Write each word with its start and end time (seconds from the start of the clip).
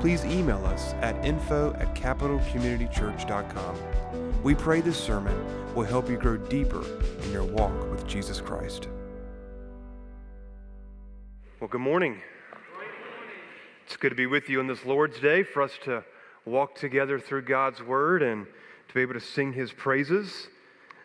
please 0.00 0.24
email 0.24 0.64
us 0.64 0.94
at 1.02 1.22
info 1.24 1.74
at 1.74 1.94
capitalcommunitychurch.com. 1.94 4.42
We 4.42 4.54
pray 4.54 4.80
this 4.80 4.98
sermon 4.98 5.74
will 5.74 5.84
help 5.84 6.08
you 6.08 6.16
grow 6.16 6.38
deeper 6.38 6.82
in 7.22 7.30
your 7.30 7.44
walk 7.44 7.90
with 7.90 8.06
Jesus 8.06 8.40
Christ. 8.40 8.88
Well, 11.60 11.68
good 11.68 11.82
morning. 11.82 12.22
It's 13.84 13.98
good 13.98 14.08
to 14.08 14.14
be 14.14 14.24
with 14.24 14.48
you 14.48 14.60
on 14.60 14.66
this 14.66 14.86
Lord's 14.86 15.20
Day 15.20 15.42
for 15.42 15.60
us 15.60 15.72
to 15.84 16.02
walk 16.46 16.76
together 16.76 17.18
through 17.18 17.42
God's 17.42 17.82
Word 17.82 18.22
and 18.22 18.46
to 18.88 18.94
be 18.94 19.02
able 19.02 19.14
to 19.14 19.20
sing 19.20 19.52
His 19.52 19.70
praises. 19.70 20.48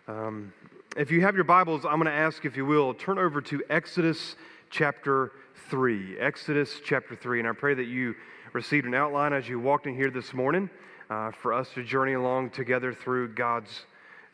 Um, 0.08 0.54
if 0.96 1.12
you 1.12 1.20
have 1.20 1.36
your 1.36 1.44
Bibles, 1.44 1.84
I'm 1.84 1.96
going 1.96 2.05
to 2.05 2.14
ask, 2.14 2.46
if 2.46 2.55
you 2.55 2.66
will, 2.66 2.94
turn 2.94 3.18
over 3.18 3.41
to 3.41 3.62
Exodus 3.70 4.38
chapter 4.70 5.34
3. 5.70 6.18
Exodus 6.18 6.80
chapter 6.86 7.16
3. 7.16 7.40
And 7.40 7.50
I 7.50 7.52
pray 7.52 7.74
that 7.74 7.88
you 7.88 8.16
received 8.55 8.86
an 8.86 8.94
outline 8.94 9.34
as 9.34 9.50
you 9.50 9.59
walked 9.59 9.86
in 9.86 9.94
here 9.94 10.09
this 10.09 10.34
morning 10.34 10.70
uh, 11.09 11.30
for 11.30 11.52
us 11.52 11.70
to 11.73 11.84
journey 11.84 12.13
along 12.13 12.50
together 12.52 12.93
through 12.93 13.27
God's, 13.27 13.82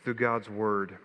through 0.03 0.13
God's 0.13 0.47
Word. 0.47 0.95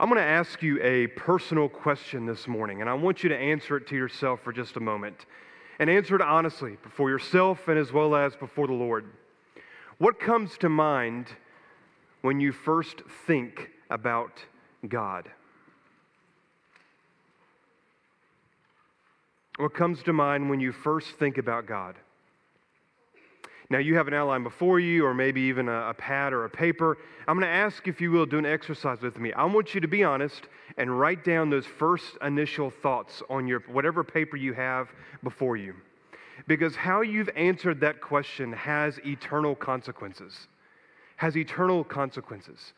I'm 0.00 0.08
going 0.08 0.20
to 0.20 0.26
ask 0.26 0.60
you 0.60 0.82
a 0.82 1.06
personal 1.06 1.68
question 1.68 2.26
this 2.26 2.48
morning, 2.48 2.80
and 2.80 2.90
I 2.90 2.94
want 2.94 3.22
you 3.22 3.28
to 3.28 3.36
answer 3.36 3.76
it 3.76 3.86
to 3.86 3.94
yourself 3.94 4.40
for 4.42 4.52
just 4.52 4.74
a 4.74 4.80
moment. 4.80 5.26
And 5.78 5.88
answer 5.88 6.16
it 6.16 6.20
honestly 6.20 6.78
before 6.82 7.10
yourself 7.10 7.68
and 7.68 7.78
as 7.78 7.92
well 7.92 8.16
as 8.16 8.34
before 8.34 8.66
the 8.66 8.72
Lord. 8.72 9.06
What 9.98 10.18
comes 10.18 10.58
to 10.58 10.68
mind 10.68 11.28
when 12.22 12.40
you 12.40 12.50
first 12.50 13.02
think 13.28 13.70
about 13.88 14.40
God? 14.88 15.30
What 19.56 19.74
comes 19.74 20.02
to 20.04 20.12
mind 20.12 20.50
when 20.50 20.60
you 20.60 20.72
first 20.72 21.12
think 21.18 21.38
about 21.38 21.66
God? 21.66 21.96
Now, 23.70 23.78
you 23.78 23.96
have 23.96 24.08
an 24.08 24.14
outline 24.14 24.42
before 24.42 24.78
you, 24.78 25.06
or 25.06 25.14
maybe 25.14 25.40
even 25.42 25.68
a, 25.68 25.88
a 25.90 25.94
pad 25.94 26.32
or 26.32 26.44
a 26.44 26.50
paper. 26.50 26.98
I'm 27.26 27.38
going 27.38 27.48
to 27.48 27.54
ask 27.54 27.88
if 27.88 28.00
you 28.00 28.10
will 28.10 28.26
do 28.26 28.38
an 28.38 28.44
exercise 28.44 29.00
with 29.00 29.18
me. 29.18 29.32
I 29.32 29.44
want 29.44 29.74
you 29.74 29.80
to 29.80 29.88
be 29.88 30.04
honest 30.04 30.48
and 30.76 30.98
write 30.98 31.24
down 31.24 31.50
those 31.50 31.64
first 31.64 32.18
initial 32.22 32.70
thoughts 32.70 33.22
on 33.30 33.46
your 33.46 33.60
whatever 33.60 34.04
paper 34.04 34.36
you 34.36 34.52
have 34.52 34.88
before 35.22 35.56
you. 35.56 35.74
Because 36.46 36.76
how 36.76 37.00
you've 37.00 37.30
answered 37.36 37.80
that 37.80 38.00
question 38.00 38.52
has 38.52 38.98
eternal 39.06 39.54
consequences. 39.54 40.48
Has 41.16 41.36
eternal 41.36 41.84
consequences. 41.84 42.74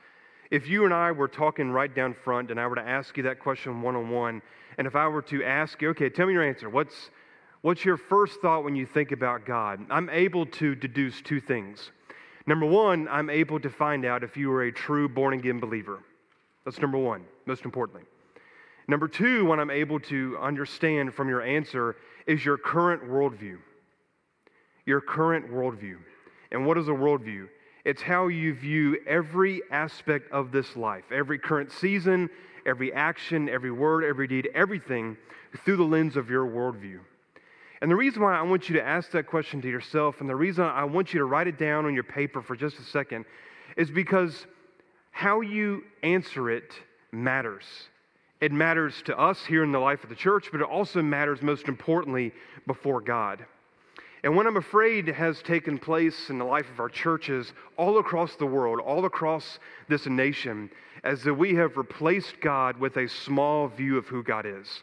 If 0.50 0.68
you 0.68 0.84
and 0.84 0.94
I 0.94 1.12
were 1.12 1.28
talking 1.28 1.70
right 1.70 1.92
down 1.92 2.14
front 2.14 2.50
and 2.50 2.60
I 2.60 2.66
were 2.66 2.76
to 2.76 2.88
ask 2.88 3.16
you 3.16 3.22
that 3.24 3.40
question 3.40 3.82
one 3.82 3.96
on 3.96 4.10
one, 4.10 4.42
and 4.78 4.86
if 4.86 4.94
I 4.94 5.08
were 5.08 5.22
to 5.22 5.42
ask 5.44 5.80
you, 5.82 5.90
okay, 5.90 6.08
tell 6.08 6.26
me 6.26 6.34
your 6.34 6.46
answer, 6.46 6.68
what's, 6.68 7.10
what's 7.62 7.84
your 7.84 7.96
first 7.96 8.40
thought 8.40 8.62
when 8.62 8.76
you 8.76 8.86
think 8.86 9.12
about 9.12 9.44
God? 9.44 9.84
I'm 9.90 10.08
able 10.10 10.46
to 10.46 10.74
deduce 10.74 11.20
two 11.20 11.40
things. 11.40 11.90
Number 12.46 12.66
one, 12.66 13.08
I'm 13.08 13.28
able 13.28 13.58
to 13.58 13.70
find 13.70 14.04
out 14.04 14.22
if 14.22 14.36
you 14.36 14.52
are 14.52 14.64
a 14.64 14.72
true 14.72 15.08
born 15.08 15.34
again 15.34 15.58
believer. 15.58 15.98
That's 16.64 16.78
number 16.80 16.98
one, 16.98 17.24
most 17.46 17.64
importantly. 17.64 18.04
Number 18.88 19.08
two, 19.08 19.44
what 19.44 19.58
I'm 19.58 19.70
able 19.70 19.98
to 20.00 20.38
understand 20.40 21.12
from 21.12 21.28
your 21.28 21.42
answer 21.42 21.96
is 22.26 22.44
your 22.44 22.56
current 22.56 23.02
worldview. 23.02 23.58
Your 24.84 25.00
current 25.00 25.50
worldview. 25.50 25.96
And 26.52 26.64
what 26.64 26.78
is 26.78 26.86
a 26.86 26.92
worldview? 26.92 27.48
It's 27.86 28.02
how 28.02 28.26
you 28.26 28.52
view 28.52 28.98
every 29.06 29.62
aspect 29.70 30.32
of 30.32 30.50
this 30.50 30.74
life, 30.74 31.04
every 31.12 31.38
current 31.38 31.70
season, 31.70 32.28
every 32.66 32.92
action, 32.92 33.48
every 33.48 33.70
word, 33.70 34.02
every 34.02 34.26
deed, 34.26 34.48
everything 34.54 35.16
through 35.64 35.76
the 35.76 35.84
lens 35.84 36.16
of 36.16 36.28
your 36.28 36.44
worldview. 36.46 36.98
And 37.80 37.88
the 37.88 37.94
reason 37.94 38.22
why 38.22 38.36
I 38.36 38.42
want 38.42 38.68
you 38.68 38.74
to 38.74 38.84
ask 38.84 39.12
that 39.12 39.28
question 39.28 39.62
to 39.62 39.68
yourself, 39.68 40.20
and 40.20 40.28
the 40.28 40.34
reason 40.34 40.64
I 40.64 40.82
want 40.82 41.14
you 41.14 41.20
to 41.20 41.26
write 41.26 41.46
it 41.46 41.58
down 41.58 41.86
on 41.86 41.94
your 41.94 42.02
paper 42.02 42.42
for 42.42 42.56
just 42.56 42.76
a 42.80 42.82
second, 42.82 43.24
is 43.76 43.88
because 43.88 44.48
how 45.12 45.40
you 45.40 45.84
answer 46.02 46.50
it 46.50 46.72
matters. 47.12 47.66
It 48.40 48.50
matters 48.50 49.00
to 49.02 49.16
us 49.16 49.46
here 49.46 49.62
in 49.62 49.70
the 49.70 49.78
life 49.78 50.02
of 50.02 50.10
the 50.10 50.16
church, 50.16 50.48
but 50.50 50.60
it 50.60 50.66
also 50.66 51.02
matters 51.02 51.40
most 51.40 51.68
importantly 51.68 52.32
before 52.66 53.00
God. 53.00 53.46
And 54.26 54.34
what 54.34 54.48
I'm 54.48 54.56
afraid 54.56 55.06
has 55.06 55.40
taken 55.40 55.78
place 55.78 56.30
in 56.30 56.38
the 56.38 56.44
life 56.44 56.68
of 56.68 56.80
our 56.80 56.88
churches 56.88 57.52
all 57.76 57.98
across 57.98 58.34
the 58.34 58.44
world, 58.44 58.80
all 58.80 59.04
across 59.04 59.60
this 59.88 60.04
nation, 60.06 60.68
is 61.04 61.22
that 61.22 61.34
we 61.34 61.54
have 61.54 61.76
replaced 61.76 62.40
God 62.40 62.76
with 62.76 62.96
a 62.96 63.08
small 63.08 63.68
view 63.68 63.96
of 63.96 64.08
who 64.08 64.24
God 64.24 64.44
is. 64.44 64.82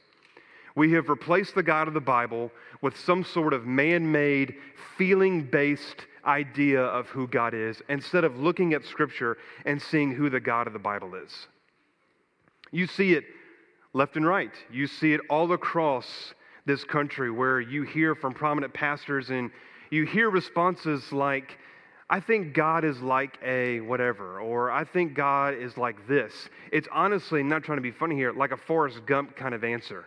We 0.75 0.93
have 0.93 1.09
replaced 1.09 1.55
the 1.55 1.61
God 1.61 1.89
of 1.89 1.93
the 1.93 1.99
Bible 1.99 2.51
with 2.81 2.97
some 2.97 3.25
sort 3.25 3.51
of 3.51 3.65
man 3.65 4.09
made, 4.09 4.55
feeling 4.97 5.43
based 5.43 6.05
idea 6.23 6.81
of 6.81 7.09
who 7.09 7.27
God 7.27 7.53
is 7.53 7.81
instead 7.89 8.23
of 8.23 8.39
looking 8.39 8.73
at 8.73 8.85
Scripture 8.85 9.37
and 9.65 9.81
seeing 9.81 10.15
who 10.15 10.29
the 10.29 10.39
God 10.39 10.67
of 10.67 10.73
the 10.73 10.79
Bible 10.79 11.15
is. 11.15 11.47
You 12.71 12.87
see 12.87 13.11
it 13.11 13.25
left 13.91 14.15
and 14.15 14.25
right, 14.25 14.53
you 14.71 14.87
see 14.87 15.13
it 15.13 15.19
all 15.29 15.51
across 15.51 16.33
this 16.65 16.83
country 16.83 17.29
where 17.31 17.59
you 17.59 17.83
hear 17.83 18.15
from 18.15 18.33
prominent 18.33 18.73
pastors 18.73 19.29
and 19.29 19.51
you 19.89 20.05
hear 20.05 20.29
responses 20.29 21.11
like, 21.11 21.57
I 22.09 22.19
think 22.19 22.53
God 22.53 22.83
is 22.83 23.01
like 23.01 23.37
a 23.43 23.79
whatever, 23.81 24.39
or 24.39 24.71
I 24.71 24.83
think 24.83 25.13
God 25.13 25.53
is 25.55 25.77
like 25.77 26.07
this. 26.07 26.33
It's 26.71 26.87
honestly, 26.91 27.43
not 27.43 27.63
trying 27.63 27.77
to 27.77 27.81
be 27.81 27.91
funny 27.91 28.15
here, 28.15 28.31
like 28.31 28.51
a 28.51 28.57
Forrest 28.57 29.05
Gump 29.05 29.35
kind 29.35 29.53
of 29.55 29.63
answer. 29.63 30.05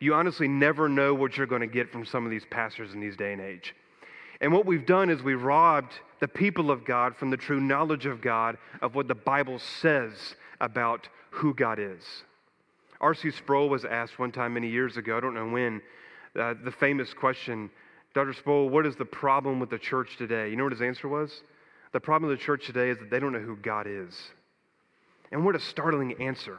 You 0.00 0.14
honestly 0.14 0.46
never 0.46 0.88
know 0.88 1.14
what 1.14 1.36
you're 1.36 1.46
going 1.46 1.60
to 1.60 1.66
get 1.66 1.90
from 1.90 2.04
some 2.04 2.24
of 2.24 2.30
these 2.30 2.44
pastors 2.50 2.94
in 2.94 3.00
these 3.00 3.16
day 3.16 3.32
and 3.32 3.42
age. 3.42 3.74
And 4.40 4.52
what 4.52 4.66
we've 4.66 4.86
done 4.86 5.10
is 5.10 5.22
we've 5.22 5.42
robbed 5.42 5.94
the 6.20 6.28
people 6.28 6.70
of 6.70 6.84
God 6.84 7.16
from 7.16 7.30
the 7.30 7.36
true 7.36 7.60
knowledge 7.60 8.06
of 8.06 8.20
God, 8.20 8.56
of 8.80 8.94
what 8.94 9.08
the 9.08 9.14
Bible 9.14 9.58
says 9.58 10.36
about 10.60 11.08
who 11.30 11.54
God 11.54 11.78
is. 11.78 12.02
R.C. 13.00 13.30
Sproul 13.30 13.68
was 13.68 13.84
asked 13.84 14.18
one 14.18 14.32
time 14.32 14.54
many 14.54 14.68
years 14.68 14.96
ago, 14.96 15.16
I 15.16 15.20
don't 15.20 15.34
know 15.34 15.48
when, 15.48 15.80
uh, 16.36 16.54
the 16.64 16.72
famous 16.72 17.14
question, 17.14 17.70
Dr. 18.14 18.32
Sproul, 18.32 18.68
what 18.68 18.86
is 18.86 18.96
the 18.96 19.04
problem 19.04 19.60
with 19.60 19.70
the 19.70 19.78
church 19.78 20.16
today? 20.16 20.48
You 20.48 20.56
know 20.56 20.64
what 20.64 20.72
his 20.72 20.82
answer 20.82 21.08
was? 21.08 21.42
The 21.92 22.00
problem 22.00 22.28
with 22.28 22.38
the 22.38 22.44
church 22.44 22.66
today 22.66 22.90
is 22.90 22.98
that 22.98 23.10
they 23.10 23.20
don't 23.20 23.32
know 23.32 23.38
who 23.38 23.56
God 23.56 23.86
is. 23.88 24.14
And 25.32 25.44
what 25.44 25.54
a 25.54 25.60
startling 25.60 26.20
answer. 26.20 26.58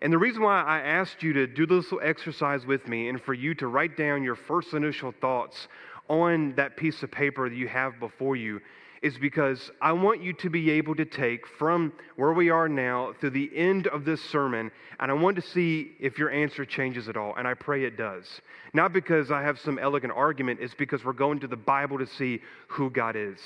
And 0.00 0.12
the 0.12 0.18
reason 0.18 0.42
why 0.42 0.62
I 0.62 0.80
asked 0.80 1.22
you 1.22 1.32
to 1.32 1.46
do 1.46 1.66
this 1.66 1.90
little 1.90 2.00
exercise 2.02 2.64
with 2.64 2.86
me 2.86 3.08
and 3.08 3.20
for 3.20 3.34
you 3.34 3.54
to 3.56 3.66
write 3.66 3.96
down 3.96 4.22
your 4.22 4.36
first 4.36 4.72
initial 4.72 5.12
thoughts 5.12 5.68
on 6.08 6.54
that 6.56 6.76
piece 6.76 7.02
of 7.02 7.10
paper 7.10 7.48
that 7.48 7.56
you 7.56 7.68
have 7.68 7.98
before 7.98 8.36
you 8.36 8.60
is 9.02 9.16
because 9.18 9.70
I 9.80 9.92
want 9.92 10.22
you 10.22 10.32
to 10.34 10.50
be 10.50 10.70
able 10.70 10.94
to 10.96 11.04
take 11.04 11.46
from 11.46 11.92
where 12.16 12.32
we 12.32 12.50
are 12.50 12.68
now 12.68 13.14
through 13.20 13.30
the 13.30 13.50
end 13.54 13.86
of 13.86 14.04
this 14.04 14.22
sermon, 14.22 14.70
and 14.98 15.10
I 15.10 15.14
want 15.14 15.36
to 15.36 15.42
see 15.42 15.92
if 16.00 16.18
your 16.18 16.30
answer 16.30 16.64
changes 16.64 17.08
at 17.08 17.16
all, 17.16 17.34
and 17.36 17.46
I 17.46 17.54
pray 17.54 17.84
it 17.84 17.96
does. 17.96 18.40
Not 18.74 18.92
because 18.92 19.30
I 19.30 19.42
have 19.42 19.58
some 19.60 19.78
elegant 19.78 20.12
argument, 20.14 20.60
it's 20.60 20.74
because 20.74 21.04
we're 21.04 21.12
going 21.12 21.40
to 21.40 21.46
the 21.46 21.56
Bible 21.56 21.98
to 21.98 22.06
see 22.06 22.40
who 22.68 22.90
God 22.90 23.16
is. 23.16 23.38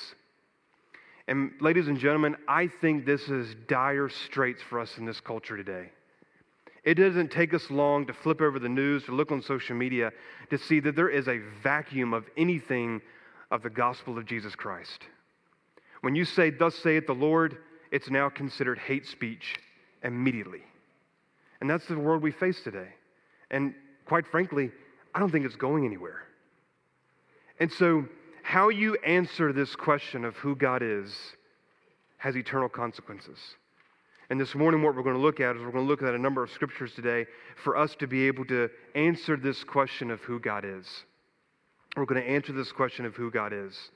And, 1.28 1.52
ladies 1.60 1.88
and 1.88 1.98
gentlemen, 1.98 2.36
I 2.48 2.66
think 2.66 3.06
this 3.06 3.28
is 3.28 3.54
dire 3.68 4.08
straits 4.08 4.62
for 4.62 4.80
us 4.80 4.98
in 4.98 5.04
this 5.04 5.20
culture 5.20 5.56
today. 5.56 5.90
It 6.84 6.94
doesn't 6.94 7.30
take 7.30 7.54
us 7.54 7.70
long 7.70 8.06
to 8.06 8.12
flip 8.12 8.40
over 8.40 8.58
the 8.58 8.68
news 8.68 9.08
or 9.08 9.12
look 9.12 9.30
on 9.30 9.40
social 9.40 9.76
media 9.76 10.10
to 10.50 10.58
see 10.58 10.80
that 10.80 10.96
there 10.96 11.08
is 11.08 11.28
a 11.28 11.38
vacuum 11.62 12.12
of 12.12 12.24
anything 12.36 13.00
of 13.52 13.62
the 13.62 13.70
gospel 13.70 14.18
of 14.18 14.26
Jesus 14.26 14.56
Christ. 14.56 15.04
When 16.02 16.14
you 16.14 16.24
say, 16.24 16.50
Thus 16.50 16.74
saith 16.76 17.06
the 17.06 17.14
Lord, 17.14 17.56
it's 17.90 18.10
now 18.10 18.28
considered 18.28 18.78
hate 18.78 19.06
speech 19.06 19.56
immediately. 20.02 20.62
And 21.60 21.70
that's 21.70 21.86
the 21.86 21.98
world 21.98 22.22
we 22.22 22.32
face 22.32 22.60
today. 22.62 22.88
And 23.50 23.74
quite 24.04 24.26
frankly, 24.26 24.70
I 25.14 25.20
don't 25.20 25.30
think 25.30 25.46
it's 25.46 25.56
going 25.56 25.86
anywhere. 25.86 26.22
And 27.60 27.72
so, 27.72 28.04
how 28.42 28.70
you 28.70 28.96
answer 29.06 29.52
this 29.52 29.76
question 29.76 30.24
of 30.24 30.34
who 30.36 30.56
God 30.56 30.82
is 30.82 31.14
has 32.18 32.36
eternal 32.36 32.68
consequences. 32.68 33.38
And 34.30 34.40
this 34.40 34.54
morning, 34.54 34.82
what 34.82 34.96
we're 34.96 35.02
going 35.02 35.16
to 35.16 35.22
look 35.22 35.38
at 35.38 35.54
is 35.54 35.62
we're 35.62 35.70
going 35.70 35.84
to 35.84 35.88
look 35.88 36.02
at 36.02 36.14
a 36.14 36.18
number 36.18 36.42
of 36.42 36.50
scriptures 36.50 36.92
today 36.94 37.26
for 37.62 37.76
us 37.76 37.94
to 37.96 38.08
be 38.08 38.26
able 38.26 38.44
to 38.46 38.68
answer 38.94 39.36
this 39.36 39.62
question 39.62 40.10
of 40.10 40.20
who 40.20 40.40
God 40.40 40.64
is. 40.64 40.86
we're 41.96 42.06
going 42.06 42.22
to 42.22 42.28
answer 42.28 42.52
this 42.52 42.72
question 42.72 43.04
of 43.04 43.14
who 43.14 43.30
God 43.30 43.52
is. 43.52 43.90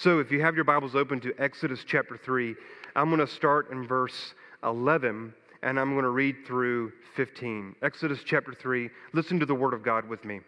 So 0.00 0.20
if 0.20 0.30
you 0.30 0.40
have 0.42 0.54
your 0.54 0.62
Bibles 0.62 0.94
open 0.94 1.18
to 1.22 1.34
Exodus 1.38 1.82
chapter 1.84 2.16
3, 2.16 2.54
I'm 2.94 3.08
going 3.08 3.18
to 3.18 3.26
start 3.26 3.72
in 3.72 3.84
verse 3.84 4.32
11 4.62 5.34
and 5.64 5.80
I'm 5.80 5.94
going 5.94 6.04
to 6.04 6.10
read 6.10 6.46
through 6.46 6.92
15. 7.16 7.74
Exodus 7.82 8.20
chapter 8.24 8.52
3. 8.52 8.90
Listen 9.12 9.40
to 9.40 9.46
the 9.46 9.56
word 9.56 9.74
of 9.74 9.82
God 9.82 10.08
with 10.08 10.24
me. 10.24 10.38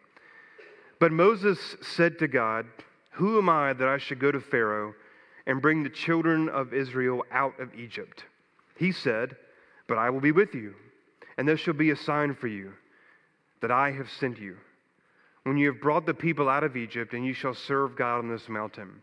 But 1.00 1.10
Moses 1.10 1.58
said 1.82 2.16
to 2.20 2.28
God, 2.28 2.64
Who 3.10 3.38
am 3.38 3.48
I 3.48 3.72
that 3.72 3.88
I 3.88 3.98
should 3.98 4.20
go 4.20 4.30
to 4.30 4.40
Pharaoh 4.40 4.94
and 5.48 5.60
bring 5.60 5.82
the 5.82 5.90
children 5.90 6.48
of 6.48 6.72
Israel 6.72 7.24
out 7.32 7.58
of 7.58 7.74
Egypt? 7.74 8.22
He 8.76 8.92
said, 8.92 9.34
But 9.88 9.98
I 9.98 10.10
will 10.10 10.20
be 10.20 10.30
with 10.30 10.54
you, 10.54 10.76
and 11.36 11.48
this 11.48 11.58
shall 11.58 11.74
be 11.74 11.90
a 11.90 11.96
sign 11.96 12.36
for 12.36 12.46
you 12.46 12.72
that 13.62 13.72
I 13.72 13.90
have 13.90 14.10
sent 14.10 14.38
you. 14.38 14.58
When 15.42 15.56
you 15.56 15.72
have 15.72 15.80
brought 15.80 16.06
the 16.06 16.14
people 16.14 16.48
out 16.48 16.62
of 16.62 16.76
Egypt, 16.76 17.14
and 17.14 17.26
you 17.26 17.34
shall 17.34 17.54
serve 17.54 17.96
God 17.96 18.18
on 18.18 18.30
this 18.30 18.48
mountain. 18.48 19.02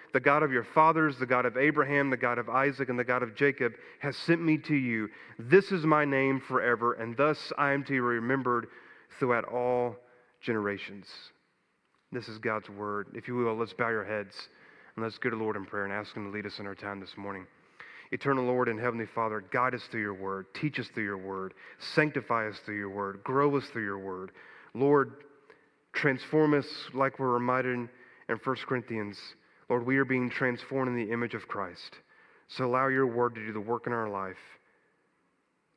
the 0.13 0.19
God 0.19 0.43
of 0.43 0.51
your 0.51 0.63
fathers, 0.63 1.17
the 1.17 1.25
God 1.25 1.45
of 1.45 1.57
Abraham, 1.57 2.09
the 2.09 2.17
God 2.17 2.37
of 2.37 2.49
Isaac, 2.49 2.89
and 2.89 2.99
the 2.99 3.03
God 3.03 3.23
of 3.23 3.35
Jacob, 3.35 3.73
has 3.99 4.15
sent 4.17 4.41
me 4.41 4.57
to 4.59 4.75
you. 4.75 5.09
This 5.39 5.71
is 5.71 5.85
my 5.85 6.05
name 6.05 6.39
forever, 6.39 6.93
and 6.93 7.15
thus 7.15 7.51
I 7.57 7.71
am 7.71 7.83
to 7.85 7.91
be 7.91 7.99
remembered 7.99 8.67
throughout 9.19 9.45
all 9.45 9.95
generations. 10.41 11.07
This 12.11 12.27
is 12.27 12.37
God's 12.39 12.69
word. 12.69 13.07
If 13.13 13.27
you 13.27 13.35
will, 13.35 13.55
let's 13.55 13.73
bow 13.73 13.89
your 13.89 14.03
heads 14.03 14.35
and 14.95 15.03
let's 15.03 15.17
go 15.17 15.29
to 15.29 15.35
the 15.35 15.41
Lord 15.41 15.55
in 15.55 15.65
prayer 15.65 15.85
and 15.85 15.93
ask 15.93 16.15
Him 16.15 16.25
to 16.25 16.31
lead 16.31 16.45
us 16.45 16.59
in 16.59 16.67
our 16.67 16.75
time 16.75 16.99
this 16.99 17.15
morning. 17.17 17.45
Eternal 18.11 18.43
Lord 18.43 18.67
and 18.67 18.77
Heavenly 18.77 19.05
Father, 19.05 19.45
guide 19.51 19.73
us 19.73 19.83
through 19.89 20.01
your 20.01 20.13
word, 20.13 20.47
teach 20.53 20.79
us 20.79 20.87
through 20.93 21.05
your 21.05 21.17
word, 21.17 21.53
sanctify 21.79 22.49
us 22.49 22.59
through 22.65 22.77
your 22.77 22.89
word, 22.89 23.23
grow 23.23 23.55
us 23.55 23.65
through 23.67 23.85
your 23.85 23.99
word. 23.99 24.31
Lord, 24.73 25.23
transform 25.93 26.53
us 26.53 26.67
like 26.93 27.19
we're 27.19 27.29
reminded 27.29 27.87
in 28.27 28.39
1 28.43 28.55
Corinthians. 28.67 29.17
Lord, 29.71 29.85
we 29.85 29.95
are 29.99 30.05
being 30.05 30.29
transformed 30.29 30.89
in 30.89 30.97
the 30.97 31.13
image 31.13 31.33
of 31.33 31.47
Christ. 31.47 31.95
So 32.49 32.65
allow 32.65 32.89
your 32.89 33.07
word 33.07 33.35
to 33.35 33.45
do 33.45 33.53
the 33.53 33.61
work 33.61 33.87
in 33.87 33.93
our 33.93 34.09
life, 34.09 34.35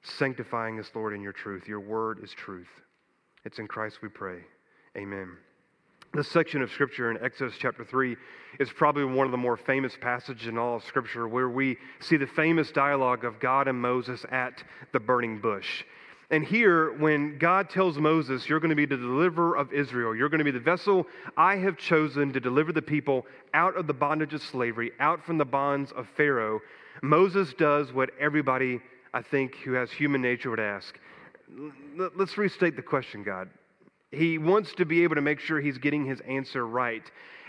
sanctifying 0.02 0.80
us, 0.80 0.90
Lord, 0.96 1.14
in 1.14 1.22
your 1.22 1.32
truth. 1.32 1.68
Your 1.68 1.78
word 1.78 2.18
is 2.20 2.32
truth. 2.32 2.66
It's 3.44 3.60
in 3.60 3.68
Christ 3.68 4.02
we 4.02 4.08
pray. 4.08 4.38
Amen. 4.96 5.36
This 6.12 6.26
section 6.26 6.60
of 6.60 6.72
Scripture 6.72 7.12
in 7.12 7.24
Exodus 7.24 7.54
chapter 7.56 7.84
3 7.84 8.16
is 8.58 8.68
probably 8.72 9.04
one 9.04 9.28
of 9.28 9.30
the 9.30 9.38
more 9.38 9.56
famous 9.56 9.96
passages 10.00 10.48
in 10.48 10.58
all 10.58 10.74
of 10.74 10.82
Scripture 10.82 11.28
where 11.28 11.48
we 11.48 11.76
see 12.00 12.16
the 12.16 12.26
famous 12.26 12.72
dialogue 12.72 13.24
of 13.24 13.38
God 13.38 13.68
and 13.68 13.80
Moses 13.80 14.26
at 14.32 14.64
the 14.92 14.98
burning 14.98 15.38
bush. 15.38 15.84
And 16.30 16.44
here, 16.44 16.92
when 16.98 17.38
God 17.38 17.68
tells 17.68 17.98
Moses, 17.98 18.48
You're 18.48 18.60
going 18.60 18.70
to 18.70 18.76
be 18.76 18.86
the 18.86 18.96
deliverer 18.96 19.56
of 19.56 19.72
Israel, 19.72 20.14
you're 20.16 20.28
going 20.28 20.38
to 20.38 20.44
be 20.44 20.50
the 20.50 20.58
vessel 20.58 21.06
I 21.36 21.56
have 21.56 21.76
chosen 21.76 22.32
to 22.32 22.40
deliver 22.40 22.72
the 22.72 22.82
people 22.82 23.26
out 23.52 23.76
of 23.76 23.86
the 23.86 23.94
bondage 23.94 24.34
of 24.34 24.42
slavery, 24.42 24.92
out 25.00 25.24
from 25.24 25.38
the 25.38 25.44
bonds 25.44 25.92
of 25.92 26.08
Pharaoh, 26.16 26.60
Moses 27.02 27.52
does 27.54 27.92
what 27.92 28.10
everybody, 28.18 28.80
I 29.12 29.22
think, 29.22 29.56
who 29.56 29.72
has 29.72 29.90
human 29.90 30.22
nature 30.22 30.50
would 30.50 30.60
ask. 30.60 30.98
Let's 31.96 32.38
restate 32.38 32.76
the 32.76 32.82
question, 32.82 33.22
God. 33.22 33.50
He 34.10 34.38
wants 34.38 34.72
to 34.74 34.84
be 34.84 35.02
able 35.02 35.16
to 35.16 35.20
make 35.20 35.40
sure 35.40 35.60
he's 35.60 35.78
getting 35.78 36.06
his 36.06 36.20
answer 36.20 36.66
right. 36.66 37.02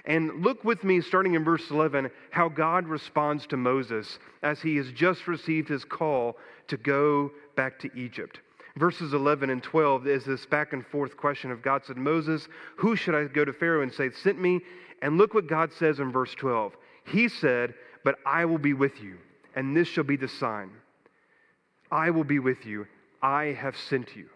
And 0.05 0.43
look 0.43 0.63
with 0.63 0.83
me, 0.83 1.01
starting 1.01 1.35
in 1.35 1.43
verse 1.43 1.69
11, 1.71 2.11
how 2.31 2.49
God 2.49 2.87
responds 2.87 3.47
to 3.47 3.57
Moses 3.57 4.19
as 4.43 4.61
he 4.61 4.75
has 4.77 4.91
just 4.91 5.27
received 5.27 5.69
his 5.69 5.83
call 5.83 6.37
to 6.67 6.77
go 6.77 7.31
back 7.55 7.79
to 7.79 7.89
Egypt. 7.97 8.39
Verses 8.77 9.13
11 9.13 9.49
and 9.49 9.63
12 9.63 10.07
is 10.07 10.25
this 10.25 10.45
back 10.45 10.73
and 10.73 10.85
forth 10.85 11.15
question 11.15 11.49
of 11.49 11.61
God 11.61 11.85
said, 11.85 11.97
Moses, 11.97 12.47
who 12.75 12.95
should 12.95 13.15
I 13.15 13.25
go 13.25 13.45
to 13.45 13.53
Pharaoh 13.53 13.83
and 13.83 13.93
say, 13.93 14.09
Sent 14.11 14.39
me? 14.39 14.59
And 15.01 15.17
look 15.17 15.33
what 15.33 15.47
God 15.47 15.71
says 15.73 15.99
in 15.99 16.11
verse 16.11 16.33
12. 16.35 16.75
He 17.05 17.29
said, 17.29 17.73
But 18.03 18.15
I 18.25 18.45
will 18.45 18.57
be 18.57 18.73
with 18.73 19.01
you, 19.01 19.17
and 19.55 19.75
this 19.75 19.87
shall 19.87 20.03
be 20.03 20.17
the 20.17 20.27
sign. 20.27 20.71
I 21.91 22.09
will 22.09 22.23
be 22.23 22.39
with 22.39 22.65
you. 22.65 22.87
I 23.21 23.55
have 23.59 23.77
sent 23.77 24.15
you. 24.15 24.27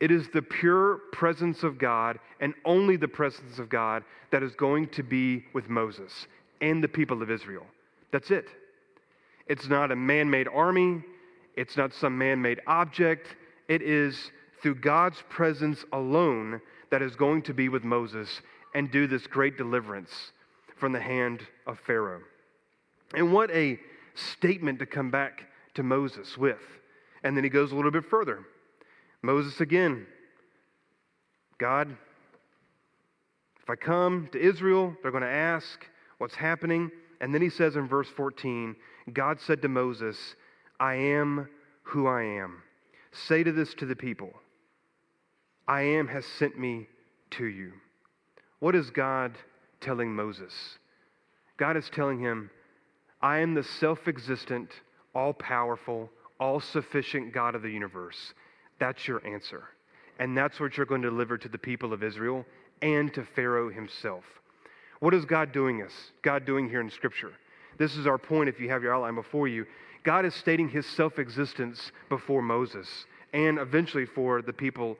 It 0.00 0.10
is 0.10 0.28
the 0.28 0.42
pure 0.42 0.98
presence 1.12 1.62
of 1.62 1.78
God 1.78 2.18
and 2.40 2.54
only 2.64 2.96
the 2.96 3.08
presence 3.08 3.58
of 3.58 3.68
God 3.68 4.02
that 4.30 4.42
is 4.42 4.54
going 4.56 4.88
to 4.88 5.02
be 5.02 5.44
with 5.54 5.68
Moses 5.68 6.26
and 6.60 6.82
the 6.82 6.88
people 6.88 7.22
of 7.22 7.30
Israel. 7.30 7.64
That's 8.10 8.30
it. 8.30 8.46
It's 9.46 9.68
not 9.68 9.92
a 9.92 9.96
man 9.96 10.28
made 10.28 10.48
army, 10.48 11.04
it's 11.56 11.76
not 11.76 11.92
some 11.92 12.16
man 12.16 12.40
made 12.40 12.60
object. 12.66 13.36
It 13.68 13.82
is 13.82 14.30
through 14.62 14.76
God's 14.76 15.22
presence 15.28 15.84
alone 15.92 16.60
that 16.90 17.02
is 17.02 17.16
going 17.16 17.42
to 17.42 17.54
be 17.54 17.68
with 17.68 17.84
Moses 17.84 18.40
and 18.74 18.90
do 18.90 19.06
this 19.06 19.26
great 19.26 19.56
deliverance 19.56 20.32
from 20.76 20.92
the 20.92 21.00
hand 21.00 21.40
of 21.66 21.78
Pharaoh. 21.80 22.20
And 23.14 23.32
what 23.32 23.50
a 23.50 23.78
statement 24.14 24.78
to 24.78 24.86
come 24.86 25.10
back 25.10 25.44
to 25.74 25.82
Moses 25.82 26.36
with. 26.36 26.60
And 27.22 27.36
then 27.36 27.44
he 27.44 27.50
goes 27.50 27.72
a 27.72 27.76
little 27.76 27.90
bit 27.90 28.04
further. 28.04 28.40
Moses 29.22 29.60
again. 29.60 30.06
God, 31.58 31.96
if 33.62 33.70
I 33.70 33.76
come 33.76 34.28
to 34.32 34.40
Israel, 34.40 34.96
they're 35.02 35.12
going 35.12 35.22
to 35.22 35.28
ask 35.28 35.86
what's 36.18 36.34
happening. 36.34 36.90
And 37.20 37.32
then 37.32 37.40
he 37.40 37.50
says 37.50 37.76
in 37.76 37.86
verse 37.86 38.08
14, 38.16 38.74
God 39.12 39.40
said 39.40 39.62
to 39.62 39.68
Moses, 39.68 40.34
I 40.82 40.96
am 40.96 41.48
who 41.84 42.08
I 42.08 42.24
am. 42.24 42.60
Say 43.12 43.44
to 43.44 43.52
this 43.52 43.72
to 43.74 43.86
the 43.86 43.94
people 43.94 44.32
I 45.68 45.82
am 45.82 46.08
has 46.08 46.26
sent 46.26 46.58
me 46.58 46.88
to 47.32 47.44
you. 47.44 47.74
What 48.58 48.74
is 48.74 48.90
God 48.90 49.38
telling 49.80 50.12
Moses? 50.12 50.52
God 51.56 51.76
is 51.76 51.88
telling 51.88 52.18
him, 52.18 52.50
I 53.20 53.38
am 53.38 53.54
the 53.54 53.62
self 53.62 54.08
existent, 54.08 54.70
all 55.14 55.32
powerful, 55.32 56.10
all 56.40 56.58
sufficient 56.58 57.32
God 57.32 57.54
of 57.54 57.62
the 57.62 57.70
universe. 57.70 58.34
That's 58.80 59.06
your 59.06 59.24
answer. 59.24 59.68
And 60.18 60.36
that's 60.36 60.58
what 60.58 60.76
you're 60.76 60.84
going 60.84 61.02
to 61.02 61.10
deliver 61.10 61.38
to 61.38 61.48
the 61.48 61.58
people 61.58 61.92
of 61.92 62.02
Israel 62.02 62.44
and 62.82 63.14
to 63.14 63.24
Pharaoh 63.36 63.70
himself. 63.70 64.24
What 64.98 65.14
is 65.14 65.26
God 65.26 65.52
doing 65.52 65.80
us? 65.80 65.92
God 66.22 66.44
doing 66.44 66.68
here 66.68 66.80
in 66.80 66.90
Scripture? 66.90 67.34
This 67.78 67.96
is 67.96 68.08
our 68.08 68.18
point 68.18 68.48
if 68.48 68.58
you 68.58 68.68
have 68.68 68.82
your 68.82 68.94
outline 68.94 69.14
before 69.14 69.46
you. 69.46 69.64
God 70.04 70.24
is 70.24 70.34
stating 70.34 70.68
his 70.68 70.86
self 70.86 71.18
existence 71.18 71.92
before 72.08 72.42
Moses 72.42 72.88
and 73.32 73.58
eventually 73.58 74.06
for 74.06 74.42
the 74.42 74.52
people 74.52 74.98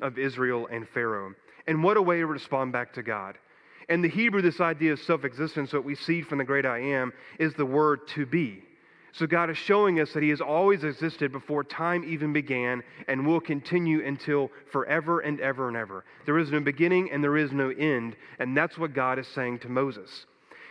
of 0.00 0.18
Israel 0.18 0.68
and 0.70 0.88
Pharaoh. 0.88 1.34
And 1.66 1.82
what 1.82 1.96
a 1.96 2.02
way 2.02 2.18
to 2.18 2.26
respond 2.26 2.72
back 2.72 2.92
to 2.94 3.02
God. 3.02 3.38
In 3.88 4.02
the 4.02 4.08
Hebrew, 4.08 4.42
this 4.42 4.60
idea 4.60 4.92
of 4.92 5.00
self 5.00 5.24
existence, 5.24 5.72
what 5.72 5.84
we 5.84 5.94
see 5.94 6.22
from 6.22 6.38
the 6.38 6.44
great 6.44 6.66
I 6.66 6.78
am, 6.78 7.12
is 7.38 7.54
the 7.54 7.66
word 7.66 8.08
to 8.08 8.26
be. 8.26 8.62
So 9.12 9.26
God 9.26 9.50
is 9.50 9.58
showing 9.58 10.00
us 10.00 10.12
that 10.12 10.22
He 10.22 10.30
has 10.30 10.40
always 10.40 10.84
existed 10.84 11.32
before 11.32 11.64
time 11.64 12.02
even 12.04 12.32
began 12.32 12.82
and 13.08 13.26
will 13.26 13.40
continue 13.40 14.04
until 14.04 14.50
forever 14.70 15.20
and 15.20 15.38
ever 15.40 15.68
and 15.68 15.76
ever. 15.76 16.04
There 16.24 16.38
is 16.38 16.50
no 16.50 16.60
beginning 16.60 17.10
and 17.12 17.22
there 17.22 17.36
is 17.36 17.52
no 17.52 17.68
end. 17.70 18.16
And 18.38 18.56
that's 18.56 18.78
what 18.78 18.94
God 18.94 19.18
is 19.18 19.28
saying 19.28 19.58
to 19.60 19.68
Moses. 19.68 20.26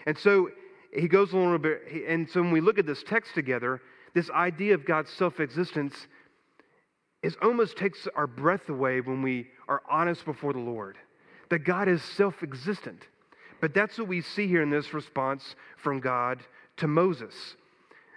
And 0.07 0.17
so 0.17 0.49
he 0.93 1.07
goes 1.07 1.31
a 1.33 1.37
little 1.37 1.57
bit, 1.57 1.81
and 2.07 2.29
so 2.29 2.41
when 2.41 2.51
we 2.51 2.61
look 2.61 2.79
at 2.79 2.85
this 2.85 3.03
text 3.03 3.33
together, 3.33 3.81
this 4.13 4.29
idea 4.29 4.73
of 4.73 4.85
God's 4.85 5.09
self 5.11 5.39
existence 5.39 6.07
is 7.23 7.37
almost 7.41 7.77
takes 7.77 8.07
our 8.15 8.27
breath 8.27 8.69
away 8.69 8.99
when 9.01 9.21
we 9.21 9.47
are 9.67 9.81
honest 9.89 10.25
before 10.25 10.53
the 10.53 10.59
Lord. 10.59 10.97
That 11.49 11.59
God 11.59 11.87
is 11.87 12.01
self 12.01 12.43
existent. 12.43 13.07
But 13.59 13.73
that's 13.75 13.97
what 13.97 14.07
we 14.07 14.21
see 14.21 14.47
here 14.47 14.63
in 14.63 14.71
this 14.71 14.93
response 14.93 15.55
from 15.77 15.99
God 15.99 16.43
to 16.77 16.87
Moses. 16.87 17.55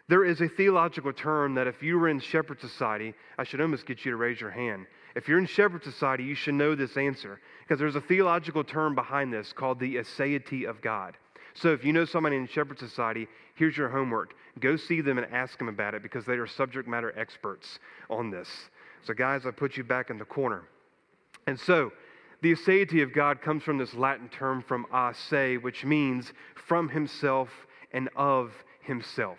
There 0.09 0.25
is 0.25 0.40
a 0.40 0.49
theological 0.49 1.12
term 1.12 1.54
that 1.54 1.66
if 1.66 1.83
you 1.83 1.99
were 1.99 2.09
in 2.09 2.21
Shepherd 2.21 2.61
Society, 2.61 3.14
I 3.38 3.45
should 3.45 3.61
almost 3.61 3.87
get 3.87 4.04
you 4.04 4.12
to 4.12 4.16
raise 4.16 4.40
your 4.40 4.50
hand. 4.50 4.87
If 5.14 5.28
you're 5.28 5.38
in 5.38 5.47
Shepherd 5.47 5.85
Society, 5.85 6.25
you 6.25 6.35
should 6.35 6.54
know 6.54 6.75
this 6.75 6.97
answer 6.97 7.40
because 7.61 7.78
there's 7.78 7.95
a 7.95 8.00
theological 8.00 8.64
term 8.64 8.95
behind 8.95 9.33
this 9.33 9.52
called 9.52 9.78
the 9.78 9.97
aseity 9.97 10.69
of 10.69 10.81
God. 10.83 11.16
So 11.54 11.73
if 11.73 11.84
you 11.84 11.92
know 11.92 12.04
somebody 12.04 12.37
in 12.37 12.49
Shepherd 12.49 12.78
Society, 12.78 13.28
here's 13.54 13.76
your 13.76 13.88
homework. 13.88 14.34
Go 14.61 14.76
see 14.76 15.00
them 15.00 15.18
and 15.18 15.32
ask 15.32 15.58
them 15.58 15.68
about 15.68 15.94
it 15.94 16.02
because 16.02 16.25
they 16.25 16.34
are 16.34 16.46
subject 16.46 16.88
matter 16.88 17.12
experts 17.16 17.78
on 18.11 18.30
this. 18.30 18.49
So, 19.02 19.14
guys, 19.14 19.46
I 19.46 19.50
put 19.50 19.76
you 19.76 19.84
back 19.84 20.11
in 20.11 20.18
the 20.18 20.25
corner. 20.25 20.62
And 21.46 21.58
so, 21.58 21.92
the 22.42 22.52
aseity 22.52 23.02
of 23.02 23.12
God 23.12 23.40
comes 23.40 23.62
from 23.62 23.78
this 23.78 23.94
Latin 23.94 24.28
term 24.28 24.62
from 24.62 24.87
a 24.92 25.14
se, 25.14 25.58
which 25.58 25.84
means 25.84 26.32
from 26.66 26.88
himself 26.88 27.49
and 27.92 28.08
of 28.16 28.52
himself. 28.80 29.38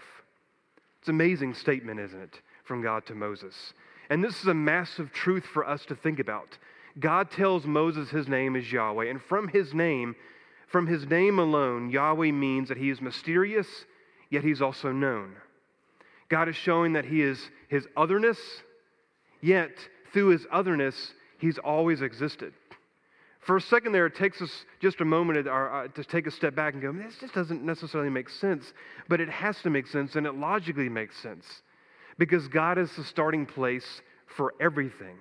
It's 0.99 1.09
an 1.09 1.15
amazing 1.15 1.53
statement, 1.53 1.99
isn't 1.99 2.19
it, 2.19 2.41
from 2.63 2.81
God 2.81 3.05
to 3.07 3.15
Moses? 3.15 3.73
And 4.09 4.23
this 4.23 4.39
is 4.39 4.47
a 4.47 4.53
massive 4.53 5.11
truth 5.11 5.45
for 5.45 5.67
us 5.67 5.85
to 5.85 5.95
think 5.95 6.19
about. 6.19 6.57
God 6.99 7.29
tells 7.29 7.65
Moses 7.65 8.09
his 8.09 8.27
name 8.27 8.55
is 8.55 8.71
Yahweh, 8.71 9.09
and 9.09 9.21
from 9.21 9.49
his 9.49 9.73
name, 9.73 10.15
from 10.75 10.87
his 10.87 11.07
name 11.07 11.39
alone, 11.39 11.89
Yahweh 11.89 12.33
means 12.33 12.67
that 12.67 12.77
he 12.77 12.89
is 12.89 12.99
mysterious, 12.99 13.65
yet 14.29 14.43
he's 14.43 14.61
also 14.61 14.91
known. 14.91 15.37
God 16.27 16.49
is 16.49 16.57
showing 16.57 16.91
that 16.91 17.05
he 17.05 17.21
is 17.21 17.49
his 17.69 17.87
otherness, 17.95 18.37
yet 19.39 19.71
through 20.11 20.31
his 20.31 20.45
otherness, 20.51 21.13
he's 21.37 21.57
always 21.59 22.01
existed. 22.01 22.51
For 23.39 23.55
a 23.55 23.61
second 23.61 23.93
there, 23.93 24.05
it 24.07 24.15
takes 24.15 24.41
us 24.41 24.51
just 24.81 24.99
a 24.99 25.05
moment 25.05 25.47
uh, 25.47 25.87
to 25.87 26.03
take 26.03 26.27
a 26.27 26.31
step 26.31 26.55
back 26.55 26.73
and 26.73 26.81
go, 26.81 26.91
this 26.91 27.15
just 27.21 27.33
doesn't 27.33 27.63
necessarily 27.63 28.09
make 28.09 28.27
sense, 28.27 28.73
but 29.07 29.21
it 29.21 29.29
has 29.29 29.61
to 29.61 29.69
make 29.69 29.87
sense, 29.87 30.17
and 30.17 30.27
it 30.27 30.35
logically 30.35 30.89
makes 30.89 31.17
sense 31.21 31.45
because 32.17 32.49
God 32.49 32.77
is 32.77 32.93
the 32.97 33.05
starting 33.05 33.45
place 33.45 34.01
for 34.35 34.53
everything. 34.59 35.15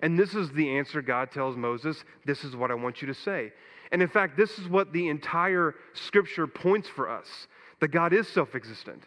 And 0.00 0.18
this 0.18 0.34
is 0.34 0.50
the 0.50 0.76
answer 0.76 1.00
God 1.02 1.30
tells 1.30 1.56
Moses 1.56 2.02
this 2.26 2.42
is 2.42 2.56
what 2.56 2.72
I 2.72 2.74
want 2.74 3.00
you 3.00 3.06
to 3.06 3.14
say. 3.14 3.52
And 3.92 4.02
in 4.02 4.08
fact, 4.08 4.36
this 4.36 4.58
is 4.58 4.68
what 4.68 4.92
the 4.92 5.08
entire 5.08 5.74
scripture 5.92 6.46
points 6.46 6.88
for 6.88 7.08
us 7.08 7.46
that 7.80 7.88
God 7.88 8.12
is 8.12 8.26
self 8.26 8.54
existent. 8.54 9.02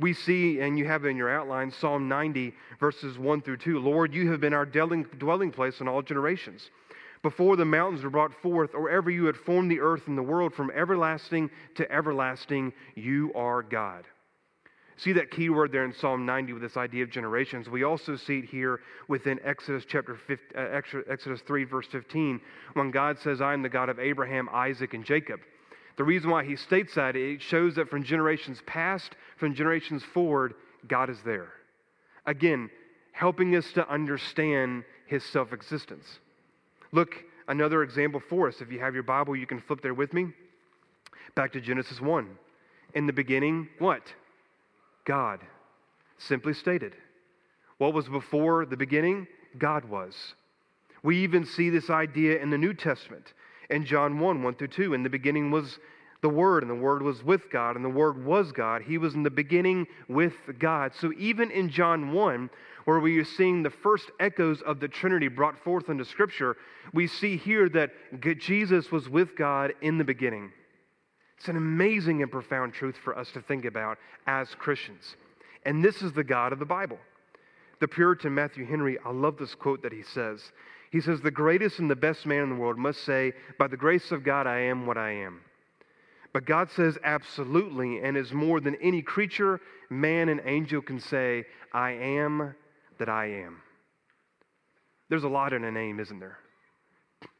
We 0.00 0.12
see, 0.12 0.60
and 0.60 0.76
you 0.76 0.86
have 0.86 1.04
in 1.04 1.16
your 1.16 1.30
outline, 1.30 1.70
Psalm 1.70 2.08
90, 2.08 2.52
verses 2.80 3.16
1 3.16 3.42
through 3.42 3.58
2 3.58 3.78
Lord, 3.78 4.12
you 4.12 4.28
have 4.32 4.40
been 4.40 4.52
our 4.52 4.66
dwelling 4.66 5.50
place 5.52 5.80
in 5.80 5.86
all 5.86 6.02
generations. 6.02 6.70
Before 7.22 7.56
the 7.56 7.64
mountains 7.64 8.02
were 8.02 8.10
brought 8.10 8.34
forth, 8.42 8.74
or 8.74 8.90
ever 8.90 9.08
you 9.08 9.26
had 9.26 9.36
formed 9.36 9.70
the 9.70 9.80
earth 9.80 10.08
and 10.08 10.18
the 10.18 10.22
world, 10.22 10.52
from 10.52 10.72
everlasting 10.74 11.48
to 11.76 11.90
everlasting, 11.90 12.72
you 12.96 13.32
are 13.34 13.62
God. 13.62 14.04
See 14.96 15.12
that 15.12 15.30
key 15.30 15.50
word 15.50 15.72
there 15.72 15.84
in 15.84 15.92
Psalm 15.92 16.24
90 16.24 16.52
with 16.52 16.62
this 16.62 16.76
idea 16.76 17.02
of 17.02 17.10
generations. 17.10 17.68
We 17.68 17.82
also 17.82 18.16
see 18.16 18.38
it 18.38 18.44
here 18.44 18.80
within 19.08 19.40
Exodus 19.44 19.84
chapter 19.86 20.16
50, 20.16 20.54
uh, 20.56 20.80
Exodus 21.08 21.40
3 21.40 21.64
verse 21.64 21.86
15 21.88 22.40
when 22.74 22.90
God 22.90 23.18
says, 23.18 23.40
"I 23.40 23.54
am 23.54 23.62
the 23.62 23.68
God 23.68 23.88
of 23.88 23.98
Abraham, 23.98 24.48
Isaac 24.52 24.94
and 24.94 25.04
Jacob." 25.04 25.40
The 25.96 26.04
reason 26.04 26.30
why 26.30 26.44
he 26.44 26.56
states 26.56 26.94
that 26.94 27.16
it 27.16 27.40
shows 27.40 27.74
that 27.76 27.88
from 27.88 28.02
generations 28.02 28.62
past, 28.66 29.16
from 29.36 29.54
generations 29.54 30.04
forward, 30.04 30.54
God 30.86 31.10
is 31.10 31.20
there. 31.22 31.52
Again, 32.26 32.70
helping 33.12 33.54
us 33.54 33.72
to 33.72 33.88
understand 33.88 34.84
his 35.06 35.24
self-existence. 35.24 36.18
Look, 36.92 37.24
another 37.48 37.82
example 37.82 38.20
for 38.20 38.48
us. 38.48 38.60
If 38.60 38.72
you 38.72 38.80
have 38.80 38.94
your 38.94 39.02
Bible, 39.02 39.36
you 39.36 39.46
can 39.46 39.60
flip 39.60 39.80
there 39.82 39.94
with 39.94 40.12
me. 40.12 40.32
Back 41.34 41.52
to 41.52 41.60
Genesis 41.60 42.00
1. 42.00 42.38
In 42.94 43.06
the 43.06 43.12
beginning, 43.12 43.68
what? 43.78 44.12
God. 45.04 45.40
Simply 46.18 46.54
stated. 46.54 46.94
What 47.78 47.92
was 47.92 48.08
before 48.08 48.66
the 48.66 48.76
beginning? 48.76 49.26
God 49.58 49.84
was. 49.84 50.34
We 51.02 51.18
even 51.18 51.44
see 51.44 51.70
this 51.70 51.90
idea 51.90 52.40
in 52.40 52.50
the 52.50 52.58
New 52.58 52.72
Testament 52.72 53.34
in 53.70 53.84
John 53.84 54.18
1 54.18 54.42
1 54.42 54.54
through 54.54 54.68
2. 54.68 54.94
In 54.94 55.02
the 55.02 55.10
beginning 55.10 55.50
was 55.50 55.78
the 56.22 56.28
Word, 56.30 56.62
and 56.62 56.70
the 56.70 56.74
Word 56.74 57.02
was 57.02 57.22
with 57.22 57.50
God, 57.50 57.76
and 57.76 57.84
the 57.84 57.90
Word 57.90 58.24
was 58.24 58.50
God. 58.52 58.82
He 58.82 58.96
was 58.96 59.14
in 59.14 59.22
the 59.22 59.30
beginning 59.30 59.86
with 60.08 60.32
God. 60.58 60.92
So 60.94 61.12
even 61.18 61.50
in 61.50 61.68
John 61.68 62.12
1, 62.12 62.48
where 62.86 63.00
we 63.00 63.18
are 63.18 63.24
seeing 63.24 63.62
the 63.62 63.70
first 63.70 64.10
echoes 64.20 64.62
of 64.62 64.80
the 64.80 64.88
Trinity 64.88 65.28
brought 65.28 65.62
forth 65.62 65.90
into 65.90 66.04
Scripture, 66.04 66.56
we 66.94 67.06
see 67.06 67.36
here 67.36 67.68
that 67.70 67.90
Jesus 68.38 68.90
was 68.90 69.08
with 69.08 69.36
God 69.36 69.74
in 69.82 69.98
the 69.98 70.04
beginning. 70.04 70.52
It's 71.44 71.50
an 71.50 71.56
amazing 71.58 72.22
and 72.22 72.32
profound 72.32 72.72
truth 72.72 72.96
for 73.04 73.18
us 73.18 73.30
to 73.32 73.42
think 73.42 73.66
about 73.66 73.98
as 74.26 74.54
Christians. 74.54 75.16
And 75.66 75.84
this 75.84 76.00
is 76.00 76.10
the 76.14 76.24
God 76.24 76.54
of 76.54 76.58
the 76.58 76.64
Bible. 76.64 76.96
The 77.80 77.86
Puritan 77.86 78.34
Matthew 78.34 78.64
Henry, 78.64 78.96
I 79.04 79.10
love 79.10 79.36
this 79.36 79.54
quote 79.54 79.82
that 79.82 79.92
he 79.92 80.00
says. 80.00 80.52
He 80.90 81.02
says, 81.02 81.20
The 81.20 81.30
greatest 81.30 81.80
and 81.80 81.90
the 81.90 81.96
best 81.96 82.24
man 82.24 82.44
in 82.44 82.48
the 82.48 82.54
world 82.54 82.78
must 82.78 83.04
say, 83.04 83.34
By 83.58 83.66
the 83.66 83.76
grace 83.76 84.10
of 84.10 84.24
God, 84.24 84.46
I 84.46 84.60
am 84.60 84.86
what 84.86 84.96
I 84.96 85.10
am. 85.10 85.42
But 86.32 86.46
God 86.46 86.70
says 86.70 86.96
absolutely 87.04 87.98
and 87.98 88.16
is 88.16 88.32
more 88.32 88.58
than 88.58 88.76
any 88.76 89.02
creature, 89.02 89.60
man, 89.90 90.30
and 90.30 90.40
angel 90.46 90.80
can 90.80 90.98
say, 90.98 91.44
I 91.74 91.90
am 91.90 92.54
that 92.96 93.10
I 93.10 93.26
am. 93.26 93.60
There's 95.10 95.24
a 95.24 95.28
lot 95.28 95.52
in 95.52 95.64
a 95.64 95.70
name, 95.70 96.00
isn't 96.00 96.20
there? 96.20 96.38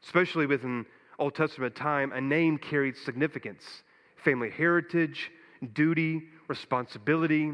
Especially 0.03 0.45
within 0.45 0.85
Old 1.17 1.33
Testament 1.33 1.75
time, 1.75 2.11
a 2.11 2.21
name 2.21 2.59
carried 2.59 2.97
significance 2.97 3.81
family 4.25 4.49
heritage, 4.49 5.31
duty, 5.73 6.23
responsibility, 6.49 7.53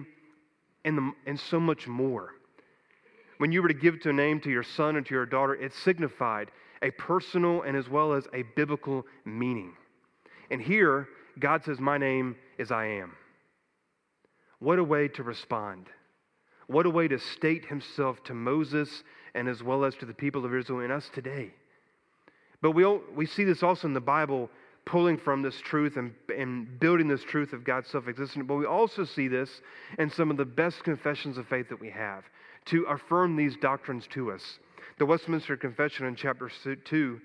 and, 0.86 0.98
the, 0.98 1.12
and 1.28 1.40
so 1.40 1.60
much 1.60 1.88
more. 1.88 2.32
When 3.38 3.52
you 3.52 3.62
were 3.62 3.68
to 3.68 3.74
give 3.74 4.00
to 4.02 4.10
a 4.10 4.14
name 4.14 4.40
to 4.42 4.50
your 4.50 4.64
son 4.64 4.96
or 4.96 5.02
to 5.02 5.14
your 5.14 5.26
daughter, 5.26 5.54
it 5.56 5.74
signified 5.74 6.50
a 6.82 6.92
personal 6.92 7.62
and 7.62 7.78
as 7.78 7.90
well 7.90 8.14
as 8.14 8.28
a 8.34 8.44
biblical 8.56 9.06
meaning. 9.26 9.74
And 10.50 10.62
here, 10.62 11.08
God 11.40 11.64
says, 11.64 11.80
My 11.80 11.98
name 11.98 12.36
is 12.58 12.72
I 12.72 12.86
am. 12.86 13.14
What 14.60 14.80
a 14.80 14.84
way 14.84 15.08
to 15.10 15.24
respond. 15.24 15.88
What 16.68 16.86
a 16.86 16.90
way 16.90 17.08
to 17.08 17.20
state 17.20 17.66
himself 17.66 18.24
to 18.26 18.34
Moses 18.34 19.04
and 19.34 19.48
as 19.48 19.64
well 19.64 19.86
as 19.86 19.96
to 19.96 20.06
the 20.06 20.14
people 20.14 20.46
of 20.46 20.54
Israel 20.54 20.80
and 20.80 20.92
us 20.92 21.10
today. 21.14 21.52
But 22.62 22.72
we, 22.72 22.86
all, 22.86 23.02
we 23.16 23.26
see 23.26 23.44
this 23.44 23.64
also 23.64 23.88
in 23.88 23.94
the 23.94 24.00
Bible 24.00 24.50
pulling 24.86 25.18
from 25.18 25.42
this 25.42 25.60
truth 25.62 25.98
and, 25.98 26.14
and 26.36 26.80
building 26.80 27.08
this 27.08 27.24
truth 27.24 27.54
of 27.54 27.64
God's 27.64 27.90
self 27.90 28.08
existence. 28.08 28.46
But 28.48 28.56
we 28.56 28.66
also 28.66 29.04
see 29.04 29.28
this 29.28 29.62
in 30.00 30.10
some 30.10 30.32
of 30.32 30.38
the 30.38 30.46
best 30.46 30.84
confessions 30.84 31.38
of 31.38 31.48
faith 31.48 31.70
that 31.70 31.80
we 31.80 31.90
have 31.90 32.24
to 32.66 32.84
affirm 32.84 33.36
these 33.36 33.56
doctrines 33.58 34.08
to 34.08 34.32
us. 34.32 34.60
The 35.00 35.06
Westminster 35.06 35.58
Confession 35.58 36.06
in 36.06 36.16
chapter 36.16 36.50
2 36.84 37.22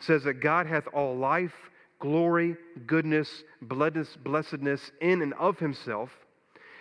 says 0.00 0.24
that 0.24 0.40
God 0.40 0.66
hath 0.66 0.86
all 0.92 1.16
life, 1.16 1.54
glory, 2.00 2.56
goodness, 2.86 3.44
blessedness 3.62 4.90
in 5.00 5.22
and 5.22 5.34
of 5.34 5.58
himself, 5.58 6.10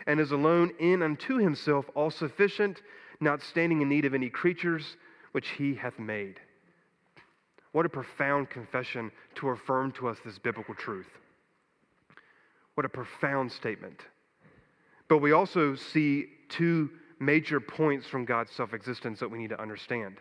and 0.07 0.19
is 0.19 0.31
alone 0.31 0.71
in 0.79 1.03
unto 1.03 1.37
himself 1.37 1.85
all 1.93 2.09
sufficient, 2.09 2.81
not 3.19 3.43
standing 3.43 3.81
in 3.81 3.89
need 3.89 4.05
of 4.05 4.13
any 4.13 4.29
creatures 4.29 4.97
which 5.33 5.49
he 5.49 5.75
hath 5.75 5.99
made. 5.99 6.39
What 7.71 7.85
a 7.85 7.89
profound 7.89 8.49
confession 8.49 9.11
to 9.35 9.49
affirm 9.49 9.91
to 9.93 10.07
us 10.07 10.17
this 10.25 10.39
biblical 10.39 10.75
truth. 10.75 11.09
What 12.75 12.85
a 12.85 12.89
profound 12.89 13.51
statement. 13.51 14.01
But 15.07 15.17
we 15.19 15.31
also 15.31 15.75
see 15.75 16.27
two 16.47 16.89
major 17.19 17.59
points 17.59 18.07
from 18.07 18.25
God's 18.25 18.51
self 18.51 18.73
existence 18.73 19.19
that 19.19 19.29
we 19.29 19.37
need 19.37 19.49
to 19.49 19.61
understand. 19.61 20.17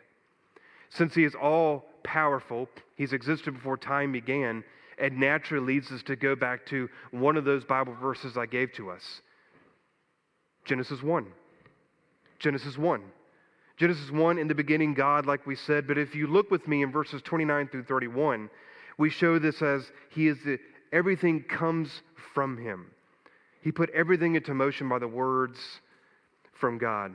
Since 0.90 1.14
He 1.14 1.24
is 1.24 1.34
all 1.34 1.86
powerful, 2.02 2.68
He's 2.96 3.12
existed 3.12 3.54
before 3.54 3.76
time 3.76 4.12
began, 4.12 4.64
it 4.98 5.12
naturally 5.12 5.74
leads 5.74 5.92
us 5.92 6.02
to 6.04 6.16
go 6.16 6.34
back 6.34 6.66
to 6.66 6.88
one 7.12 7.36
of 7.36 7.44
those 7.44 7.64
Bible 7.64 7.94
verses 7.94 8.36
I 8.36 8.46
gave 8.46 8.72
to 8.74 8.90
us 8.90 9.22
Genesis 10.64 11.02
1. 11.02 11.26
Genesis 12.38 12.76
1. 12.76 13.02
Genesis 13.78 14.10
1, 14.10 14.38
in 14.38 14.48
the 14.48 14.54
beginning, 14.54 14.92
God, 14.92 15.24
like 15.24 15.46
we 15.46 15.54
said. 15.54 15.86
But 15.86 15.98
if 15.98 16.14
you 16.14 16.26
look 16.26 16.50
with 16.50 16.66
me 16.66 16.82
in 16.82 16.90
verses 16.90 17.22
29 17.22 17.68
through 17.68 17.84
31, 17.84 18.50
we 18.98 19.08
show 19.08 19.38
this 19.38 19.62
as 19.62 19.90
He 20.10 20.26
is 20.26 20.36
the, 20.44 20.58
everything 20.92 21.44
comes 21.44 22.02
from 22.34 22.58
Him. 22.58 22.90
He 23.62 23.70
put 23.70 23.90
everything 23.90 24.34
into 24.34 24.52
motion 24.52 24.88
by 24.88 24.98
the 24.98 25.08
words 25.08 25.58
from 26.60 26.78
God. 26.78 27.14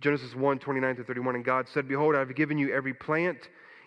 Genesis 0.00 0.34
1, 0.34 0.58
29 0.60 0.94
through 0.94 1.04
31. 1.04 1.34
And 1.34 1.44
God 1.44 1.66
said, 1.72 1.88
Behold, 1.88 2.14
I 2.14 2.20
have 2.20 2.34
given 2.36 2.56
you 2.56 2.72
every 2.72 2.94
plant 2.94 3.38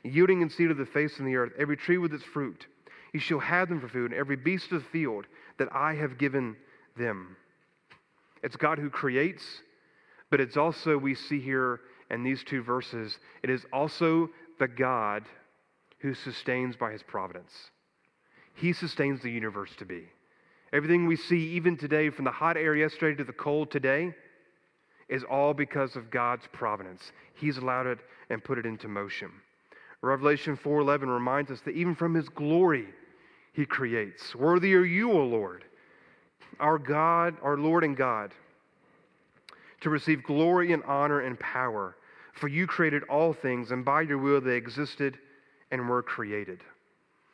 yielding 0.04 0.42
in 0.42 0.50
seed 0.50 0.72
of 0.72 0.78
the 0.78 0.86
face 0.86 1.20
of 1.20 1.26
the 1.26 1.36
earth, 1.36 1.54
every 1.58 1.78
tree 1.78 1.98
with 1.98 2.14
its 2.14 2.24
fruit. 2.24 2.66
You 3.14 3.20
shall 3.20 3.40
have 3.40 3.70
them 3.70 3.82
for 3.82 3.88
food, 3.88 4.12
and 4.12 4.20
every 4.20 4.36
beast 4.36 4.72
of 4.72 4.84
the 4.84 4.90
field 4.90 5.26
that 5.58 5.70
I 5.74 5.96
have 5.96 6.18
given 6.18 6.56
them. 6.98 7.36
It's 8.44 8.56
God 8.56 8.80
who 8.80 8.90
creates, 8.90 9.44
but 10.30 10.40
it's 10.40 10.58
also, 10.58 10.98
we 10.98 11.16
see 11.16 11.40
here, 11.40 11.82
and 12.10 12.25
these 12.25 12.44
two 12.44 12.63
verses, 12.63 13.20
it 13.44 13.50
is 13.50 13.66
also 13.72 14.30
the 14.60 14.68
God 14.68 15.24
who 16.00 16.13
sustains 16.13 16.75
by 16.75 16.92
his 16.92 17.04
providence. 17.04 17.51
He 18.56 18.74
sustains 18.74 19.22
the 19.22 19.32
universe 19.32 19.72
to 19.78 19.86
be. 19.86 20.04
Everything 20.72 21.08
we 21.08 21.16
see, 21.16 21.50
even 21.51 21.78
today, 21.78 22.10
from 22.10 22.25
the 22.25 22.32
hot 22.32 22.58
air 22.58 22.75
yesterday 22.75 23.18
to 23.18 23.24
the 23.24 23.34
cold 23.34 23.72
today, 23.72 24.13
is 25.08 25.24
all 25.24 25.54
because 25.54 25.96
of 25.96 26.12
God's 26.12 26.48
providence. 26.54 27.12
He's 27.34 27.58
allowed 27.58 27.88
it 27.88 28.00
and 28.30 28.44
put 28.44 28.60
it 28.60 28.66
into 28.66 28.88
motion. 28.88 29.32
Revelation 30.01 30.56
4:11 30.56 31.10
reminds 31.10 31.51
us 31.51 31.62
that 31.62 31.75
even 31.75 31.96
from 31.96 32.13
his 32.13 32.30
glory 32.30 32.88
he 33.54 33.66
creates. 33.66 34.36
Worthy 34.36 34.75
are 34.75 34.86
you, 34.86 35.12
O 35.12 35.25
Lord, 35.25 35.66
our 36.60 36.78
God, 36.78 37.36
our 37.42 37.58
Lord 37.58 37.84
and 37.84 37.98
God, 37.98 38.34
to 39.82 39.89
receive 39.89 40.24
glory 40.24 40.72
and 40.72 40.84
honor 40.84 41.22
and 41.22 41.39
power. 41.39 41.96
For 42.34 42.48
you 42.48 42.68
created 42.68 43.04
all 43.04 43.34
things, 43.34 43.72
and 43.72 43.84
by 43.84 44.02
your 44.02 44.18
will 44.18 44.42
they 44.42 44.56
existed 44.56 45.18
and 45.72 45.90
were 45.90 46.04
created. 46.04 46.62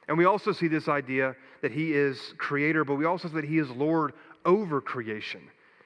And 0.08 0.18
we 0.18 0.26
also 0.26 0.52
see 0.52 0.68
this 0.68 0.88
idea 0.88 1.36
that 1.62 1.72
he 1.72 1.94
is 1.94 2.34
creator, 2.38 2.84
but 2.84 2.96
we 2.96 3.06
also 3.06 3.28
see 3.28 3.36
that 3.36 3.44
he 3.44 3.58
is 3.58 3.70
Lord 3.72 4.14
over 4.46 4.82
creation. 4.82 5.42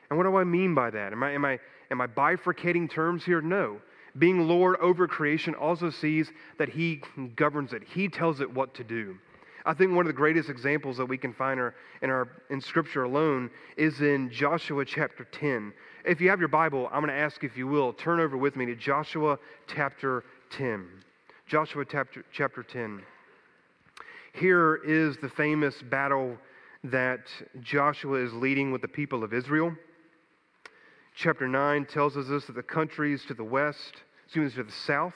And 0.10 0.18
what 0.18 0.26
do 0.26 0.36
I 0.36 0.44
mean 0.44 0.74
by 0.74 0.90
that? 0.90 1.14
Am 1.14 1.24
I, 1.24 1.32
am 1.32 1.46
I, 1.46 1.60
am 1.92 2.02
I 2.02 2.08
bifurcating 2.08 2.90
terms 2.90 3.24
here? 3.24 3.42
No. 3.42 3.80
Being 4.18 4.48
Lord 4.48 4.78
over 4.78 5.08
creation 5.08 5.54
also 5.54 5.90
sees 5.90 6.32
that 6.58 6.70
He 6.70 7.02
governs 7.36 7.74
it, 7.74 7.84
He 7.84 8.08
tells 8.08 8.42
it 8.42 8.52
what 8.54 8.74
to 8.76 8.84
do. 8.84 9.18
I 9.70 9.76
think 9.76 9.92
one 9.92 10.04
of 10.04 10.08
the 10.08 10.14
greatest 10.14 10.50
examples 10.50 10.98
that 10.98 11.06
we 11.06 11.16
can 11.16 11.32
find 11.32 11.60
in, 12.02 12.10
our, 12.10 12.28
in 12.50 12.60
Scripture 12.60 13.04
alone 13.04 13.52
is 13.78 14.02
in 14.02 14.32
Joshua 14.32 14.84
chapter 14.84 15.26
10. 15.26 15.72
If 16.06 16.20
you 16.20 16.32
have 16.32 16.40
your 16.40 16.48
Bible, 16.48 16.90
I'm 16.92 17.02
going 17.02 17.14
to 17.14 17.22
ask 17.22 17.44
if 17.44 17.56
you 17.56 17.68
will 17.68 17.94
turn 17.94 18.20
over 18.20 18.36
with 18.36 18.56
me 18.56 18.66
to 18.66 18.76
Joshua 18.76 19.38
chapter 19.68 20.24
10. 20.50 20.88
Joshua 21.46 21.86
chapter, 21.86 22.26
chapter 22.34 22.64
10. 22.64 23.04
Here 24.34 24.78
is 24.78 25.18
the 25.18 25.30
famous 25.30 25.80
battle 25.84 26.36
that 26.86 27.28
Joshua 27.62 28.26
is 28.26 28.34
leading 28.34 28.72
with 28.72 28.82
the 28.82 28.88
people 28.88 29.24
of 29.24 29.36
Israel. 29.36 29.72
Chapter 31.16 31.48
9 31.48 31.86
tells 31.86 32.18
us 32.18 32.28
this 32.28 32.46
that 32.46 32.56
the 32.56 32.64
countries 32.64 33.24
to 33.28 33.36
the 33.36 33.44
west, 33.44 33.98
excuse 34.26 34.58
me, 34.58 34.64
to 34.64 34.68
the 34.68 34.76
south, 34.76 35.14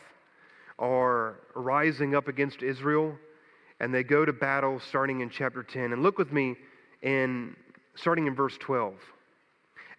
are 0.78 1.38
rising 1.56 2.14
up 2.14 2.28
against 2.28 2.62
Israel, 2.62 3.18
and 3.80 3.94
they 3.94 4.04
go 4.04 4.26
to 4.26 4.34
battle 4.34 4.80
starting 4.80 5.22
in 5.22 5.30
chapter 5.30 5.64
10. 5.64 5.94
And 5.94 6.04
look 6.04 6.18
with 6.18 6.32
me 6.32 6.56
in 7.02 7.56
starting 7.96 8.28
in 8.28 8.36
verse 8.36 8.58
12. 8.60 8.96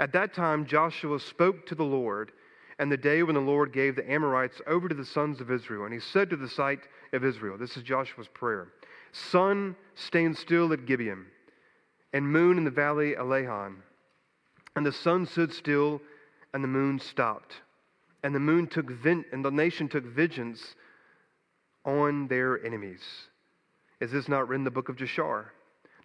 At 0.00 0.12
that 0.12 0.34
time, 0.34 0.66
Joshua 0.66 1.20
spoke 1.20 1.66
to 1.66 1.74
the 1.74 1.84
Lord, 1.84 2.32
and 2.78 2.90
the 2.90 2.96
day 2.96 3.22
when 3.22 3.34
the 3.34 3.40
Lord 3.40 3.72
gave 3.72 3.94
the 3.94 4.10
Amorites 4.10 4.60
over 4.66 4.88
to 4.88 4.94
the 4.94 5.04
sons 5.04 5.40
of 5.40 5.50
Israel. 5.50 5.84
And 5.84 5.94
he 5.94 6.00
said 6.00 6.30
to 6.30 6.36
the 6.36 6.48
sight 6.48 6.80
of 7.12 7.24
Israel, 7.24 7.56
This 7.56 7.76
is 7.76 7.82
Joshua's 7.82 8.28
prayer 8.28 8.68
Sun, 9.12 9.76
stand 9.94 10.36
still 10.36 10.72
at 10.72 10.86
Gibeon, 10.86 11.26
and 12.12 12.26
moon 12.26 12.58
in 12.58 12.64
the 12.64 12.70
valley 12.70 13.14
of. 13.14 13.76
And 14.76 14.84
the 14.84 14.92
sun 14.92 15.26
stood 15.26 15.52
still, 15.52 16.00
and 16.52 16.64
the 16.64 16.68
moon 16.68 16.98
stopped. 16.98 17.60
And 18.24 18.34
the 18.34 18.40
moon 18.40 18.66
took 18.66 18.90
vent, 18.90 19.26
and 19.32 19.44
the 19.44 19.50
nation 19.50 19.88
took 19.88 20.04
vengeance 20.04 20.74
on 21.84 22.26
their 22.26 22.64
enemies. 22.64 23.02
Is 24.00 24.10
this 24.12 24.28
not 24.28 24.48
written 24.48 24.60
in 24.60 24.64
the 24.64 24.70
book 24.70 24.88
of 24.88 24.96
Jashar? 24.96 25.46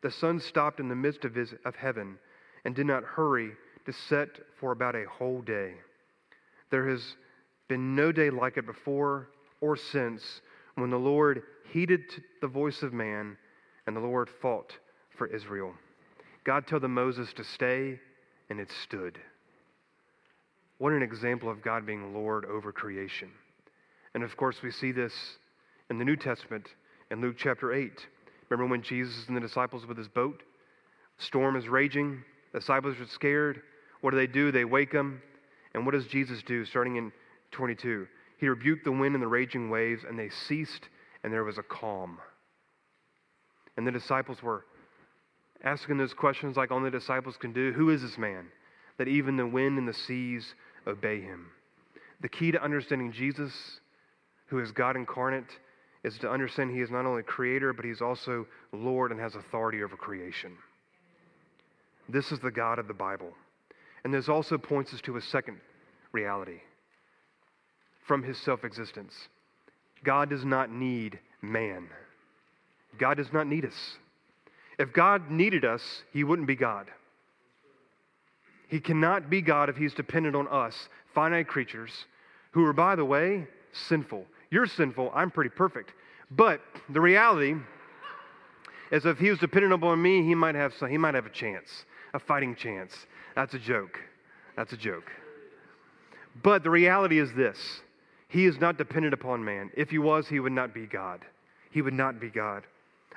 The 0.01 0.12
sun 0.12 0.39
stopped 0.39 0.79
in 0.79 0.88
the 0.88 0.96
midst 0.96 1.25
of, 1.25 1.36
his, 1.36 1.53
of 1.65 1.75
heaven 1.75 2.17
and 2.65 2.75
did 2.75 2.86
not 2.86 3.03
hurry 3.03 3.51
to 3.86 3.93
set 3.93 4.29
for 4.60 4.72
about 4.72 4.96
a 4.96 5.05
whole 5.10 5.41
day. 5.41 5.74
There 6.69 6.88
has 6.89 7.15
been 7.67 7.96
no 7.96 8.12
day 8.12 8.29
like 8.29 8.58
it 8.58 8.65
before 8.65 9.29
or 9.62 9.75
since 9.75 10.41
when 10.75 10.89
the 10.89 10.98
Lord 10.98 11.43
heeded 11.72 12.01
the 12.41 12.48
voice 12.48 12.84
of 12.84 12.93
man 12.93 13.38
and 13.86 13.96
the 13.96 14.01
Lord 14.01 14.29
fought 14.41 14.74
for 15.17 15.27
Israel. 15.27 15.74
God 16.43 16.67
told 16.67 16.84
Moses 16.84 17.34
to 17.34 17.43
stay, 17.43 18.00
and 18.50 18.60
it 18.60 18.72
stood. 18.84 19.19
What 20.77 20.93
an 20.93 21.03
example 21.03 21.50
of 21.50 21.62
God 21.62 21.86
being 21.86 22.13
Lord 22.13 22.46
over 22.46 22.72
creation. 22.72 23.29
And 24.13 24.24
of 24.24 24.36
course, 24.38 24.62
we 24.63 24.72
see 24.72 24.91
this 24.91 25.13
in 25.89 25.98
the 25.98 26.05
New 26.05 26.15
Testament 26.15 26.67
in 27.11 27.21
Luke 27.21 27.35
chapter 27.37 27.73
8. 27.73 27.91
Remember 28.49 28.69
when 28.69 28.81
Jesus 28.81 29.27
and 29.27 29.35
the 29.35 29.41
disciples 29.41 29.83
were 29.83 29.89
with 29.89 29.97
his 29.97 30.07
boat? 30.07 30.43
Storm 31.17 31.55
is 31.55 31.67
raging. 31.67 32.23
The 32.53 32.59
disciples 32.59 32.99
are 32.99 33.07
scared. 33.07 33.61
What 34.01 34.11
do 34.11 34.17
they 34.17 34.27
do? 34.27 34.51
They 34.51 34.65
wake 34.65 34.91
him. 34.91 35.21
And 35.73 35.85
what 35.85 35.93
does 35.93 36.07
Jesus 36.07 36.41
do 36.43 36.65
starting 36.65 36.95
in 36.95 37.11
22? 37.51 38.07
He 38.37 38.47
rebuked 38.47 38.85
the 38.85 38.91
wind 38.91 39.15
and 39.15 39.23
the 39.23 39.27
raging 39.27 39.69
waves, 39.69 40.03
and 40.07 40.17
they 40.17 40.29
ceased, 40.29 40.87
and 41.23 41.33
there 41.33 41.43
was 41.43 41.57
a 41.57 41.63
calm. 41.63 42.19
And 43.75 43.85
the 43.85 43.91
disciples 43.91 44.41
were 44.41 44.65
asking 45.63 45.97
those 45.97 46.13
questions 46.13 46.55
like 46.55 46.71
only 46.71 46.89
disciples 46.89 47.37
can 47.37 47.51
do 47.51 47.73
Who 47.73 47.89
is 47.89 48.01
this 48.01 48.17
man 48.17 48.47
that 48.97 49.07
even 49.07 49.37
the 49.37 49.45
wind 49.45 49.77
and 49.77 49.87
the 49.87 49.93
seas 49.93 50.53
obey 50.87 51.21
him? 51.21 51.47
The 52.21 52.29
key 52.29 52.51
to 52.51 52.63
understanding 52.63 53.12
Jesus, 53.12 53.53
who 54.47 54.60
is 54.60 54.71
God 54.71 54.95
incarnate, 54.95 55.60
is 56.03 56.17
to 56.19 56.29
understand 56.29 56.71
he 56.71 56.81
is 56.81 56.91
not 56.91 57.05
only 57.05 57.23
creator, 57.23 57.73
but 57.73 57.85
he's 57.85 58.01
also 58.01 58.47
Lord 58.71 59.12
and 59.12 59.19
has 59.19 59.35
authority 59.35 59.83
over 59.83 59.97
creation. 59.97 60.55
This 62.07 62.31
is 62.31 62.39
the 62.39 62.51
God 62.51 62.79
of 62.79 62.88
the 62.88 62.93
Bible. 62.93 63.33
And 64.03 64.13
this 64.13 64.29
also 64.29 64.57
points 64.57 64.93
us 64.93 65.01
to 65.01 65.17
a 65.17 65.21
second 65.21 65.57
reality 66.12 66.62
from 68.07 68.23
his 68.23 68.38
self 68.38 68.63
existence. 68.63 69.13
God 70.03 70.29
does 70.29 70.45
not 70.45 70.71
need 70.71 71.19
man. 71.41 71.88
God 72.97 73.17
does 73.17 73.31
not 73.33 73.47
need 73.47 73.65
us. 73.65 73.97
If 74.79 74.93
God 74.93 75.29
needed 75.29 75.65
us, 75.65 76.03
he 76.13 76.23
wouldn't 76.23 76.47
be 76.47 76.55
God. 76.55 76.89
He 78.69 78.79
cannot 78.79 79.29
be 79.29 79.41
God 79.41 79.69
if 79.69 79.75
he's 79.75 79.93
dependent 79.93 80.35
on 80.35 80.47
us, 80.47 80.89
finite 81.13 81.47
creatures, 81.47 81.91
who 82.51 82.63
are, 82.65 82.73
by 82.73 82.95
the 82.95 83.05
way, 83.05 83.47
sinful. 83.73 84.25
You're 84.51 84.67
sinful, 84.67 85.12
I'm 85.13 85.31
pretty 85.31 85.51
perfect. 85.51 85.91
But 86.31 86.62
the 86.89 87.01
reality 87.01 87.55
is 88.91 89.05
if 89.05 89.17
he 89.19 89.29
was 89.29 89.39
dependent 89.39 89.73
upon 89.73 90.01
me, 90.01 90.23
he 90.23 90.35
might 90.35 90.55
have 90.55 90.73
some, 90.73 90.89
he 90.89 90.97
might 90.97 91.15
have 91.15 91.25
a 91.25 91.31
chance, 91.31 91.85
a 92.13 92.19
fighting 92.19 92.55
chance. 92.55 92.93
That's 93.35 93.53
a 93.53 93.59
joke. 93.59 93.99
That's 94.55 94.73
a 94.73 94.77
joke. 94.77 95.12
But 96.41 96.63
the 96.63 96.69
reality 96.69 97.19
is 97.19 97.33
this 97.33 97.81
He 98.27 98.45
is 98.45 98.59
not 98.59 98.77
dependent 98.77 99.13
upon 99.13 99.43
man. 99.43 99.71
If 99.75 99.89
he 99.89 99.97
was, 99.97 100.27
he 100.27 100.39
would 100.39 100.51
not 100.51 100.73
be 100.73 100.85
God. 100.85 101.25
He 101.71 101.81
would 101.81 101.93
not 101.93 102.19
be 102.19 102.29
God. 102.29 102.63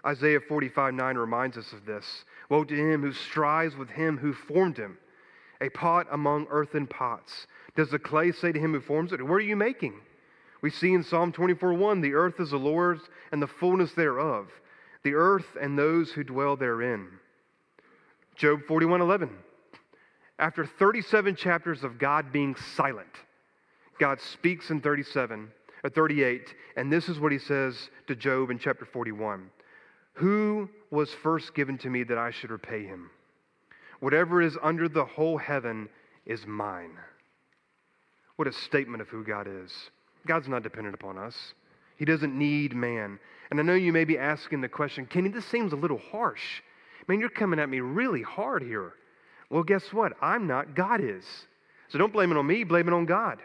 Isaiah 0.05 0.41
45 0.41 0.95
9 0.95 1.17
reminds 1.17 1.57
us 1.57 1.73
of 1.73 1.85
this. 1.87 2.25
Woe 2.49 2.65
to 2.65 2.75
him 2.75 3.03
who 3.03 3.13
strives 3.13 3.77
with 3.77 3.89
him 3.89 4.19
who 4.19 4.33
formed 4.33 4.77
him, 4.77 4.99
a 5.61 5.69
pot 5.71 6.07
among 6.11 6.47
earthen 6.51 6.87
pots. 6.87 7.47
Does 7.77 7.91
the 7.91 7.99
clay 7.99 8.33
say 8.33 8.53
to 8.53 8.59
him 8.59 8.73
who 8.73 8.81
forms 8.81 9.13
it, 9.13 9.23
What 9.23 9.37
are 9.37 9.41
you 9.41 9.57
making? 9.57 9.95
We 10.63 10.71
see 10.71 10.95
in 10.95 11.03
Psalm 11.03 11.33
24 11.33 11.75
1 11.75 12.01
the 12.01 12.15
earth 12.15 12.41
is 12.41 12.51
the 12.51 12.57
Lord's 12.57 13.03
and 13.33 13.43
the 13.43 13.47
fullness 13.47 13.93
thereof, 13.93 14.49
the 15.03 15.15
earth 15.15 15.57
and 15.61 15.79
those 15.79 16.13
who 16.13 16.25
dwell 16.25 16.57
therein. 16.57 17.09
Job 18.37 18.61
41 18.67 19.01
11 19.01 19.31
after 20.43 20.67
37 20.67 21.37
chapters 21.37 21.85
of 21.85 21.99
God 21.99 22.33
being 22.33 22.57
silent, 22.75 23.15
God 24.01 24.21
speaks 24.21 24.71
in 24.71 24.81
37 24.81 25.53
or 25.85 25.87
uh, 25.87 25.91
38, 25.91 26.55
and 26.77 26.93
this 26.93 27.09
is 27.09 27.21
what 27.21 27.31
he 27.31 27.39
says 27.39 27.91
to 28.09 28.17
Job 28.17 28.51
in 28.51 28.59
chapter 28.59 28.85
41. 28.85 29.51
Who 30.15 30.69
was 30.91 31.13
first 31.13 31.55
given 31.55 31.79
to 31.79 31.91
me 31.91 32.03
that 32.05 32.19
I 32.19 32.33
should 32.33 32.51
repay 32.51 32.85
him? 32.85 33.11
Whatever 34.01 34.43
is 34.43 34.59
under 34.63 34.89
the 34.89 35.05
whole 35.05 35.39
heaven 35.39 35.89
is 36.27 36.45
mine. 36.45 36.99
What 38.35 38.49
a 38.49 38.53
statement 38.53 39.01
of 39.01 39.09
who 39.09 39.23
God 39.23 39.47
is. 39.49 39.73
God's 40.27 40.49
not 40.49 40.63
dependent 40.63 40.95
upon 40.95 41.19
us. 41.19 41.55
He 41.97 42.05
doesn't 42.05 42.37
need 42.37 42.75
man. 42.75 43.19
And 43.51 43.61
I 43.61 43.63
know 43.63 43.75
you 43.75 43.93
may 43.93 44.05
be 44.05 44.19
asking 44.19 44.61
the 44.61 44.69
question, 44.69 45.07
Kenny, 45.07 45.29
this 45.29 45.47
seems 45.47 45.73
a 45.73 45.77
little 45.77 46.01
harsh. 46.11 46.63
Man, 47.09 47.21
you're 47.21 47.29
coming 47.29 47.61
at 47.61 47.69
me 47.69 47.81
really 47.81 48.23
hard 48.23 48.63
here. 48.63 48.95
Well, 49.51 49.63
guess 49.63 49.93
what? 49.93 50.15
I'm 50.23 50.47
not, 50.47 50.75
God 50.75 51.01
is. 51.03 51.25
So 51.89 51.99
don't 51.99 52.13
blame 52.13 52.33
it 52.33 52.39
on 52.39 52.47
me, 52.47 52.65
blame 52.65 52.89
it 52.89 52.95
on 52.95 53.05
God. 53.05 53.39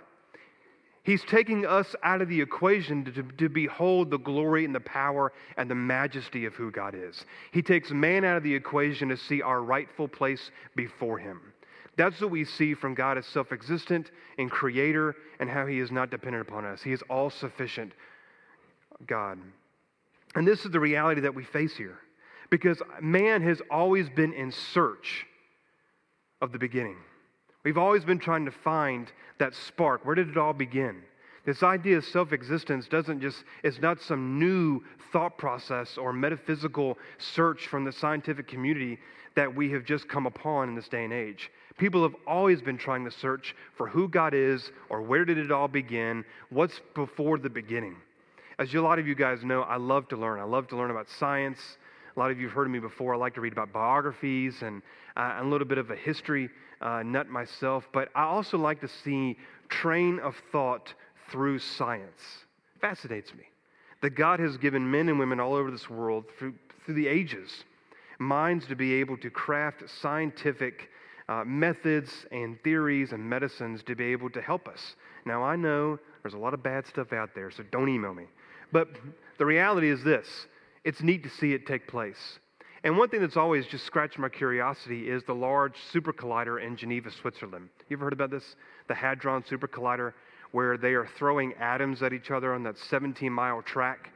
He's 1.04 1.24
taking 1.24 1.66
us 1.66 1.96
out 2.04 2.22
of 2.22 2.28
the 2.28 2.42
equation 2.42 3.06
to, 3.06 3.24
to, 3.24 3.48
behold 3.50 4.10
the 4.10 4.18
glory 4.18 4.66
and 4.66 4.76
the 4.76 4.82
power 4.82 5.32
and 5.56 5.72
the 5.72 5.76
majesty 5.76 6.46
of 6.46 6.54
who 6.54 6.70
God 6.70 6.96
is. 6.96 7.26
He 7.54 7.62
takes 7.62 7.92
man 7.92 8.26
out 8.26 8.36
of 8.36 8.44
the 8.44 8.54
equation 8.54 9.08
to 9.08 9.16
see 9.16 9.42
our 9.42 9.62
rightful 9.62 10.10
place 10.10 10.52
before 10.76 11.18
Him. 11.18 11.40
That's 11.98 12.22
what 12.22 12.30
we 12.30 12.46
see 12.46 12.76
from 12.76 12.94
God 12.94 13.18
as 13.18 13.26
self 13.26 13.52
existent 13.52 14.12
and 14.38 14.50
creator 14.50 15.16
and 15.40 15.50
how 15.50 15.66
He 15.66 15.80
is 15.80 15.92
not 15.92 16.12
dependent 16.12 16.48
upon 16.48 16.64
us. 16.64 16.82
He 16.82 16.94
is 16.94 17.02
all 17.10 17.30
sufficient 17.30 17.94
God. 19.06 19.40
And 20.36 20.48
this 20.48 20.64
is 20.66 20.72
the 20.72 20.80
reality 20.80 21.22
that 21.22 21.34
we 21.34 21.44
face 21.44 21.76
here 21.76 21.98
because 22.50 22.82
man 23.02 23.42
has 23.42 23.62
always 23.70 24.10
been 24.10 24.34
in 24.34 24.52
search 24.52 25.26
of 26.42 26.52
the 26.52 26.60
beginning. 26.60 26.98
We've 27.64 27.78
always 27.78 28.06
been 28.06 28.20
trying 28.20 28.46
to 28.46 28.52
find 28.52 29.12
that 29.40 29.56
spark. 29.56 30.06
Where 30.06 30.16
did 30.16 30.30
it 30.30 30.38
all 30.38 30.54
begin? 30.54 31.02
This 31.46 31.64
idea 31.64 31.98
of 31.98 32.06
self 32.06 32.34
existence 32.34 32.88
doesn't 32.88 33.22
just, 33.22 33.44
it's 33.64 33.80
not 33.80 34.02
some 34.02 34.38
new 34.38 34.84
thought 35.12 35.38
process 35.38 35.98
or 35.98 36.14
metaphysical 36.14 36.98
search 37.18 37.68
from 37.68 37.86
the 37.86 37.92
scientific 37.92 38.48
community 38.48 39.00
that 39.36 39.56
we 39.56 39.72
have 39.72 39.86
just 39.86 40.10
come 40.10 40.26
upon 40.26 40.70
in 40.70 40.76
this 40.76 40.90
day 40.90 41.04
and 41.04 41.14
age. 41.14 41.50
People 41.78 42.02
have 42.04 42.16
always 42.26 42.62
been 42.62 42.78
trying 42.78 43.06
to 43.06 43.12
search 43.12 43.56
for 43.76 43.88
who 43.88 44.08
God 44.08 44.34
is 44.34 44.72
or 44.90 45.02
where 45.02 45.26
did 45.26 45.38
it 45.38 45.52
all 45.52 45.68
begin, 45.68 46.26
what's 46.50 46.82
before 46.96 47.38
the 47.38 47.50
beginning. 47.50 47.96
As 48.60 48.74
a 48.74 48.82
lot 48.82 48.98
of 48.98 49.08
you 49.08 49.14
guys 49.14 49.44
know, 49.44 49.62
I 49.62 49.78
love 49.78 50.08
to 50.10 50.18
learn. 50.18 50.40
I 50.40 50.44
love 50.44 50.68
to 50.70 50.76
learn 50.76 50.90
about 50.90 51.08
science. 51.08 51.60
A 52.16 52.20
lot 52.20 52.32
of 52.32 52.40
you 52.40 52.48
have 52.48 52.56
heard 52.56 52.66
of 52.66 52.72
me 52.72 52.80
before. 52.80 53.14
I 53.14 53.18
like 53.18 53.36
to 53.36 53.42
read 53.42 53.54
about 53.54 53.72
biographies 53.72 54.64
and 54.64 54.82
uh, 55.16 55.38
a 55.40 55.44
little 55.44 55.68
bit 55.68 55.78
of 55.78 55.92
a 55.92 55.96
history 55.96 56.50
uh, 56.82 57.04
nut 57.04 57.30
myself, 57.30 57.88
but 57.94 58.10
I 58.16 58.24
also 58.24 58.58
like 58.58 58.82
to 58.82 58.88
see 58.88 59.38
train 59.70 60.20
of 60.20 60.36
thought 60.52 60.94
through 61.30 61.60
science. 61.60 62.22
Fascinates 62.82 63.34
me 63.36 63.44
that 64.02 64.12
God 64.12 64.40
has 64.40 64.58
given 64.58 64.90
men 64.90 65.10
and 65.10 65.20
women 65.20 65.40
all 65.40 65.54
over 65.54 65.70
this 65.70 65.90
world 65.90 66.26
through, 66.40 66.56
through 66.86 66.96
the 66.96 67.08
ages 67.08 67.64
minds 68.20 68.66
to 68.66 68.76
be 68.76 68.96
able 68.96 69.18
to 69.18 69.30
craft 69.30 69.84
scientific 70.02 70.90
uh, 71.30 71.44
methods 71.46 72.26
and 72.32 72.62
theories 72.64 73.12
and 73.12 73.24
medicines 73.24 73.84
to 73.84 73.96
be 73.96 74.06
able 74.06 74.30
to 74.30 74.42
help 74.42 74.68
us. 74.68 74.96
Now, 75.26 75.44
I 75.44 75.56
know 75.56 76.00
there's 76.24 76.34
a 76.34 76.38
lot 76.38 76.54
of 76.54 76.64
bad 76.64 76.88
stuff 76.88 77.14
out 77.14 77.36
there, 77.36 77.52
so 77.52 77.64
don't 77.72 77.90
email 77.90 78.14
me. 78.14 78.26
But 78.72 78.90
the 79.38 79.46
reality 79.46 79.90
is 79.90 80.04
this 80.04 80.28
it's 80.84 81.02
neat 81.02 81.24
to 81.24 81.30
see 81.30 81.54
it 81.54 81.66
take 81.66 81.88
place. 81.88 82.40
And 82.84 82.98
one 82.98 83.10
thing 83.10 83.22
that's 83.22 83.38
always 83.38 83.66
just 83.66 83.86
scratched 83.86 84.18
my 84.18 84.30
curiosity 84.30 85.10
is 85.10 85.24
the 85.24 85.34
large 85.34 85.76
super 85.92 86.14
collider 86.14 86.64
in 86.64 86.78
Geneva, 86.78 87.12
Switzerland. 87.12 87.70
You 87.90 87.98
ever 87.98 88.06
heard 88.06 88.14
about 88.14 88.32
this? 88.32 88.56
The 88.88 88.94
Hadron 88.94 89.44
Super 89.46 89.68
Collider, 89.68 90.14
where 90.52 90.78
they 90.78 90.94
are 90.94 91.10
throwing 91.18 91.54
atoms 91.56 92.04
at 92.04 92.14
each 92.14 92.32
other 92.32 92.54
on 92.54 92.64
that 92.64 92.78
17 92.78 93.32
mile 93.32 93.62
track. 93.62 94.12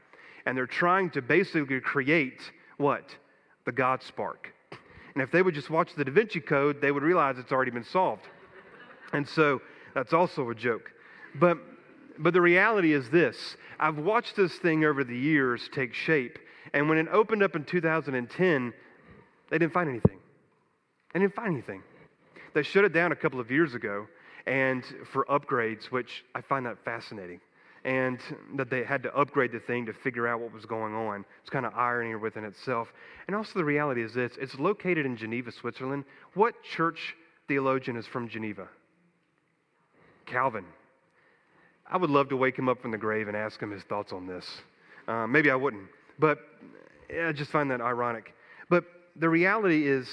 And 0.46 0.56
they're 0.56 0.68
trying 0.68 1.10
to 1.12 1.22
basically 1.22 1.82
create 1.82 2.40
what? 2.78 3.14
The 3.66 3.72
God 3.72 4.02
spark. 4.04 4.54
And 5.14 5.22
if 5.22 5.32
they 5.32 5.42
would 5.42 5.54
just 5.54 5.70
watch 5.70 5.94
the 5.96 6.06
Da 6.06 6.12
Vinci 6.12 6.40
Code, 6.40 6.82
they 6.82 6.92
would 6.92 7.04
realize 7.04 7.38
it's 7.38 7.52
already 7.52 7.72
been 7.72 7.84
solved. 7.84 8.28
And 9.14 9.28
so 9.28 9.62
that's 9.94 10.14
also 10.14 10.50
a 10.50 10.56
joke. 10.56 10.92
But, 11.36 11.58
but 12.18 12.34
the 12.34 12.42
reality 12.42 12.94
is 12.94 13.10
this 13.10 13.58
I've 13.80 13.98
watched 13.98 14.36
this 14.36 14.56
thing 14.56 14.86
over 14.86 15.04
the 15.04 15.18
years 15.18 15.70
take 15.74 15.94
shape. 15.94 16.40
And 16.74 16.88
when 16.88 16.98
it 16.98 17.08
opened 17.12 17.44
up 17.44 17.56
in 17.56 17.66
2010, 17.66 18.74
they 19.50 19.58
didn't 19.58 19.74
find 19.74 19.90
anything. 19.90 20.20
They 21.14 21.20
didn't 21.20 21.36
find 21.36 21.52
anything. 21.52 21.84
They 22.54 22.64
shut 22.64 22.86
it 22.86 22.94
down 22.94 23.12
a 23.12 23.16
couple 23.16 23.40
of 23.40 23.52
years 23.52 23.74
ago 23.74 24.08
and 24.46 24.84
for 25.12 25.26
upgrades, 25.26 25.86
which 25.86 26.24
I 26.34 26.42
find 26.42 26.66
that 26.66 26.84
fascinating 26.86 27.42
and 27.84 28.20
that 28.56 28.70
they 28.70 28.84
had 28.84 29.02
to 29.04 29.16
upgrade 29.16 29.52
the 29.52 29.60
thing 29.60 29.86
to 29.88 29.94
figure 29.94 30.28
out 30.28 30.40
what 30.40 30.54
was 30.54 30.66
going 30.66 30.94
on. 30.94 31.26
It's 31.42 31.50
kind 31.50 31.66
of 31.66 31.74
irony 31.76 32.14
within 32.16 32.44
itself. 32.44 32.94
And 33.28 33.36
also, 33.36 33.58
the 33.58 33.66
reality 33.66 34.04
is 34.04 34.14
this 34.14 34.34
it's 34.40 34.60
located 34.60 35.06
in 35.06 35.18
Geneva, 35.18 35.52
Switzerland. 35.52 36.06
What 36.34 36.56
church 36.64 37.16
theologian 37.48 37.98
is 37.98 38.06
from 38.06 38.28
Geneva? 38.28 38.68
Calvin. 40.26 40.66
I 41.90 41.98
would 41.98 42.10
love 42.10 42.30
to 42.30 42.38
wake 42.38 42.58
him 42.58 42.70
up 42.70 42.82
from 42.82 42.92
the 42.92 42.98
grave 42.98 43.28
and 43.28 43.36
ask 43.36 43.60
him 43.60 43.72
his 43.72 43.84
thoughts 43.84 44.14
on 44.14 44.26
this. 44.26 44.46
Uh, 45.08 45.28
maybe 45.28 45.52
I 45.52 45.56
wouldn't, 45.56 45.88
but 46.20 46.40
I 47.12 47.34
just 47.34 47.52
find 47.52 47.70
that 47.72 47.82
ironic. 47.82 48.34
But 48.70 48.86
the 49.18 49.28
reality 49.28 49.88
is, 49.88 50.08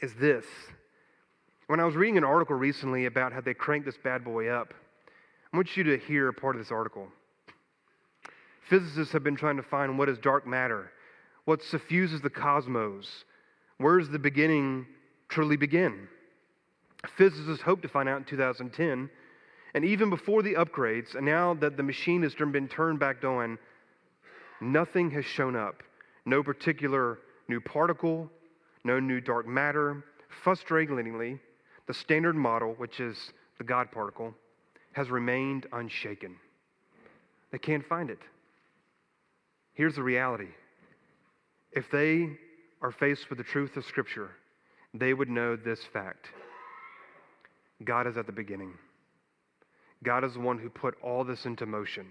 is 0.00 0.14
this. 0.14 0.44
When 1.66 1.80
I 1.80 1.84
was 1.84 1.96
reading 1.96 2.16
an 2.16 2.22
article 2.22 2.54
recently 2.54 3.06
about 3.06 3.32
how 3.32 3.40
they 3.40 3.54
cranked 3.54 3.86
this 3.86 3.96
bad 3.96 4.22
boy 4.22 4.48
up, 4.48 4.72
I 5.52 5.56
want 5.56 5.76
you 5.76 5.84
to 5.84 5.98
hear 5.98 6.32
part 6.32 6.56
of 6.56 6.60
this 6.60 6.72
article. 6.72 7.08
Physicists 8.68 9.12
have 9.12 9.22
been 9.22 9.36
trying 9.36 9.56
to 9.56 9.62
find 9.62 9.98
what 9.98 10.08
is 10.08 10.18
dark 10.18 10.46
matter, 10.46 10.90
what 11.44 11.62
suffuses 11.62 12.20
the 12.20 12.30
cosmos, 12.30 13.24
where 13.78 13.98
does 13.98 14.08
the 14.08 14.18
beginning 14.18 14.86
truly 15.28 15.56
begin? 15.56 16.08
Physicists 17.16 17.62
hope 17.62 17.82
to 17.82 17.88
find 17.88 18.08
out 18.08 18.18
in 18.18 18.24
2010, 18.24 19.08
and 19.74 19.84
even 19.84 20.10
before 20.10 20.42
the 20.42 20.54
upgrades, 20.54 21.14
and 21.14 21.24
now 21.24 21.54
that 21.54 21.76
the 21.76 21.82
machine 21.82 22.22
has 22.22 22.34
been 22.34 22.66
turned 22.66 22.98
back 22.98 23.22
on, 23.24 23.58
nothing 24.60 25.10
has 25.10 25.24
shown 25.24 25.54
up. 25.54 25.82
No 26.24 26.42
particular 26.42 27.18
new 27.48 27.60
particle, 27.60 28.28
no 28.84 28.98
new 28.98 29.20
dark 29.20 29.46
matter. 29.46 30.02
Frustratingly, 30.44 31.38
the 31.86 31.94
standard 31.94 32.34
model, 32.34 32.74
which 32.78 32.98
is 32.98 33.32
the 33.58 33.64
God 33.64 33.92
particle, 33.92 34.34
has 34.96 35.10
remained 35.10 35.66
unshaken. 35.74 36.34
They 37.52 37.58
can't 37.58 37.86
find 37.86 38.08
it. 38.08 38.18
Here's 39.74 39.94
the 39.94 40.02
reality 40.02 40.48
if 41.70 41.84
they 41.92 42.30
are 42.80 42.92
faced 42.92 43.28
with 43.28 43.36
the 43.36 43.44
truth 43.44 43.76
of 43.76 43.84
Scripture, 43.84 44.30
they 44.94 45.12
would 45.12 45.28
know 45.28 45.54
this 45.54 45.80
fact 45.92 46.28
God 47.84 48.06
is 48.06 48.16
at 48.16 48.24
the 48.24 48.32
beginning. 48.32 48.72
God 50.02 50.24
is 50.24 50.32
the 50.32 50.40
one 50.40 50.58
who 50.58 50.70
put 50.70 50.94
all 51.02 51.24
this 51.24 51.44
into 51.44 51.66
motion. 51.66 52.06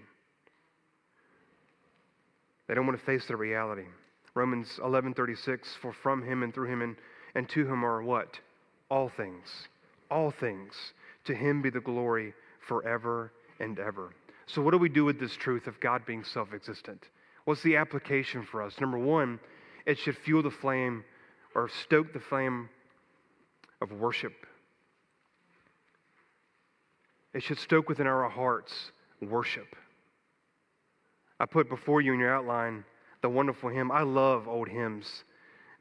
They 2.68 2.74
don't 2.74 2.86
want 2.86 3.00
to 3.00 3.04
face 3.04 3.26
the 3.26 3.34
reality. 3.34 3.86
Romans 4.34 4.78
11:36 4.80 5.76
for 5.82 5.92
from 5.92 6.22
him 6.22 6.44
and 6.44 6.54
through 6.54 6.70
him 6.70 6.82
and, 6.82 6.96
and 7.34 7.48
to 7.48 7.66
him 7.66 7.84
are 7.84 8.00
what? 8.00 8.38
All 8.88 9.08
things. 9.08 9.66
All 10.08 10.30
things. 10.30 10.72
To 11.24 11.34
him 11.34 11.62
be 11.62 11.70
the 11.70 11.80
glory 11.80 12.32
forever 12.66 13.32
and 13.60 13.78
ever. 13.78 14.10
So, 14.46 14.62
what 14.62 14.70
do 14.72 14.78
we 14.78 14.88
do 14.88 15.04
with 15.04 15.18
this 15.18 15.34
truth 15.34 15.66
of 15.66 15.80
God 15.80 16.06
being 16.06 16.24
self 16.24 16.52
existent? 16.54 17.02
What's 17.44 17.62
the 17.62 17.76
application 17.76 18.44
for 18.44 18.62
us? 18.62 18.80
Number 18.80 18.98
one, 18.98 19.38
it 19.86 19.98
should 19.98 20.16
fuel 20.18 20.42
the 20.42 20.50
flame 20.50 21.04
or 21.54 21.68
stoke 21.68 22.12
the 22.12 22.20
flame 22.20 22.68
of 23.80 23.92
worship. 23.92 24.32
It 27.34 27.42
should 27.42 27.58
stoke 27.58 27.88
within 27.88 28.06
our 28.06 28.28
hearts 28.28 28.92
worship. 29.20 29.76
I 31.38 31.46
put 31.46 31.68
before 31.68 32.00
you 32.00 32.14
in 32.14 32.18
your 32.18 32.34
outline 32.34 32.84
the 33.22 33.28
wonderful 33.28 33.68
hymn. 33.68 33.92
I 33.92 34.02
love 34.02 34.48
old 34.48 34.68
hymns, 34.68 35.24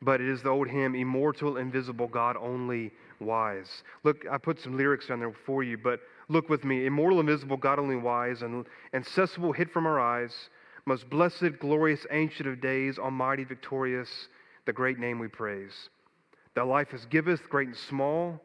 but 0.01 0.19
it 0.19 0.27
is 0.27 0.43
the 0.43 0.49
old 0.49 0.67
hymn, 0.67 0.95
Immortal, 0.95 1.57
Invisible, 1.57 2.07
God 2.07 2.35
Only 2.37 2.91
Wise. 3.19 3.83
Look, 4.03 4.25
I 4.29 4.37
put 4.37 4.59
some 4.59 4.77
lyrics 4.77 5.07
down 5.07 5.19
there 5.19 5.33
for 5.45 5.63
you, 5.63 5.77
but 5.77 6.01
Look 6.27 6.49
with 6.49 6.63
me. 6.63 6.85
Immortal, 6.85 7.19
invisible, 7.19 7.57
God 7.57 7.79
only 7.79 7.95
wise, 7.95 8.41
and 8.41 8.65
accessible, 8.93 9.51
hid 9.51 9.69
from 9.71 9.85
our 9.85 9.99
eyes, 9.99 10.49
most 10.85 11.09
blessed, 11.09 11.59
glorious, 11.59 12.05
ancient 12.11 12.47
of 12.47 12.61
days, 12.61 12.97
almighty, 12.97 13.43
victorious, 13.43 14.27
the 14.65 14.73
great 14.73 14.99
name 14.99 15.19
we 15.19 15.27
praise. 15.27 15.89
Thy 16.55 16.63
life 16.63 16.91
has 16.91 17.05
giveth, 17.05 17.49
great 17.49 17.67
and 17.67 17.77
small, 17.77 18.41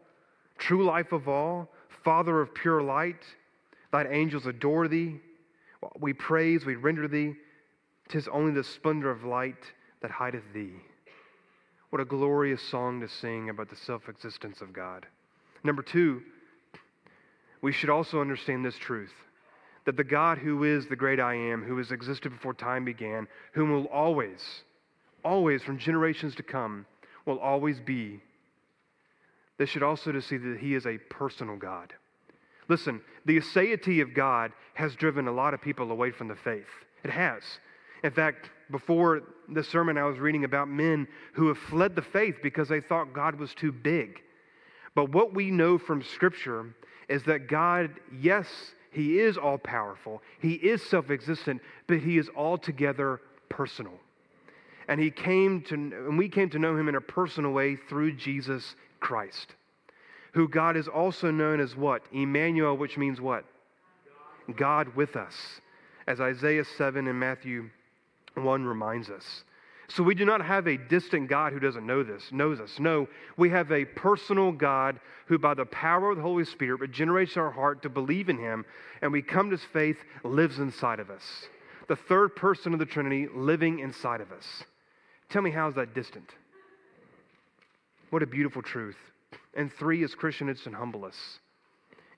true 0.59 0.85
life 0.85 1.13
of 1.13 1.29
all, 1.29 1.71
Father 2.05 2.41
of 2.41 2.55
pure 2.55 2.83
light. 2.83 3.23
Thine 3.93 4.09
angels 4.11 4.47
adore 4.47 4.89
thee. 4.89 5.21
We 5.99 6.13
praise, 6.13 6.67
we 6.67 6.77
render 6.77 7.09
thee. 7.09 7.35
Tis 8.09 8.29
only 8.29 8.53
the 8.53 8.65
splendor 8.65 9.11
of 9.11 9.25
light 9.25 9.73
that 10.03 10.11
hideth 10.11 10.53
thee. 10.53 10.75
What 11.91 12.01
a 12.01 12.05
glorious 12.05 12.63
song 12.63 13.01
to 13.01 13.09
sing 13.09 13.49
about 13.49 13.69
the 13.69 13.77
self 13.77 14.09
existence 14.09 14.61
of 14.61 14.73
God. 14.73 15.07
Number 15.65 15.83
two, 15.83 16.23
we 17.63 17.73
should 17.73 17.91
also 17.91 18.21
understand 18.21 18.65
this 18.65 18.77
truth 18.77 19.13
that 19.87 19.97
the 19.97 20.05
God 20.05 20.39
who 20.39 20.65
is 20.65 20.87
the 20.87 20.97
great 20.97 21.19
I 21.19 21.35
am, 21.35 21.63
who 21.63 21.79
has 21.79 21.91
existed 21.91 22.31
before 22.31 22.55
time 22.55 22.85
began, 22.85 23.27
whom 23.53 23.73
will 23.73 23.87
always, 23.87 24.63
always, 25.25 25.63
from 25.63 25.79
generations 25.79 26.35
to 26.37 26.43
come, 26.43 26.87
will 27.25 27.39
always 27.39 27.81
be. 27.81 28.21
This 29.57 29.71
should 29.71 29.83
also 29.83 30.13
to 30.13 30.23
see 30.23 30.37
that 30.37 30.59
he 30.59 30.75
is 30.75 30.87
a 30.87 30.99
personal 30.99 31.57
God. 31.57 31.95
Listen, 32.69 33.01
the 33.27 33.39
aseity 33.39 34.01
of 34.01 34.15
God 34.15 34.53
has 34.75 34.95
driven 34.95 35.27
a 35.27 35.33
lot 35.33 35.55
of 35.55 35.61
people 35.61 35.91
away 35.91 36.11
from 36.11 36.29
the 36.29 36.37
faith. 36.37 36.69
It 37.03 37.11
has. 37.11 37.43
In 38.05 38.13
fact, 38.13 38.51
before 38.71 39.23
the 39.49 39.65
sermon, 39.65 39.99
I 39.99 40.05
was 40.05 40.19
reading 40.19 40.45
about 40.45 40.69
men 40.69 41.09
who 41.33 41.49
have 41.49 41.59
fled 41.59 41.97
the 41.97 42.03
faith 42.03 42.37
because 42.43 42.69
they 42.69 42.81
thought 42.81 43.13
God 43.13 43.35
was 43.35 43.55
too 43.55 43.73
big. 43.73 44.21
But 44.95 45.11
what 45.11 45.35
we 45.35 45.51
know 45.51 45.79
from 45.79 46.03
Scripture 46.03 46.75
is 47.11 47.25
that 47.25 47.49
God, 47.49 47.91
yes, 48.19 48.47
He 48.93 49.19
is 49.19 49.37
all 49.37 49.59
powerful, 49.59 50.23
He 50.39 50.53
is 50.53 50.81
self 50.83 51.11
existent, 51.11 51.61
but 51.89 51.99
He 51.99 52.17
is 52.17 52.31
altogether 52.35 53.21
personal. 53.51 53.99
And 54.89 55.01
He 55.01 55.11
came 55.11 55.61
to, 55.63 55.75
and 55.75 56.17
we 56.17 56.29
came 56.29 56.49
to 56.51 56.59
know 56.59 56.77
Him 56.77 56.89
in 56.89 56.95
a 56.95 57.01
personal 57.01 57.51
way 57.51 57.77
through 57.77 58.13
Jesus 58.13 58.77
Christ, 59.01 59.55
who 60.33 60.49
God 60.49 60.77
is 60.77 60.87
also 60.87 61.31
known 61.33 61.61
as 61.61 61.77
what? 61.77 62.03
Emmanuel, 62.13 62.77
which 62.77 62.97
means 62.97 63.21
what? 63.21 63.45
God 64.57 64.95
with 64.95 65.17
us, 65.17 65.35
as 66.07 66.21
Isaiah 66.21 66.65
7 66.65 67.09
and 67.09 67.19
Matthew 67.19 67.71
1 68.35 68.65
reminds 68.65 69.11
us. 69.11 69.45
So 69.95 70.05
we 70.05 70.15
do 70.15 70.25
not 70.25 70.45
have 70.45 70.69
a 70.69 70.77
distant 70.77 71.29
God 71.29 71.53
who 71.53 71.59
doesn't 71.59 71.85
know 71.85 72.05
this, 72.05 72.31
knows 72.31 72.61
us. 72.61 72.79
No, 72.79 73.09
we 73.37 73.51
have 73.51 73.73
a 73.73 73.85
personal 73.85 74.53
God 74.53 75.01
who, 75.27 75.37
by 75.37 75.55
the 75.55 75.65
power 75.65 76.11
of 76.11 76.17
the 76.17 76.23
Holy 76.23 76.45
Spirit, 76.45 76.81
regenerates 76.81 77.37
our 77.37 77.51
heart 77.51 77.83
to 77.83 77.89
believe 77.89 78.29
in 78.29 78.39
him, 78.39 78.65
and 79.03 79.11
we 79.11 79.21
come 79.21 79.51
to 79.51 79.57
his 79.57 79.67
faith, 79.73 79.97
lives 80.23 80.61
inside 80.61 81.01
of 81.01 81.11
us. 81.11 81.23
The 81.89 81.97
third 81.97 82.37
person 82.37 82.73
of 82.73 82.79
the 82.79 82.87
Trinity 82.87 83.27
living 83.35 83.81
inside 83.81 84.21
of 84.21 84.31
us. 84.31 84.47
Tell 85.29 85.43
me, 85.43 85.51
how 85.51 85.69
is 85.69 85.75
that 85.75 85.93
distant? 85.93 86.31
What 88.11 88.23
a 88.23 88.27
beautiful 88.27 88.63
truth. 88.63 88.97
And 89.57 89.73
three, 89.73 90.05
as 90.05 90.15
Christian, 90.15 90.49
it 90.49 90.59
should 90.59 90.75
humble 90.75 91.05
us. 91.05 91.17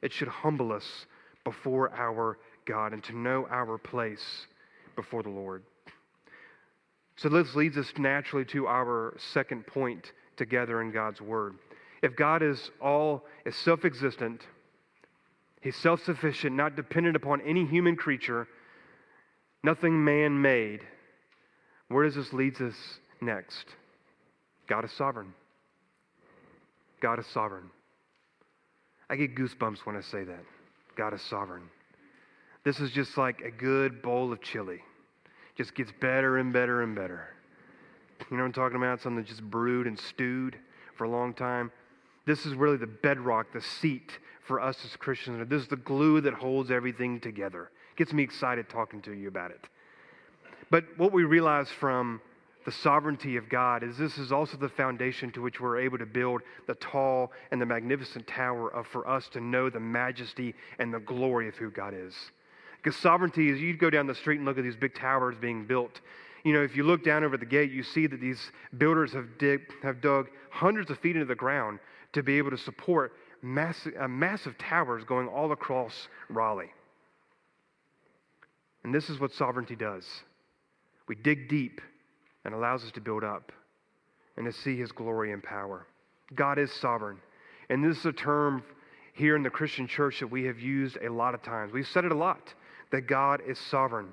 It 0.02 0.12
should 0.12 0.28
humble 0.28 0.72
us 0.72 1.06
before 1.42 1.90
our 1.94 2.38
God 2.66 2.92
and 2.92 3.02
to 3.04 3.16
know 3.16 3.46
our 3.50 3.78
place 3.78 4.46
before 4.94 5.22
the 5.22 5.30
Lord. 5.30 5.62
So 7.16 7.29
this 7.29 7.55
leads 7.55 7.77
us 7.77 7.92
naturally 7.98 8.44
to 8.46 8.66
our 8.66 9.14
second 9.33 9.66
point 9.66 10.12
together 10.37 10.81
in 10.81 10.92
God's 10.92 11.20
Word. 11.20 11.55
If 12.03 12.16
God 12.16 12.42
is 12.42 12.70
all 12.81 13.25
is 13.44 13.55
self-existent, 13.57 14.42
He's 15.61 15.77
self-sufficient, 15.77 16.57
not 16.57 16.75
dependent 16.75 17.14
upon 17.14 17.40
any 17.42 17.64
human 17.64 17.94
creature, 17.94 18.48
nothing 19.62 20.05
man-made, 20.05 20.81
where 21.88 22.05
does 22.05 22.16
this 22.16 22.33
lead 22.33 22.61
us 22.61 22.75
next? 23.20 23.66
God 24.66 24.85
is 24.85 24.92
sovereign. 24.92 25.35
God 27.01 27.18
is 27.18 27.27
sovereign. 27.27 27.70
I 29.11 29.16
get 29.16 29.37
goosebumps 29.37 29.85
when 29.85 29.96
I 29.96 30.01
say 30.01 30.25
that. 30.25 30.44
God 30.96 31.14
is 31.14 31.22
sovereign. 31.22 31.64
This 32.64 32.81
is 32.81 32.90
just 32.90 33.16
like 33.18 33.40
a 33.42 33.51
good 33.51 34.03
bowl 34.03 34.33
of 34.33 34.40
chili. 34.40 34.81
Just 35.56 35.74
gets 35.74 35.92
better 36.00 36.38
and 36.38 36.52
better 36.52 36.82
and 36.82 36.94
better. 36.94 37.28
You 38.30 38.36
know 38.36 38.44
I'm 38.44 38.52
talking 38.52 38.76
about? 38.76 39.00
Something 39.00 39.24
just 39.24 39.42
brewed 39.42 39.86
and 39.86 39.98
stewed 39.98 40.56
for 40.96 41.04
a 41.04 41.10
long 41.10 41.34
time. 41.34 41.70
This 42.24 42.46
is 42.46 42.54
really 42.54 42.76
the 42.76 42.86
bedrock, 42.86 43.52
the 43.52 43.60
seat 43.60 44.18
for 44.46 44.60
us 44.60 44.84
as 44.84 44.96
Christians. 44.96 45.48
This 45.48 45.62
is 45.62 45.68
the 45.68 45.76
glue 45.76 46.20
that 46.20 46.34
holds 46.34 46.70
everything 46.70 47.20
together. 47.20 47.70
Gets 47.96 48.12
me 48.12 48.22
excited 48.22 48.68
talking 48.68 49.02
to 49.02 49.12
you 49.12 49.28
about 49.28 49.50
it. 49.50 49.68
But 50.70 50.84
what 50.96 51.12
we 51.12 51.24
realize 51.24 51.68
from 51.68 52.20
the 52.64 52.72
sovereignty 52.72 53.36
of 53.36 53.48
God 53.48 53.82
is 53.82 53.98
this 53.98 54.18
is 54.18 54.30
also 54.30 54.56
the 54.56 54.68
foundation 54.68 55.32
to 55.32 55.42
which 55.42 55.60
we're 55.60 55.80
able 55.80 55.98
to 55.98 56.06
build 56.06 56.42
the 56.66 56.76
tall 56.76 57.32
and 57.50 57.60
the 57.60 57.66
magnificent 57.66 58.26
tower 58.26 58.72
of 58.72 58.86
for 58.86 59.06
us 59.08 59.28
to 59.30 59.40
know 59.40 59.68
the 59.68 59.80
majesty 59.80 60.54
and 60.78 60.94
the 60.94 61.00
glory 61.00 61.48
of 61.48 61.56
who 61.56 61.70
God 61.70 61.92
is. 61.94 62.14
Because 62.82 62.98
sovereignty 62.98 63.48
is 63.48 63.60
you 63.60 63.76
go 63.76 63.90
down 63.90 64.06
the 64.06 64.14
street 64.14 64.38
and 64.38 64.44
look 64.44 64.58
at 64.58 64.64
these 64.64 64.76
big 64.76 64.94
towers 64.94 65.36
being 65.40 65.66
built. 65.66 66.00
You 66.44 66.52
know, 66.52 66.62
if 66.62 66.76
you 66.76 66.82
look 66.82 67.04
down 67.04 67.22
over 67.22 67.36
the 67.36 67.46
gate, 67.46 67.70
you 67.70 67.84
see 67.84 68.08
that 68.08 68.20
these 68.20 68.50
builders 68.76 69.12
have, 69.12 69.38
dig, 69.38 69.60
have 69.82 70.00
dug 70.00 70.28
hundreds 70.50 70.90
of 70.90 70.98
feet 70.98 71.14
into 71.14 71.26
the 71.26 71.36
ground 71.36 71.78
to 72.12 72.22
be 72.22 72.38
able 72.38 72.50
to 72.50 72.58
support 72.58 73.12
massive, 73.40 73.94
uh, 73.98 74.08
massive 74.08 74.58
towers 74.58 75.04
going 75.04 75.28
all 75.28 75.52
across 75.52 76.08
Raleigh. 76.28 76.72
And 78.82 78.92
this 78.92 79.08
is 79.08 79.20
what 79.20 79.32
sovereignty 79.32 79.76
does 79.76 80.06
we 81.08 81.16
dig 81.16 81.48
deep 81.48 81.80
and 82.44 82.54
allows 82.54 82.84
us 82.84 82.92
to 82.92 83.00
build 83.00 83.22
up 83.22 83.52
and 84.36 84.46
to 84.46 84.52
see 84.52 84.76
his 84.76 84.92
glory 84.92 85.32
and 85.32 85.42
power. 85.42 85.86
God 86.34 86.58
is 86.58 86.72
sovereign. 86.72 87.18
And 87.68 87.84
this 87.84 87.98
is 87.98 88.06
a 88.06 88.12
term 88.12 88.62
here 89.12 89.36
in 89.36 89.42
the 89.42 89.50
Christian 89.50 89.86
church 89.86 90.20
that 90.20 90.28
we 90.28 90.44
have 90.44 90.58
used 90.58 90.96
a 91.02 91.10
lot 91.10 91.34
of 91.34 91.42
times. 91.42 91.72
We've 91.72 91.86
said 91.86 92.04
it 92.04 92.12
a 92.12 92.16
lot 92.16 92.54
that 92.92 93.09
God 93.09 93.42
is 93.46 93.59
sovereign. 93.59 94.09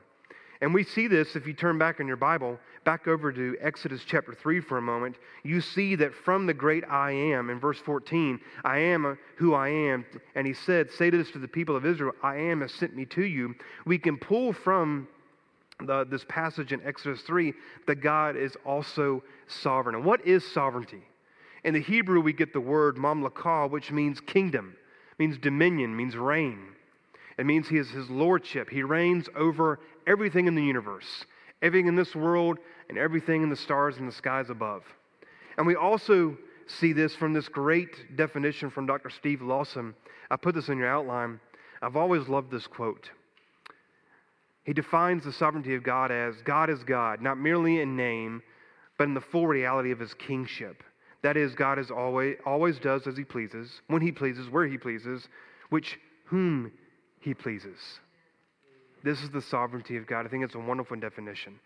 And 0.62 0.74
we 0.74 0.84
see 0.84 1.08
this 1.08 1.36
if 1.36 1.48
you 1.48 1.54
turn 1.54 1.78
back 1.78 2.00
in 2.02 2.08
your 2.08 2.18
Bible, 2.18 2.60
back 2.84 3.08
over 3.08 3.32
to 3.32 3.56
Exodus 3.62 4.02
chapter 4.06 4.34
3 4.34 4.60
for 4.60 4.78
a 4.78 4.82
moment. 4.82 5.16
You 5.44 5.62
see 5.62 5.96
that 5.96 6.14
from 6.14 6.46
the 6.46 6.54
great 6.54 6.84
I 6.90 7.12
am, 7.12 7.50
in 7.50 7.60
verse 7.60 7.80
14, 7.80 8.40
I 8.66 8.80
am 8.80 9.18
who 9.38 9.54
I 9.54 9.70
am. 9.70 10.06
And 10.36 10.46
he 10.46 10.54
said, 10.54 10.92
Say 10.92 11.10
this 11.10 11.32
to 11.32 11.40
the 11.40 11.48
people 11.48 11.78
of 11.78 11.86
Israel, 11.86 12.14
I 12.22 12.36
am 12.38 12.60
has 12.60 12.74
sent 12.74 12.96
me 12.96 13.06
to 13.06 13.24
you. 13.24 13.56
We 13.86 13.98
can 13.98 14.18
pull 14.18 14.52
from 14.52 15.08
the, 15.80 16.04
this 16.04 16.26
passage 16.28 16.74
in 16.74 16.86
Exodus 16.86 17.22
3 17.22 17.54
that 17.88 18.02
God 18.02 18.36
is 18.36 18.58
also 18.66 19.24
sovereign. 19.48 19.96
And 19.96 20.04
what 20.04 20.26
is 20.28 20.46
sovereignty? 20.52 21.04
In 21.64 21.74
the 21.74 21.82
Hebrew, 21.82 22.20
we 22.20 22.34
get 22.34 22.52
the 22.52 22.60
word 22.60 22.98
mamlakah, 22.98 23.70
which 23.70 23.92
means 23.92 24.20
kingdom, 24.20 24.76
means 25.18 25.38
dominion, 25.38 25.96
means 25.96 26.18
reign. 26.18 26.60
It 27.40 27.46
means 27.46 27.70
he 27.70 27.78
is 27.78 27.90
his 27.90 28.10
lordship. 28.10 28.70
He 28.70 28.84
reigns 28.84 29.30
over 29.34 29.80
everything 30.06 30.48
in 30.48 30.56
the 30.56 30.64
universe, 30.64 31.26
everything 31.62 31.88
in 31.88 31.96
this 31.96 32.14
world, 32.14 32.60
and 32.90 32.98
everything 32.98 33.44
in 33.44 33.50
the 33.50 33.56
stars 33.56 33.96
and 33.96 34.06
the 34.06 34.12
skies 34.12 34.50
above. 34.50 34.84
And 35.58 35.66
we 35.66 35.76
also 35.76 36.38
see 36.68 36.92
this 36.92 37.16
from 37.16 37.32
this 37.32 37.48
great 37.48 38.18
definition 38.18 38.70
from 38.70 38.86
Dr. 38.86 39.10
Steve 39.10 39.42
Lawson. 39.42 39.96
I 40.30 40.36
put 40.36 40.54
this 40.54 40.68
in 40.68 40.78
your 40.78 40.90
outline. 40.90 41.40
I've 41.82 41.96
always 41.96 42.28
loved 42.28 42.52
this 42.52 42.68
quote. 42.68 43.10
He 44.66 44.74
defines 44.74 45.24
the 45.24 45.32
sovereignty 45.32 45.76
of 45.76 45.82
God 45.82 46.12
as 46.12 46.36
God 46.44 46.70
is 46.70 46.84
God, 46.84 47.22
not 47.22 47.38
merely 47.38 47.80
in 47.80 47.96
name, 47.96 48.44
but 48.98 49.08
in 49.08 49.14
the 49.14 49.22
full 49.22 49.48
reality 49.48 49.92
of 49.92 50.00
his 50.00 50.14
kingship. 50.14 50.84
That 51.22 51.38
is, 51.38 51.56
God 51.56 51.80
is 51.80 51.90
always, 51.90 52.36
always 52.46 52.80
does 52.80 53.08
as 53.08 53.16
he 53.16 53.24
pleases, 53.24 53.82
when 53.88 54.02
he 54.02 54.12
pleases, 54.12 54.50
where 54.50 54.68
he 54.68 54.78
pleases, 54.78 55.30
which 55.70 55.98
whom 56.26 56.74
he 57.20 57.34
pleases. 57.34 57.78
This 59.04 59.22
is 59.22 59.30
the 59.30 59.42
sovereignty 59.42 59.98
of 59.98 60.08
God. 60.08 60.26
I 60.26 60.30
think 60.30 60.44
it's 60.44 60.56
a 60.56 60.60
wonderful 60.60 60.98
definition. 60.98 61.60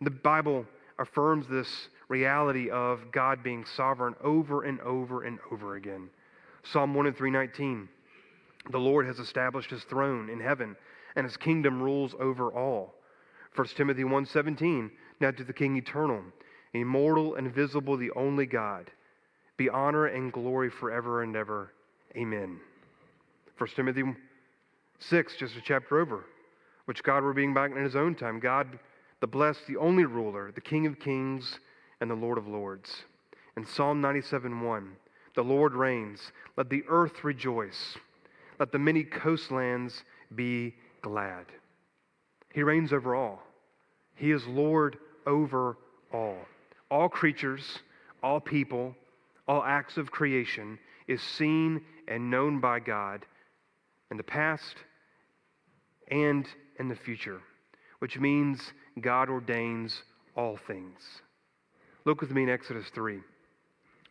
The 0.00 0.10
Bible 0.10 0.64
affirms 0.98 1.46
this 1.46 1.88
reality 2.08 2.70
of 2.70 3.10
God 3.12 3.42
being 3.42 3.64
sovereign 3.64 4.14
over 4.22 4.64
and 4.64 4.80
over 4.80 5.24
and 5.24 5.38
over 5.50 5.76
again. 5.76 6.10
Psalm 6.62 6.94
1 6.94 7.06
and 7.06 7.16
319. 7.16 7.88
The 8.70 8.78
Lord 8.78 9.06
has 9.06 9.18
established 9.18 9.70
his 9.70 9.84
throne 9.84 10.28
in 10.28 10.40
heaven 10.40 10.76
and 11.16 11.24
his 11.24 11.36
kingdom 11.36 11.82
rules 11.82 12.14
over 12.20 12.50
all. 12.50 12.94
1 13.54 13.66
Timothy 13.76 14.04
1:17 14.04 14.90
Now 15.20 15.30
to 15.30 15.44
the 15.44 15.52
king 15.52 15.76
eternal, 15.76 16.22
immortal, 16.72 17.34
invisible, 17.34 17.96
the 17.96 18.12
only 18.12 18.46
God, 18.46 18.90
be 19.56 19.68
honor 19.68 20.06
and 20.06 20.32
glory 20.32 20.70
forever 20.70 21.22
and 21.22 21.34
ever. 21.34 21.72
Amen. 22.16 22.60
1 23.58 23.68
Timothy 23.74 24.02
6, 25.00 25.36
just 25.36 25.56
a 25.56 25.60
chapter 25.60 25.98
over, 25.98 26.24
which 26.84 27.02
God 27.02 27.22
were 27.22 27.32
being 27.32 27.54
back 27.54 27.70
in 27.70 27.82
his 27.82 27.96
own 27.96 28.14
time. 28.14 28.38
God, 28.38 28.78
the 29.20 29.26
blessed, 29.26 29.66
the 29.66 29.76
only 29.76 30.04
ruler, 30.04 30.52
the 30.52 30.60
King 30.60 30.86
of 30.86 31.00
kings, 31.00 31.58
and 32.00 32.10
the 32.10 32.14
Lord 32.14 32.38
of 32.38 32.46
lords. 32.46 33.04
In 33.56 33.66
Psalm 33.66 34.00
97 34.00 34.60
1, 34.60 34.96
the 35.34 35.42
Lord 35.42 35.74
reigns. 35.74 36.32
Let 36.56 36.70
the 36.70 36.84
earth 36.88 37.24
rejoice. 37.24 37.96
Let 38.58 38.72
the 38.72 38.78
many 38.78 39.04
coastlands 39.04 40.04
be 40.34 40.74
glad. 41.02 41.46
He 42.52 42.62
reigns 42.62 42.92
over 42.92 43.14
all. 43.14 43.42
He 44.14 44.32
is 44.32 44.46
Lord 44.46 44.98
over 45.26 45.78
all. 46.12 46.36
All 46.90 47.08
creatures, 47.08 47.78
all 48.22 48.40
people, 48.40 48.94
all 49.48 49.62
acts 49.64 49.96
of 49.96 50.10
creation 50.10 50.78
is 51.06 51.22
seen 51.22 51.80
and 52.06 52.30
known 52.30 52.60
by 52.60 52.80
God 52.80 53.24
in 54.10 54.16
the 54.16 54.22
past 54.22 54.76
and 56.10 56.46
in 56.78 56.88
the 56.88 56.96
future, 56.96 57.40
which 57.98 58.18
means 58.18 58.72
God 59.00 59.28
ordains 59.28 60.02
all 60.36 60.56
things. 60.56 61.00
Look 62.04 62.20
with 62.20 62.30
me 62.30 62.44
in 62.44 62.48
Exodus 62.48 62.86
3, 62.94 63.20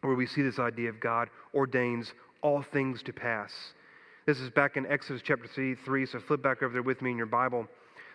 where 0.02 0.16
we 0.16 0.28
see 0.28 0.42
this 0.42 0.60
idea 0.60 0.90
of 0.90 1.00
God 1.00 1.30
ordains 1.54 2.14
all 2.42 2.62
things 2.62 3.04
to 3.04 3.14
pass. 3.14 3.52
This 4.26 4.40
is 4.40 4.50
back 4.50 4.78
in 4.78 4.86
Exodus 4.86 5.22
chapter 5.24 5.48
3, 5.48 6.06
so 6.06 6.20
flip 6.20 6.42
back 6.42 6.62
over 6.62 6.72
there 6.72 6.84
with 6.84 7.02
me 7.02 7.12
in 7.12 7.18
your 7.18 7.26
Bible. 7.26 7.68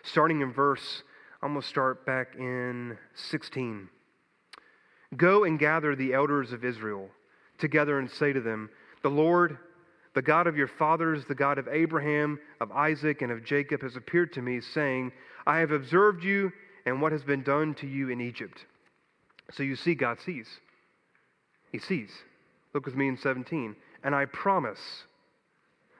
Starting 0.03 0.41
in 0.41 0.53
verse, 0.53 1.03
I'm 1.41 1.51
going 1.51 1.61
to 1.61 1.67
start 1.67 2.05
back 2.05 2.35
in 2.37 2.97
16. 3.15 3.89
Go 5.17 5.43
and 5.43 5.59
gather 5.59 5.95
the 5.95 6.13
elders 6.13 6.53
of 6.53 6.63
Israel 6.63 7.09
together 7.57 7.99
and 7.99 8.09
say 8.09 8.33
to 8.33 8.41
them, 8.41 8.69
The 9.03 9.09
Lord, 9.09 9.57
the 10.15 10.21
God 10.21 10.47
of 10.47 10.57
your 10.57 10.67
fathers, 10.67 11.25
the 11.25 11.35
God 11.35 11.59
of 11.59 11.67
Abraham, 11.67 12.39
of 12.61 12.71
Isaac, 12.71 13.21
and 13.21 13.31
of 13.31 13.43
Jacob, 13.43 13.83
has 13.83 13.95
appeared 13.95 14.33
to 14.33 14.41
me, 14.41 14.61
saying, 14.61 15.11
I 15.45 15.59
have 15.59 15.71
observed 15.71 16.23
you 16.23 16.51
and 16.85 17.01
what 17.01 17.11
has 17.11 17.23
been 17.23 17.43
done 17.43 17.75
to 17.75 17.87
you 17.87 18.09
in 18.09 18.21
Egypt. 18.21 18.65
So 19.51 19.61
you 19.61 19.75
see, 19.75 19.93
God 19.93 20.19
sees. 20.19 20.47
He 21.71 21.79
sees. 21.79 22.09
Look 22.73 22.85
with 22.85 22.95
me 22.95 23.07
in 23.07 23.17
17. 23.17 23.75
And 24.03 24.15
I 24.15 24.25
promise 24.25 24.79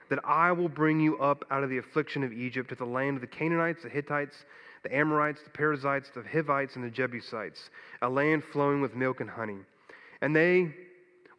that 0.08 0.20
I 0.24 0.52
will 0.52 0.68
bring 0.68 0.98
you 0.98 1.18
up 1.18 1.44
out 1.50 1.62
of 1.62 1.70
the 1.70 1.78
affliction 1.78 2.22
of 2.22 2.32
Egypt 2.32 2.70
to 2.70 2.74
the 2.74 2.84
land 2.84 3.16
of 3.16 3.20
the 3.20 3.26
Canaanites, 3.26 3.82
the 3.82 3.88
Hittites, 3.88 4.44
the 4.82 4.96
Amorites, 4.96 5.42
the 5.42 5.50
Perizzites, 5.50 6.10
the 6.14 6.22
Hivites, 6.22 6.76
and 6.76 6.84
the 6.84 6.90
Jebusites, 6.90 7.70
a 8.02 8.08
land 8.08 8.44
flowing 8.44 8.80
with 8.80 8.94
milk 8.94 9.20
and 9.20 9.28
honey. 9.28 9.58
And 10.22 10.34
they 10.34 10.72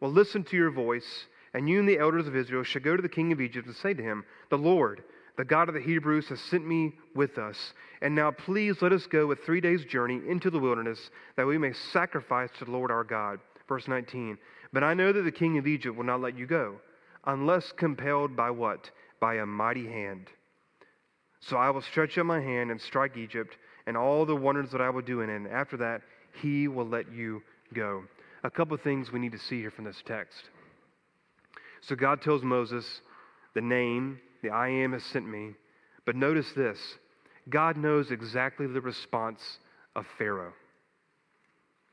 will 0.00 0.12
listen 0.12 0.44
to 0.44 0.56
your 0.56 0.70
voice, 0.70 1.26
and 1.54 1.68
you 1.68 1.80
and 1.80 1.88
the 1.88 1.98
elders 1.98 2.26
of 2.26 2.36
Israel 2.36 2.62
shall 2.62 2.82
go 2.82 2.96
to 2.96 3.02
the 3.02 3.08
king 3.08 3.32
of 3.32 3.40
Egypt 3.40 3.66
and 3.66 3.76
say 3.76 3.94
to 3.94 4.02
him, 4.02 4.24
The 4.50 4.58
Lord, 4.58 5.02
the 5.36 5.44
God 5.44 5.68
of 5.68 5.74
the 5.74 5.80
Hebrews, 5.80 6.28
has 6.28 6.40
sent 6.40 6.66
me 6.66 6.94
with 7.14 7.38
us. 7.38 7.72
And 8.02 8.14
now 8.14 8.30
please 8.30 8.82
let 8.82 8.92
us 8.92 9.06
go 9.06 9.30
a 9.30 9.36
three 9.36 9.60
days' 9.60 9.84
journey 9.84 10.20
into 10.28 10.50
the 10.50 10.58
wilderness, 10.58 11.10
that 11.36 11.46
we 11.46 11.58
may 11.58 11.72
sacrifice 11.92 12.50
to 12.58 12.64
the 12.64 12.70
Lord 12.70 12.90
our 12.90 13.04
God. 13.04 13.40
Verse 13.68 13.86
19. 13.86 14.38
But 14.72 14.84
I 14.84 14.94
know 14.94 15.12
that 15.12 15.22
the 15.22 15.32
king 15.32 15.58
of 15.58 15.66
Egypt 15.66 15.96
will 15.96 16.04
not 16.04 16.20
let 16.20 16.36
you 16.36 16.46
go 16.46 16.76
unless 17.26 17.72
compelled 17.72 18.36
by 18.36 18.50
what? 18.50 18.90
By 19.20 19.36
a 19.36 19.46
mighty 19.46 19.86
hand. 19.86 20.28
So 21.40 21.56
I 21.56 21.70
will 21.70 21.82
stretch 21.82 22.18
out 22.18 22.26
my 22.26 22.40
hand 22.40 22.70
and 22.70 22.80
strike 22.80 23.16
Egypt 23.16 23.56
and 23.86 23.96
all 23.96 24.26
the 24.26 24.36
wonders 24.36 24.70
that 24.72 24.80
I 24.80 24.90
will 24.90 25.02
do 25.02 25.20
in 25.20 25.30
it. 25.30 25.36
And 25.36 25.48
after 25.48 25.76
that, 25.78 26.02
he 26.42 26.68
will 26.68 26.86
let 26.86 27.12
you 27.12 27.42
go. 27.74 28.04
A 28.44 28.50
couple 28.50 28.74
of 28.74 28.82
things 28.82 29.12
we 29.12 29.18
need 29.18 29.32
to 29.32 29.38
see 29.38 29.60
here 29.60 29.70
from 29.70 29.84
this 29.84 30.02
text. 30.04 30.50
So 31.80 31.94
God 31.96 32.22
tells 32.22 32.42
Moses, 32.42 33.00
the 33.54 33.60
name, 33.60 34.20
the 34.42 34.50
I 34.50 34.68
am 34.68 34.92
has 34.92 35.04
sent 35.04 35.28
me. 35.28 35.54
But 36.04 36.16
notice 36.16 36.52
this 36.52 36.78
God 37.48 37.76
knows 37.76 38.10
exactly 38.10 38.66
the 38.66 38.80
response 38.80 39.58
of 39.96 40.06
Pharaoh. 40.18 40.52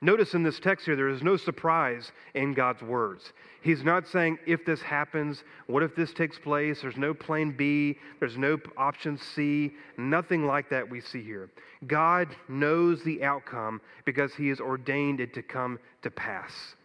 Notice 0.01 0.33
in 0.33 0.43
this 0.43 0.59
text 0.59 0.85
here, 0.85 0.95
there 0.95 1.09
is 1.09 1.23
no 1.23 1.37
surprise 1.37 2.11
in 2.35 2.53
God's 2.53 2.81
words. 2.81 3.31
He's 3.61 3.83
not 3.83 4.07
saying, 4.07 4.37
if 4.45 4.65
this 4.65 4.81
happens, 4.81 5.43
what 5.67 5.83
if 5.83 5.95
this 5.95 6.13
takes 6.13 6.37
place? 6.37 6.81
There's 6.81 6.97
no 6.97 7.13
plan 7.13 7.51
B, 7.51 7.97
there's 8.19 8.37
no 8.37 8.59
option 8.77 9.17
C, 9.17 9.71
nothing 9.97 10.45
like 10.45 10.69
that 10.69 10.87
we 10.87 10.99
see 10.99 11.23
here. 11.23 11.49
God 11.87 12.35
knows 12.49 13.03
the 13.03 13.23
outcome 13.23 13.81
because 14.03 14.35
he 14.35 14.49
has 14.49 14.59
ordained 14.59 15.21
it 15.21 15.33
to 15.33 15.41
come 15.41 15.79
to 16.03 16.11
pass. 16.11 16.75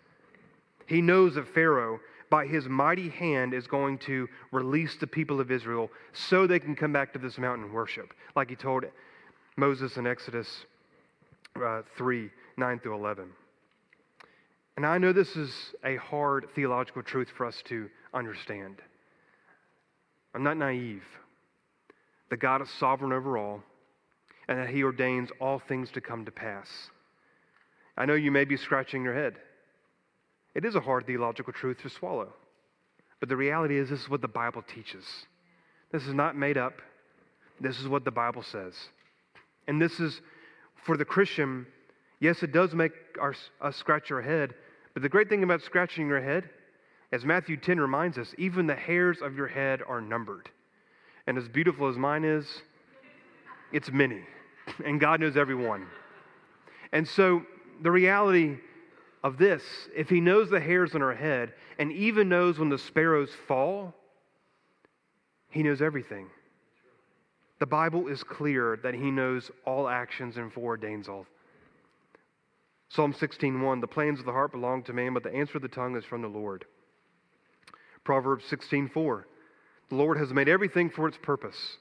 He 0.87 1.03
knows 1.03 1.35
that 1.35 1.53
Pharaoh, 1.53 2.01
by 2.31 2.47
his 2.47 2.69
mighty 2.69 3.09
hand, 3.09 3.53
is 3.53 3.67
going 3.67 3.99
to 3.99 4.29
release 4.53 4.97
the 4.97 5.07
people 5.07 5.41
of 5.41 5.51
Israel 5.51 5.91
so 6.13 6.47
they 6.47 6.61
can 6.61 6.77
come 6.77 6.93
back 6.93 7.13
to 7.13 7.19
this 7.19 7.39
mountain 7.39 7.65
and 7.65 7.75
worship, 7.75 8.15
like 8.37 8.49
he 8.49 8.57
told 8.57 8.85
Moses 9.57 9.97
in 9.97 10.07
Exodus 10.07 10.65
uh, 11.63 11.83
3 11.97 12.31
9 12.57 12.79
through 12.79 12.95
11. 12.95 13.29
And 14.77 14.87
I 14.87 14.99
know 14.99 15.13
this 15.13 15.37
is 15.37 15.53
a 15.85 15.97
hard 15.97 16.47
theological 16.55 17.03
truth 17.03 17.29
for 17.37 17.47
us 17.47 17.63
to 17.67 17.91
understand. 18.15 18.77
I'm 20.35 20.43
not 20.43 20.57
naive. 20.57 21.05
The 22.31 22.37
God 22.37 22.63
is 22.63 22.71
sovereign 22.71 23.13
over 23.13 23.37
all, 23.37 23.63
and 24.49 24.59
that 24.59 24.69
He 24.69 24.85
ordains 24.85 25.31
all 25.41 25.59
things 25.59 25.91
to 25.93 26.01
come 26.01 26.25
to 26.25 26.31
pass. 26.31 26.69
I 27.97 28.07
know 28.07 28.15
you 28.15 28.31
may 28.31 28.45
be 28.45 28.57
scratching 28.57 29.03
your 29.03 29.15
head. 29.15 29.35
It 30.55 30.65
is 30.65 30.75
a 30.75 30.81
hard 30.81 31.07
theological 31.07 31.53
truth 31.53 31.79
to 31.83 31.89
swallow. 31.89 32.33
But 33.21 33.29
the 33.29 33.37
reality 33.37 33.79
is, 33.79 33.91
this 33.91 34.01
is 34.01 34.09
what 34.09 34.23
the 34.23 34.29
Bible 34.29 34.63
teaches. 34.63 35.05
This 35.93 36.07
is 36.07 36.15
not 36.15 36.37
made 36.37 36.57
up. 36.57 36.81
This 37.61 37.79
is 37.79 37.89
what 37.89 38.05
the 38.05 38.11
Bible 38.11 38.43
says. 38.43 38.75
And 39.69 39.81
this 39.81 40.01
is, 40.01 40.21
for 40.85 40.97
the 40.97 41.05
Christian, 41.05 41.67
Yes, 42.21 42.43
it 42.43 42.53
does 42.53 42.75
make 42.75 42.93
our, 43.19 43.35
us 43.63 43.77
scratch 43.77 44.13
our 44.13 44.21
head, 44.21 44.55
but 44.93 45.03
the 45.03 45.09
great 45.09 45.29
thing 45.31 45.43
about 45.43 45.63
scratching 45.63 46.07
your 46.07 46.21
head, 46.21 46.51
as 47.13 47.25
Matthew 47.25 47.57
10 47.57 47.81
reminds 47.81 48.19
us, 48.19 48.35
even 48.37 48.67
the 48.67 48.77
hairs 48.77 49.23
of 49.23 49.35
your 49.35 49.47
head 49.47 49.81
are 49.89 50.03
numbered. 50.03 50.51
And 51.27 51.39
as 51.39 51.49
beautiful 51.49 51.89
as 51.89 51.97
mine 51.97 52.25
is, 52.25 52.47
it's 53.73 53.91
many, 53.91 54.23
and 54.85 55.01
God 55.01 55.21
knows 55.21 55.37
every 55.37 55.55
one. 55.55 55.87
And 56.93 57.09
so 57.09 57.43
the 57.83 57.91
reality 57.91 58.59
of 59.23 59.39
this, 59.39 59.63
if 59.95 60.09
He 60.09 60.21
knows 60.21 60.51
the 60.51 60.61
hairs 60.61 60.95
on 60.95 61.03
our 61.03 61.15
head 61.15 61.53
and 61.79 61.93
even 61.93 62.29
knows 62.29 62.59
when 62.59 62.69
the 62.69 62.79
sparrows 62.79 63.31
fall, 63.47 63.95
He 65.51 65.63
knows 65.63 65.83
everything. 65.83 66.29
The 67.59 67.67
Bible 67.67 68.09
is 68.09 68.23
clear 68.23 68.79
that 68.83 68.95
He 68.95 69.11
knows 69.11 69.51
all 69.65 69.89
actions 69.89 70.37
and 70.37 70.53
foreordains 70.53 71.09
all 71.09 71.27
Psalm 72.91 73.13
16:1 73.13 73.81
The 73.81 73.87
plans 73.87 74.19
of 74.19 74.27
the 74.27 74.33
heart 74.33 74.51
belong 74.51 74.83
to 74.83 74.93
man, 74.93 75.15
but 75.15 75.23
the 75.23 75.33
answer 75.33 75.59
of 75.59 75.63
the 75.63 75.69
tongue 75.69 75.97
is 75.97 76.05
from 76.05 76.23
the 76.23 76.29
Lord. 76.29 76.65
Proverbs 78.03 78.45
16:4 78.51 79.25
The 79.91 79.95
Lord 79.95 80.19
has 80.19 80.35
made 80.35 80.49
everything 80.49 80.91
for 80.91 81.07
its 81.07 81.17
purpose, 81.17 81.79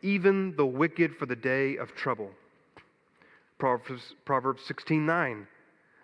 even 0.00 0.56
the 0.56 0.64
wicked 0.64 1.14
for 1.16 1.26
the 1.26 1.36
day 1.36 1.76
of 1.76 1.94
trouble. 1.94 2.32
Proverbs, 3.58 4.14
Proverbs 4.24 4.62
16:9 4.66 5.46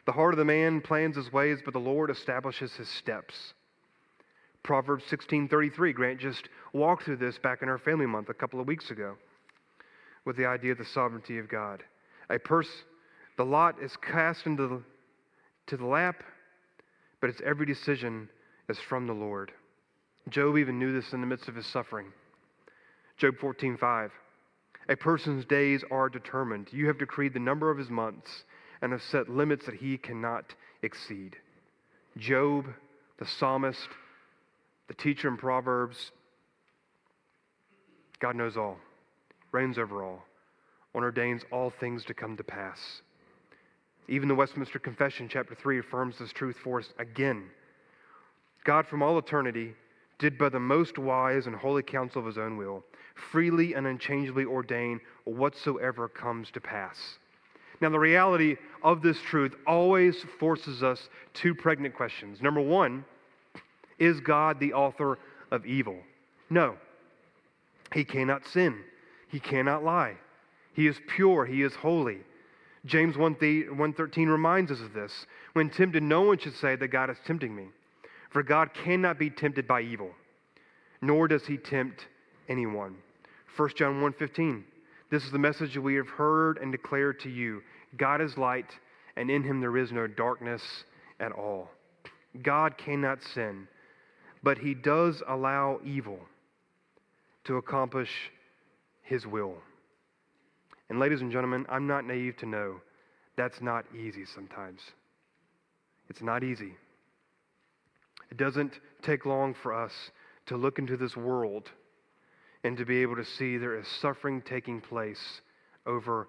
The 0.07 0.13
heart 0.13 0.35
of 0.35 0.39
the 0.39 0.45
man 0.45 0.81
plans 0.81 1.17
his 1.17 1.33
ways, 1.33 1.61
but 1.65 1.75
the 1.75 1.81
Lord 1.81 2.11
establishes 2.11 2.75
his 2.75 2.89
steps. 2.89 3.55
Proverbs 4.63 5.05
16:33 5.05 5.95
Grant 5.95 6.21
just 6.21 6.49
walked 6.73 7.05
through 7.05 7.17
this 7.17 7.39
back 7.39 7.63
in 7.63 7.69
our 7.69 7.79
family 7.79 8.07
month 8.07 8.29
a 8.29 8.35
couple 8.35 8.61
of 8.61 8.67
weeks 8.67 8.91
ago 8.91 9.17
with 10.25 10.37
the 10.37 10.47
idea 10.47 10.73
of 10.73 10.79
the 10.79 10.85
sovereignty 10.85 11.39
of 11.39 11.49
God. 11.49 11.83
A 12.29 12.39
person 12.39 12.75
the 13.37 13.45
lot 13.45 13.81
is 13.81 13.97
cast 13.97 14.45
into 14.45 14.67
the, 14.67 14.83
to 15.67 15.79
the 15.79 15.87
lap, 15.87 16.23
but 17.21 17.31
its 17.31 17.41
every 17.43 17.65
decision 17.65 18.29
is 18.69 18.79
from 18.79 19.07
the 19.07 19.15
Lord. 19.15 19.51
Job 20.29 20.59
even 20.59 20.79
knew 20.79 20.93
this 20.93 21.15
in 21.15 21.23
the 21.23 21.27
midst 21.27 21.49
of 21.49 21.55
his 21.55 21.67
suffering. 21.67 22.13
Job 23.17 23.37
14:5. 23.37 24.11
A 24.91 24.97
person's 24.97 25.47
days 25.47 25.83
are 25.91 26.11
determined. 26.11 26.69
You 26.71 26.87
have 26.89 26.99
decreed 26.99 27.33
the 27.33 27.41
number 27.41 27.71
of 27.71 27.79
his 27.79 27.89
months 27.89 28.45
and 28.83 28.93
have 28.93 29.03
set 29.03 29.29
limits 29.29 29.67
that 29.67 29.75
he 29.75 29.99
cannot 29.99 30.55
exceed. 30.83 31.37
Job, 32.17 32.67
the 33.19 33.27
psalmist, 33.27 33.89
the 34.89 34.95
teacher 34.95 35.29
in 35.29 35.37
Proverbs, 35.37 36.13
God 38.19 38.37
knows 38.37 38.57
all, 38.57 38.79
reigns 39.53 39.79
over 39.79 40.05
all, 40.05 40.25
and 40.95 41.05
ordains 41.05 41.43
all 41.51 41.71
things 41.71 42.05
to 42.07 42.15
come 42.15 42.37
to 42.37 42.45
pass. 42.45 43.03
Even 44.09 44.29
the 44.29 44.35
Westminster 44.35 44.79
Confession, 44.79 45.29
chapter 45.31 45.55
3, 45.55 45.79
affirms 45.79 46.19
this 46.19 46.33
truth 46.33 46.57
for 46.63 46.81
us 46.81 46.93
again. 46.99 47.45
God, 48.65 48.87
from 48.87 49.03
all 49.03 49.19
eternity, 49.19 49.75
did 50.19 50.37
by 50.37 50.49
the 50.49 50.61
most 50.61 50.99
wise 50.99 51.47
and 51.47 51.57
holy 51.57 51.83
counsel 51.83 52.21
of 52.21 52.27
his 52.27 52.37
own 52.37 52.57
will, 52.57 52.85
freely 53.31 53.75
and 53.75 53.87
unchangeably 53.87 54.45
ordain 54.45 55.01
whatsoever 55.25 56.09
comes 56.09 56.51
to 56.51 56.61
pass. 56.61 57.19
Now, 57.81 57.89
the 57.89 57.99
reality 57.99 58.57
of 58.83 59.01
this 59.01 59.21
truth 59.23 59.55
always 59.67 60.23
forces 60.39 60.83
us 60.83 61.09
two 61.33 61.55
pregnant 61.55 61.95
questions. 61.95 62.43
Number 62.43 62.61
one, 62.61 63.05
is 63.99 64.21
God 64.21 64.61
the 64.61 64.75
author 64.75 65.19
of 65.51 65.65
evil? 65.65 65.99
No. 66.51 66.77
He 67.95 68.05
cannot 68.05 68.47
sin. 68.47 68.79
He 69.29 69.41
cannot 69.41 69.85
lie. 69.85 70.17
He 70.75 70.87
is 70.87 71.01
pure. 71.09 71.47
He 71.47 71.63
is 71.63 71.75
holy. 71.75 72.19
James 72.87 73.17
1.13 73.17 74.29
reminds 74.29 74.71
us 74.71 74.81
of 74.81 74.93
this. 74.93 75.27
When 75.53 75.71
tempted, 75.71 76.03
no 76.03 76.23
one 76.23 76.39
should 76.39 76.57
say 76.57 76.77
that 76.77 76.89
God 76.89 77.11
is 77.11 77.19
tempting 77.27 77.55
me. 77.55 77.69
For 78.31 78.43
God 78.43 78.73
cannot 78.73 79.19
be 79.19 79.29
tempted 79.29 79.67
by 79.67 79.83
evil, 79.83 80.11
nor 81.03 81.29
does 81.29 81.45
he 81.47 81.57
tempt 81.57 82.07
anyone. 82.49 82.97
1 83.57 83.71
John 83.77 84.01
1.15 84.01 84.63
This 85.11 85.25
is 85.25 85.33
the 85.33 85.39
message 85.39 85.77
we 85.77 85.97
have 85.97 86.09
heard 86.09 86.59
and 86.59 86.71
declared 86.71 87.19
to 87.21 87.31
you. 87.31 87.63
God 87.97 88.21
is 88.21 88.39
light, 88.39 88.71
and 89.17 89.29
in 89.29 89.43
him 89.43 89.61
there 89.61 89.77
is 89.77 89.91
no 89.91 90.07
darkness 90.07 90.63
at 91.19 91.33
all. 91.33 91.69
God 92.43 92.79
cannot 92.79 93.23
sin, 93.35 93.67
but 94.45 94.59
he 94.59 94.73
does 94.73 95.21
allow 95.27 95.81
evil 95.85 96.21
to 97.45 97.57
accomplish 97.57 98.31
his 99.03 99.27
will. 99.27 99.57
And, 100.89 101.01
ladies 101.01 101.21
and 101.21 101.33
gentlemen, 101.33 101.67
I'm 101.69 101.89
not 101.89 102.05
naive 102.05 102.37
to 102.39 102.47
know 102.47 102.81
that's 103.37 103.61
not 103.61 103.85
easy 103.97 104.25
sometimes. 104.25 104.81
It's 106.09 106.23
not 106.23 106.45
easy. 106.45 106.75
It 108.31 108.37
doesn't 108.37 108.79
take 109.03 109.27
long 109.27 109.55
for 109.55 109.73
us 109.75 109.93
to 110.47 110.57
look 110.57 110.79
into 110.79 110.97
this 110.97 111.17
world 111.17 111.71
and 112.65 112.77
to 112.77 112.85
be 112.85 113.03
able 113.03 113.17
to 113.17 113.25
see 113.25 113.57
there 113.57 113.79
is 113.79 113.87
suffering 114.01 114.43
taking 114.43 114.81
place 114.81 115.41
over, 115.87 116.29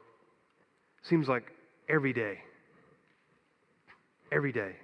seems 1.03 1.27
like 1.27 1.51
every 1.89 2.13
day. 2.13 2.39
Every 4.31 4.51
day. 4.51 4.75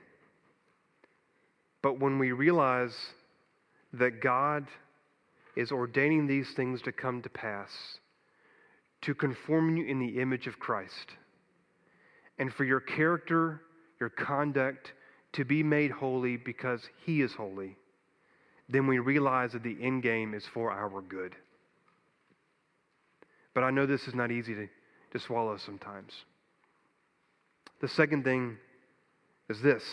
But 1.82 2.00
when 2.00 2.20
we 2.20 2.32
realize 2.34 2.96
that 3.94 4.22
God 4.22 4.68
is 5.56 5.72
ordaining 5.72 6.28
these 6.28 6.52
things 6.56 6.82
to 6.82 6.92
come 6.92 7.22
to 7.22 7.30
pass, 7.30 7.70
to 9.02 9.16
conform 9.16 9.78
you 9.78 9.86
in 9.86 10.00
the 10.00 10.20
image 10.20 10.48
of 10.48 10.60
Christ, 10.60 11.14
and 12.38 12.54
for 12.54 12.66
your 12.66 12.80
character, 12.80 13.62
your 14.00 14.10
conduct 14.10 14.92
to 15.34 15.46
be 15.46 15.64
made 15.64 15.92
holy 15.92 16.38
because 16.38 16.82
He 17.06 17.22
is 17.22 17.34
holy, 17.34 17.78
then 18.70 18.88
we 18.88 19.00
realize 19.00 19.54
that 19.54 19.64
the 19.64 19.78
end 19.82 20.04
game 20.04 20.34
is 20.34 20.46
for 20.46 20.72
our 20.72 21.02
good. 21.02 21.36
But 23.54 23.64
I 23.64 23.72
know 23.72 23.86
this 23.86 24.08
is 24.08 24.14
not 24.14 24.32
easy 24.32 24.54
to, 24.56 24.68
to 25.14 25.20
swallow 25.20 25.58
sometimes. 25.58 26.14
The 27.82 27.88
second 27.88 28.24
thing 28.24 28.58
is 29.50 29.62
this 29.62 29.84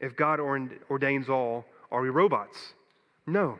if 0.00 0.16
God 0.16 0.40
ordains 0.40 1.28
all, 1.28 1.64
are 1.90 2.00
we 2.00 2.08
robots? 2.08 2.74
No, 3.26 3.58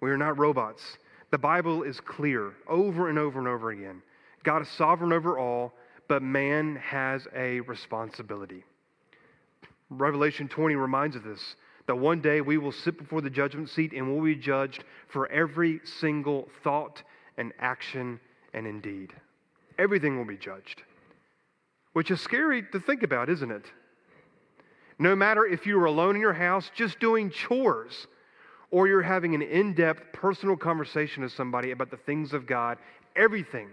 we 0.00 0.10
are 0.10 0.18
not 0.18 0.38
robots. 0.38 0.98
The 1.30 1.38
Bible 1.38 1.82
is 1.82 1.98
clear 2.00 2.52
over 2.68 3.08
and 3.08 3.18
over 3.18 3.38
and 3.38 3.48
over 3.48 3.70
again. 3.70 4.02
God 4.44 4.62
is 4.62 4.68
sovereign 4.68 5.12
over 5.12 5.38
all, 5.38 5.72
but 6.06 6.22
man 6.22 6.76
has 6.76 7.26
a 7.34 7.60
responsibility. 7.60 8.62
Revelation 9.90 10.48
20 10.48 10.76
reminds 10.76 11.16
us 11.16 11.22
this 11.24 11.56
that 11.86 11.96
one 11.96 12.20
day 12.20 12.40
we 12.40 12.58
will 12.58 12.72
sit 12.72 12.96
before 12.98 13.20
the 13.20 13.30
judgment 13.30 13.68
seat 13.68 13.92
and 13.92 14.08
will 14.08 14.24
be 14.24 14.34
judged 14.34 14.84
for 15.08 15.30
every 15.30 15.80
single 15.84 16.48
thought 16.62 17.02
and 17.36 17.52
action 17.58 18.18
and 18.54 18.66
indeed. 18.66 19.12
Everything 19.78 20.16
will 20.16 20.24
be 20.24 20.36
judged, 20.36 20.82
which 21.92 22.10
is 22.10 22.20
scary 22.20 22.62
to 22.72 22.80
think 22.80 23.02
about, 23.02 23.28
isn't 23.28 23.50
it? 23.50 23.66
No 24.98 25.16
matter 25.16 25.44
if 25.44 25.66
you 25.66 25.78
are 25.80 25.86
alone 25.86 26.14
in 26.14 26.20
your 26.20 26.32
house 26.32 26.70
just 26.74 27.00
doing 27.00 27.28
chores, 27.30 28.06
or 28.70 28.88
you're 28.88 29.02
having 29.02 29.34
an 29.34 29.42
in 29.42 29.74
depth 29.74 30.12
personal 30.12 30.56
conversation 30.56 31.22
with 31.22 31.32
somebody 31.32 31.70
about 31.72 31.90
the 31.90 31.96
things 31.96 32.32
of 32.32 32.46
God, 32.46 32.78
everything 33.14 33.68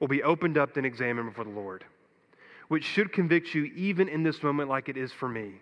will 0.00 0.08
be 0.08 0.22
opened 0.22 0.58
up 0.58 0.76
and 0.76 0.84
examined 0.84 1.28
before 1.28 1.44
the 1.44 1.50
Lord. 1.50 1.84
which 2.68 2.84
should 2.84 3.12
convict 3.12 3.54
you 3.54 3.64
even 3.74 4.08
in 4.08 4.22
this 4.22 4.42
moment, 4.42 4.68
like 4.68 4.88
it 4.88 4.96
is 4.96 5.12
for 5.12 5.28
me. 5.28 5.54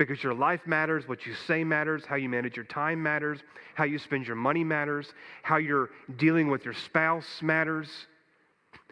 Because 0.00 0.22
your 0.22 0.32
life 0.32 0.62
matters, 0.66 1.06
what 1.06 1.26
you 1.26 1.34
say 1.46 1.62
matters, 1.62 2.06
how 2.06 2.16
you 2.16 2.30
manage 2.30 2.56
your 2.56 2.64
time 2.64 3.02
matters, 3.02 3.38
how 3.74 3.84
you 3.84 3.98
spend 3.98 4.26
your 4.26 4.34
money 4.34 4.64
matters, 4.64 5.12
how 5.42 5.58
you're 5.58 5.90
dealing 6.16 6.48
with 6.48 6.64
your 6.64 6.72
spouse 6.72 7.26
matters, 7.42 7.86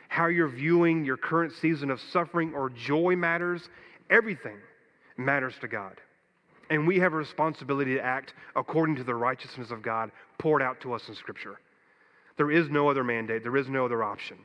how 0.09 0.27
you're 0.27 0.49
viewing 0.49 1.07
your 1.07 1.17
current 1.17 1.55
season 1.55 1.91
of 1.91 1.99
suffering 1.99 2.53
or 2.53 2.69
joy 2.69 3.17
matters. 3.17 3.71
Everything 4.11 4.59
matters 5.17 5.55
to 5.63 5.67
God. 5.67 5.99
And 6.69 6.87
we 6.87 6.99
have 6.99 7.15
a 7.15 7.17
responsibility 7.17 7.95
to 7.95 8.05
act 8.05 8.35
according 8.55 8.97
to 8.97 9.05
the 9.05 9.15
righteousness 9.15 9.71
of 9.71 9.81
God 9.81 10.11
poured 10.37 10.61
out 10.61 10.79
to 10.83 10.93
us 10.93 11.09
in 11.09 11.15
Scripture. 11.15 11.59
There 12.37 12.51
is 12.51 12.69
no 12.69 12.91
other 12.91 13.03
mandate, 13.03 13.43
there 13.43 13.57
is 13.57 13.71
no 13.71 13.87
other 13.87 14.05
option. 14.05 14.37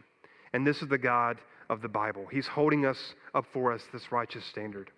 And 0.53 0.66
this 0.66 0.82
is 0.82 0.88
the 0.88 0.97
God 0.97 1.39
of 1.70 1.82
the 1.82 1.89
Bible. 1.89 2.26
He's 2.32 2.47
holding 2.47 2.86
us 2.86 3.16
up 3.36 3.43
for 3.51 3.74
us 3.74 3.84
this 3.91 4.14
righteous 4.14 4.45
standard. 4.45 4.91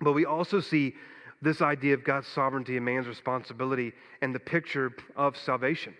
But 0.00 0.12
we 0.12 0.24
also 0.24 0.60
see 0.60 0.94
this 1.42 1.62
idea 1.62 1.94
of 1.94 2.04
God's 2.04 2.28
sovereignty 2.28 2.76
and 2.76 2.84
man's 2.84 3.06
responsibility 3.06 3.92
and 4.22 4.34
the 4.34 4.40
picture 4.40 4.92
of 5.16 5.36
salvation. 5.36 5.94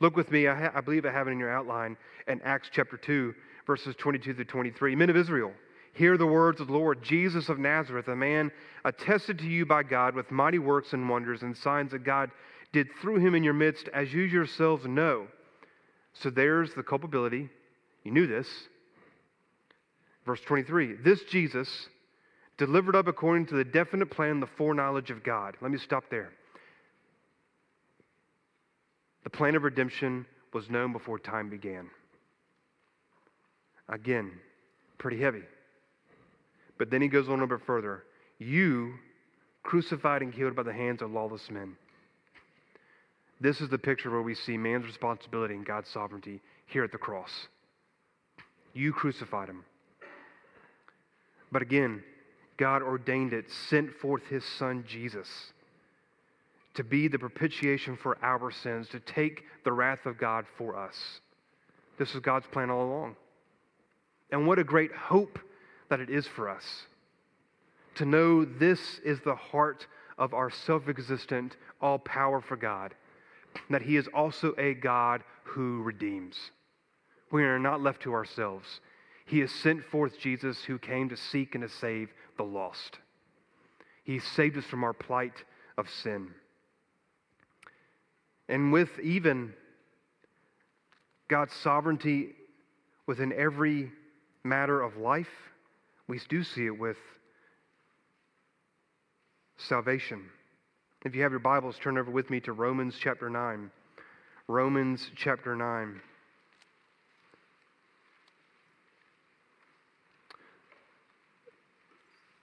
Look 0.00 0.16
with 0.16 0.30
me, 0.30 0.48
I, 0.48 0.54
ha- 0.54 0.72
I 0.74 0.80
believe 0.80 1.04
I 1.04 1.12
have 1.12 1.28
it 1.28 1.32
in 1.32 1.38
your 1.38 1.50
outline, 1.50 1.96
in 2.26 2.40
Acts 2.42 2.68
chapter 2.72 2.96
2, 2.96 3.34
verses 3.66 3.94
22 3.96 4.34
to 4.34 4.44
23. 4.44 4.96
Men 4.96 5.10
of 5.10 5.16
Israel, 5.16 5.52
hear 5.94 6.16
the 6.16 6.26
words 6.26 6.60
of 6.60 6.68
the 6.68 6.72
Lord 6.72 7.02
Jesus 7.02 7.48
of 7.48 7.58
Nazareth, 7.58 8.08
a 8.08 8.16
man 8.16 8.50
attested 8.84 9.38
to 9.38 9.46
you 9.46 9.66
by 9.66 9.82
God 9.82 10.14
with 10.14 10.30
mighty 10.30 10.58
works 10.58 10.92
and 10.92 11.08
wonders 11.08 11.42
and 11.42 11.56
signs 11.56 11.92
that 11.92 12.04
God 12.04 12.30
did 12.72 12.88
through 13.00 13.18
him 13.18 13.34
in 13.34 13.44
your 13.44 13.54
midst, 13.54 13.88
as 13.92 14.12
you 14.12 14.22
yourselves 14.22 14.86
know. 14.86 15.26
So 16.14 16.30
there's 16.30 16.74
the 16.74 16.82
culpability. 16.82 17.48
You 18.04 18.12
knew 18.12 18.26
this. 18.26 18.48
Verse 20.24 20.40
23 20.40 20.94
This 20.94 21.22
Jesus, 21.24 21.88
delivered 22.66 22.94
up 22.94 23.08
according 23.08 23.44
to 23.46 23.56
the 23.56 23.64
definite 23.64 24.06
plan, 24.06 24.38
the 24.38 24.46
foreknowledge 24.46 25.10
of 25.10 25.24
God. 25.24 25.56
Let 25.60 25.72
me 25.72 25.78
stop 25.78 26.04
there. 26.12 26.30
The 29.24 29.30
plan 29.30 29.56
of 29.56 29.64
redemption 29.64 30.24
was 30.54 30.70
known 30.70 30.92
before 30.92 31.18
time 31.18 31.50
began. 31.50 31.90
Again, 33.88 34.30
pretty 34.98 35.20
heavy. 35.20 35.42
But 36.78 36.88
then 36.88 37.02
he 37.02 37.08
goes 37.08 37.28
on 37.28 37.40
a 37.40 37.46
bit 37.48 37.58
further. 37.66 38.04
You 38.38 38.94
crucified 39.64 40.22
and 40.22 40.32
killed 40.32 40.54
by 40.54 40.62
the 40.62 40.72
hands 40.72 41.02
of 41.02 41.10
lawless 41.10 41.50
men. 41.50 41.74
This 43.40 43.60
is 43.60 43.70
the 43.70 43.78
picture 43.78 44.10
where 44.12 44.22
we 44.22 44.36
see 44.36 44.56
man's 44.56 44.86
responsibility 44.86 45.54
and 45.54 45.66
God's 45.66 45.88
sovereignty 45.88 46.40
here 46.66 46.84
at 46.84 46.92
the 46.92 46.98
cross. 46.98 47.48
You 48.72 48.92
crucified 48.92 49.48
him. 49.48 49.64
But 51.50 51.62
again, 51.62 52.04
God 52.56 52.82
ordained 52.82 53.32
it, 53.32 53.50
sent 53.50 53.92
forth 53.94 54.26
his 54.26 54.44
son 54.44 54.84
Jesus 54.86 55.52
to 56.74 56.84
be 56.84 57.08
the 57.08 57.18
propitiation 57.18 57.96
for 57.96 58.16
our 58.22 58.50
sins, 58.50 58.88
to 58.88 59.00
take 59.00 59.44
the 59.64 59.72
wrath 59.72 60.06
of 60.06 60.18
God 60.18 60.46
for 60.56 60.76
us. 60.76 61.20
This 61.98 62.14
is 62.14 62.20
God's 62.20 62.46
plan 62.46 62.70
all 62.70 62.84
along. 62.84 63.16
And 64.30 64.46
what 64.46 64.58
a 64.58 64.64
great 64.64 64.92
hope 64.92 65.38
that 65.90 66.00
it 66.00 66.08
is 66.08 66.26
for 66.26 66.48
us 66.48 66.64
to 67.96 68.06
know 68.06 68.44
this 68.44 68.98
is 69.00 69.20
the 69.20 69.34
heart 69.34 69.86
of 70.16 70.32
our 70.32 70.50
self 70.50 70.88
existent, 70.88 71.56
all 71.80 71.98
powerful 71.98 72.56
God, 72.56 72.94
that 73.68 73.82
He 73.82 73.96
is 73.96 74.08
also 74.14 74.54
a 74.56 74.72
God 74.72 75.22
who 75.44 75.82
redeems. 75.82 76.52
We 77.30 77.44
are 77.44 77.58
not 77.58 77.82
left 77.82 78.02
to 78.02 78.14
ourselves. 78.14 78.80
He 79.26 79.40
has 79.40 79.50
sent 79.50 79.84
forth 79.84 80.18
Jesus 80.18 80.64
who 80.64 80.78
came 80.78 81.08
to 81.10 81.16
seek 81.16 81.54
and 81.54 81.62
to 81.62 81.68
save 81.68 82.12
the 82.36 82.44
lost. 82.44 82.98
He 84.04 84.18
saved 84.18 84.56
us 84.56 84.64
from 84.64 84.84
our 84.84 84.92
plight 84.92 85.44
of 85.78 85.88
sin. 85.88 86.30
And 88.48 88.72
with 88.72 88.90
even 89.00 89.54
God's 91.28 91.54
sovereignty 91.54 92.34
within 93.06 93.32
every 93.32 93.90
matter 94.44 94.82
of 94.82 94.96
life, 94.96 95.28
we 96.08 96.20
do 96.28 96.42
see 96.42 96.66
it 96.66 96.78
with 96.78 96.98
salvation. 99.56 100.24
If 101.04 101.14
you 101.14 101.22
have 101.22 101.32
your 101.32 101.40
Bibles, 101.40 101.78
turn 101.78 101.96
over 101.98 102.10
with 102.10 102.30
me 102.30 102.40
to 102.40 102.52
Romans 102.52 102.96
chapter 103.00 103.30
9. 103.30 103.70
Romans 104.48 105.10
chapter 105.16 105.56
9. 105.56 106.00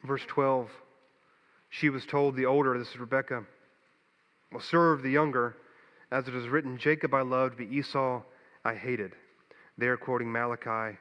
Verse 0.03 0.23
12. 0.27 0.69
She 1.69 1.89
was 1.89 2.05
told, 2.05 2.35
the 2.35 2.45
older, 2.45 2.77
this 2.77 2.89
is 2.89 2.99
Rebekah, 2.99 3.43
will 4.51 4.59
serve 4.59 5.03
the 5.03 5.11
younger, 5.11 5.55
as 6.11 6.27
it 6.27 6.33
is 6.33 6.47
written, 6.47 6.77
Jacob 6.77 7.13
I 7.13 7.21
loved, 7.21 7.57
but 7.57 7.67
Esau 7.67 8.21
I 8.65 8.73
hated. 8.73 9.13
They're 9.77 9.97
quoting 9.97 10.31
Malachi 10.31 10.97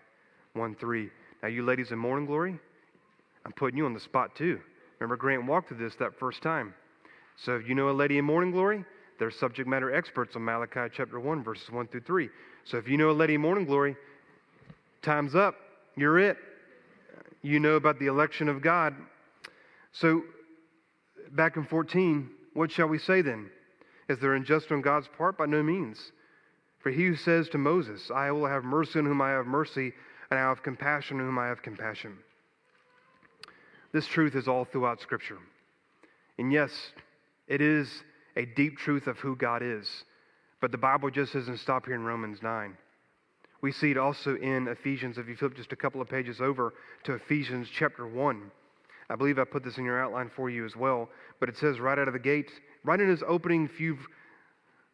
1 0.53 0.75
3. 0.75 1.11
Now, 1.43 1.49
you 1.49 1.65
ladies 1.65 1.91
in 1.91 1.99
morning 1.99 2.27
glory, 2.27 2.59
I'm 3.45 3.53
putting 3.53 3.79
you 3.79 3.87
on 3.87 3.95
the 3.95 4.01
spot 4.01 4.35
too. 4.37 4.61
Remember, 4.99 5.17
Grant 5.17 5.47
walked 5.47 5.69
through 5.69 5.79
this 5.79 5.95
that 5.97 6.19
first 6.19 6.43
time. 6.43 6.75
So, 7.37 7.57
if 7.57 7.69
you 7.69 7.75
know 7.75 7.91
a 7.91 7.93
lady 7.93 8.19
in 8.19 8.25
morning 8.25 8.51
glory, 8.51 8.85
they're 9.19 9.31
subject 9.31 9.69
matter 9.69 9.95
experts 9.95 10.37
on 10.37 10.45
Malachi 10.45 10.93
chapter 10.93 11.19
1, 11.19 11.43
verses 11.43 11.71
1 11.71 11.87
through 11.89 12.03
3. 12.03 12.29
So, 12.65 12.77
if 12.77 12.89
you 12.89 12.97
know 12.97 13.11
a 13.11 13.13
lady 13.13 13.35
in 13.35 13.41
morning 13.41 13.65
glory, 13.65 13.97
time's 15.03 15.35
up. 15.35 15.55
You're 15.97 16.19
it. 16.19 16.37
You 17.43 17.61
know 17.61 17.75
about 17.75 17.99
the 17.99 18.07
election 18.07 18.49
of 18.49 18.63
God. 18.63 18.95
So, 19.93 20.23
back 21.33 21.57
in 21.57 21.65
14, 21.65 22.29
what 22.55 22.71
shall 22.71 22.89
we 22.89 22.99
say 22.99 23.23
then? 23.23 23.51
Is 24.09 24.19
there 24.21 24.35
injustice 24.35 24.73
on 24.73 24.81
God's 24.81 25.09
part? 25.17 25.39
By 25.39 25.47
no 25.47 25.63
means. 25.63 26.13
For 26.81 26.91
he 26.91 27.07
who 27.07 27.17
says 27.17 27.49
to 27.51 27.59
Moses, 27.59 28.11
I 28.15 28.31
will 28.31 28.47
have 28.47 28.65
mercy 28.65 28.99
on 28.99 29.07
whom 29.07 29.21
I 29.21 29.31
have 29.31 29.47
mercy, 29.47 29.93
and 30.31 30.39
I 30.39 30.43
have 30.43 30.63
compassion 30.63 31.21
on 31.21 31.27
whom 31.27 31.39
I 31.39 31.47
have 31.47 31.63
compassion. 31.63 32.17
This 33.93 34.07
truth 34.07 34.35
is 34.35 34.49
all 34.49 34.65
throughout 34.65 35.01
Scripture. 35.01 35.39
And 36.39 36.53
yes, 36.53 36.71
it 37.47 37.61
is 37.61 37.91
a 38.37 38.45
deep 38.45 38.79
truth 38.79 39.07
of 39.07 39.19
who 39.19 39.35
God 39.35 39.63
is. 39.63 40.05
But 40.61 40.73
the 40.73 40.79
Bible 40.79 41.11
just 41.11 41.33
doesn't 41.33 41.59
stop 41.59 41.87
here 41.87 41.95
in 41.95 42.05
Romans 42.05 42.43
9. 42.43 42.77
We 43.61 43.73
see 43.73 43.91
it 43.91 43.99
also 43.99 44.37
in 44.37 44.69
Ephesians. 44.69 45.19
If 45.19 45.29
you 45.29 45.37
flip 45.37 45.55
just 45.57 45.73
a 45.73 45.77
couple 45.77 46.01
of 46.01 46.09
pages 46.09 46.41
over 46.41 46.75
to 47.05 47.15
Ephesians 47.15 47.69
chapter 47.73 48.07
1, 48.07 48.51
I 49.11 49.17
believe 49.17 49.39
I 49.39 49.45
put 49.45 49.65
this 49.65 49.79
in 49.79 49.85
your 49.85 50.03
outline 50.03 50.31
for 50.35 50.51
you 50.51 50.65
as 50.65 50.77
well. 50.77 51.09
But 51.41 51.49
it 51.49 51.57
says 51.57 51.81
right 51.81 51.99
out 51.99 52.09
of 52.09 52.15
the 52.15 52.21
gate, 52.21 52.51
right 52.85 53.01
in 53.01 53.09
his 53.09 53.23
opening 53.27 53.67
few 53.69 53.99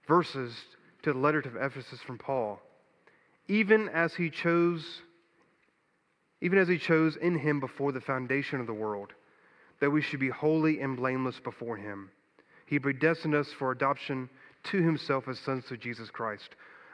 verses 0.06 0.54
to 1.02 1.12
the 1.12 1.18
letter 1.18 1.42
to 1.42 1.64
Ephesus 1.64 2.00
from 2.00 2.18
Paul, 2.18 2.60
even 3.48 3.88
as 3.90 4.14
he 4.14 4.30
chose 4.30 5.02
even 6.44 6.58
as 6.58 6.68
he 6.68 6.76
chose 6.76 7.16
in 7.16 7.38
him 7.38 7.58
before 7.58 7.90
the 7.90 8.02
foundation 8.02 8.60
of 8.60 8.66
the 8.66 8.74
world, 8.74 9.14
that 9.80 9.90
we 9.90 10.02
should 10.02 10.20
be 10.20 10.28
holy 10.28 10.78
and 10.80 10.94
blameless 10.94 11.40
before 11.40 11.78
him. 11.78 12.10
He 12.66 12.78
predestined 12.78 13.34
us 13.34 13.50
for 13.58 13.70
adoption 13.70 14.28
to 14.64 14.82
himself 14.82 15.26
as 15.26 15.38
sons 15.38 15.64
through 15.64 15.78
Jesus 15.78 16.10
Christ, 16.10 16.50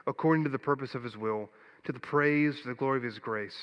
according 0.07 0.45
to 0.45 0.51
the 0.51 0.59
purpose 0.59 0.95
of 0.95 1.03
his 1.03 1.17
will, 1.17 1.51
to 1.85 1.93
the 1.93 1.99
praise, 1.99 2.61
to 2.63 2.69
the 2.69 2.75
glory 2.75 2.99
of 2.99 3.05
his 3.05 3.19
grace, 3.19 3.57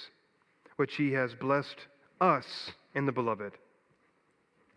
which 0.78 0.95
he 0.95 1.11
has 1.13 1.34
blessed 1.36 1.78
us 2.20 2.72
in 2.95 3.05
the 3.05 3.11
beloved. 3.11 3.53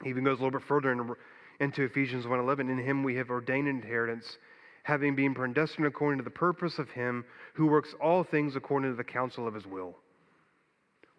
He 0.02 0.10
even 0.10 0.24
goes 0.24 0.38
a 0.38 0.42
little 0.42 0.58
bit 0.58 0.66
further 0.66 0.92
in, 0.92 1.14
into 1.60 1.82
Ephesians 1.82 2.26
1.11. 2.26 2.70
In 2.70 2.78
him 2.78 3.02
we 3.02 3.16
have 3.16 3.30
ordained 3.30 3.68
an 3.68 3.76
inheritance, 3.76 4.38
having 4.82 5.14
been 5.14 5.34
predestined 5.34 5.86
according 5.86 6.18
to 6.18 6.24
the 6.24 6.30
purpose 6.30 6.78
of 6.78 6.90
him 6.90 7.24
who 7.54 7.66
works 7.66 7.94
all 8.00 8.24
things 8.24 8.56
according 8.56 8.90
to 8.90 8.96
the 8.96 9.04
counsel 9.04 9.46
of 9.46 9.54
his 9.54 9.66
will 9.66 9.96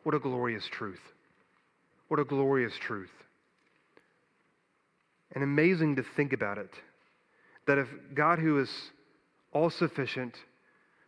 what 0.04 0.16
a 0.16 0.20
glorious 0.20 0.68
truth. 0.72 1.02
What 2.08 2.20
a 2.20 2.26
glorious 2.26 2.74
truth. 2.80 3.12
And 5.34 5.44
amazing 5.44 5.96
to 5.96 6.04
think 6.16 6.34
about 6.34 6.58
it 6.58 6.72
that 7.68 7.78
if 7.78 7.88
God, 8.14 8.40
who 8.40 8.60
is 8.60 8.70
all 9.54 9.70
sufficient, 9.70 10.36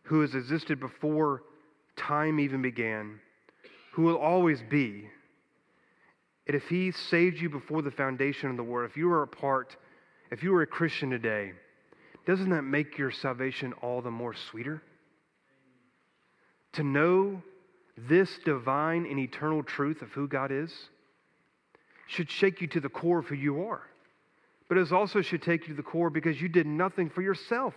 who 0.04 0.20
has 0.20 0.34
existed 0.34 0.80
before 0.80 1.42
time 1.96 2.38
even 2.38 2.62
began, 2.62 3.18
who 3.92 4.02
will 4.02 4.16
always 4.16 4.62
be, 4.70 5.08
and 6.46 6.54
if 6.54 6.68
He 6.68 6.92
saved 6.92 7.40
you 7.40 7.48
before 7.48 7.82
the 7.82 7.90
foundation 7.90 8.50
of 8.50 8.56
the 8.56 8.62
world, 8.62 8.90
if 8.90 8.96
you 8.96 9.10
are 9.10 9.22
a 9.22 9.26
part, 9.26 9.76
if 10.30 10.42
you 10.42 10.54
are 10.54 10.62
a 10.62 10.66
Christian 10.66 11.10
today, 11.10 11.52
doesn't 12.26 12.50
that 12.50 12.62
make 12.62 12.98
your 12.98 13.10
salvation 13.10 13.72
all 13.82 14.02
the 14.02 14.10
more 14.10 14.34
sweeter? 14.34 14.82
To 16.74 16.82
know 16.82 17.42
this 17.96 18.38
divine 18.44 19.06
and 19.06 19.18
eternal 19.18 19.62
truth 19.62 20.02
of 20.02 20.10
who 20.10 20.26
God 20.26 20.50
is 20.50 20.72
should 22.06 22.30
shake 22.30 22.60
you 22.60 22.66
to 22.68 22.80
the 22.80 22.88
core 22.88 23.20
of 23.20 23.26
who 23.26 23.34
you 23.34 23.64
are. 23.64 23.82
But 24.68 24.78
it 24.78 24.92
also 24.92 25.20
should 25.20 25.42
take 25.42 25.62
you 25.62 25.68
to 25.68 25.74
the 25.74 25.82
core 25.82 26.10
because 26.10 26.40
you 26.40 26.48
did 26.48 26.66
nothing 26.66 27.10
for 27.10 27.22
yourself. 27.22 27.74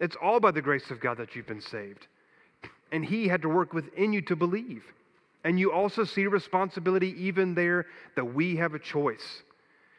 It's 0.00 0.16
all 0.20 0.40
by 0.40 0.50
the 0.50 0.62
grace 0.62 0.90
of 0.90 1.00
God 1.00 1.18
that 1.18 1.34
you've 1.34 1.46
been 1.46 1.60
saved. 1.60 2.06
And 2.90 3.04
He 3.04 3.28
had 3.28 3.42
to 3.42 3.48
work 3.48 3.72
within 3.72 4.12
you 4.12 4.22
to 4.22 4.36
believe. 4.36 4.84
And 5.44 5.58
you 5.58 5.72
also 5.72 6.04
see 6.04 6.26
responsibility 6.26 7.14
even 7.18 7.54
there 7.54 7.86
that 8.14 8.34
we 8.34 8.56
have 8.56 8.74
a 8.74 8.78
choice. 8.78 9.42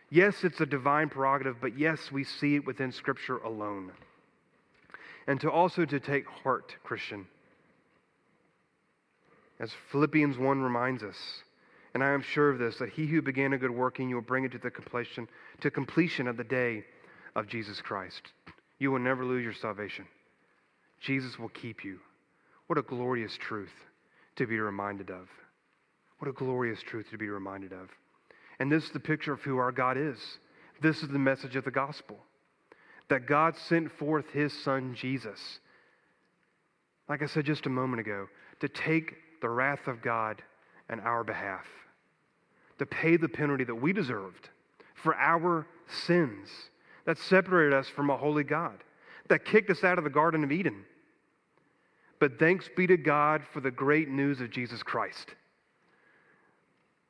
Yes, 0.09 0.43
it's 0.43 0.61
a 0.61 0.65
divine 0.65 1.09
prerogative, 1.09 1.57
but 1.59 1.77
yes, 1.77 2.11
we 2.11 2.23
see 2.23 2.55
it 2.55 2.65
within 2.65 2.91
Scripture 2.91 3.37
alone. 3.39 3.91
And 5.27 5.39
to 5.41 5.49
also 5.49 5.85
to 5.85 5.99
take 5.99 6.27
heart, 6.27 6.75
Christian. 6.83 7.25
As 9.59 9.71
Philippians 9.91 10.37
1 10.37 10.61
reminds 10.61 11.03
us, 11.03 11.17
and 11.93 12.03
I 12.03 12.11
am 12.11 12.21
sure 12.21 12.49
of 12.49 12.59
this, 12.59 12.77
that 12.77 12.89
he 12.89 13.05
who 13.05 13.21
began 13.21 13.53
a 13.53 13.57
good 13.57 13.71
work 13.71 13.99
in 13.99 14.09
you 14.09 14.15
will 14.15 14.21
bring 14.21 14.45
it 14.45 14.51
to 14.53 14.57
the 14.57 14.71
completion, 14.71 15.27
to 15.61 15.71
completion 15.71 16.27
of 16.27 16.37
the 16.37 16.43
day 16.43 16.83
of 17.35 17.47
Jesus 17.47 17.81
Christ. 17.81 18.33
You 18.79 18.91
will 18.91 18.99
never 18.99 19.25
lose 19.25 19.43
your 19.43 19.53
salvation. 19.53 20.05
Jesus 20.99 21.37
will 21.37 21.49
keep 21.49 21.83
you. 21.83 21.99
What 22.67 22.79
a 22.79 22.83
glorious 22.83 23.37
truth 23.37 23.73
to 24.37 24.47
be 24.47 24.59
reminded 24.59 25.09
of. 25.09 25.27
What 26.19 26.29
a 26.29 26.33
glorious 26.33 26.81
truth 26.81 27.09
to 27.11 27.17
be 27.17 27.29
reminded 27.29 27.73
of. 27.73 27.89
And 28.59 28.71
this 28.71 28.85
is 28.85 28.91
the 28.91 28.99
picture 28.99 29.33
of 29.33 29.41
who 29.41 29.57
our 29.57 29.71
God 29.71 29.97
is. 29.97 30.17
This 30.81 31.03
is 31.03 31.09
the 31.09 31.19
message 31.19 31.55
of 31.55 31.65
the 31.65 31.71
gospel 31.71 32.17
that 33.09 33.27
God 33.27 33.55
sent 33.57 33.91
forth 33.91 34.29
his 34.31 34.53
son 34.63 34.95
Jesus, 34.95 35.59
like 37.09 37.21
I 37.21 37.25
said 37.25 37.45
just 37.45 37.65
a 37.65 37.69
moment 37.69 37.99
ago, 37.99 38.27
to 38.61 38.69
take 38.69 39.13
the 39.41 39.49
wrath 39.49 39.87
of 39.87 40.01
God 40.01 40.41
in 40.89 40.99
our 41.01 41.23
behalf, 41.23 41.65
to 42.79 42.85
pay 42.85 43.17
the 43.17 43.29
penalty 43.29 43.65
that 43.65 43.75
we 43.75 43.93
deserved 43.93 44.49
for 44.95 45.15
our 45.15 45.67
sins 46.05 46.49
that 47.05 47.17
separated 47.17 47.73
us 47.73 47.87
from 47.87 48.09
a 48.09 48.17
holy 48.17 48.43
God, 48.43 48.83
that 49.29 49.45
kicked 49.45 49.69
us 49.69 49.83
out 49.83 49.97
of 49.97 50.03
the 50.03 50.09
Garden 50.09 50.43
of 50.43 50.51
Eden. 50.51 50.85
But 52.19 52.39
thanks 52.39 52.69
be 52.75 52.87
to 52.87 52.97
God 52.97 53.43
for 53.51 53.59
the 53.59 53.71
great 53.71 54.09
news 54.09 54.39
of 54.41 54.49
Jesus 54.49 54.81
Christ 54.83 55.35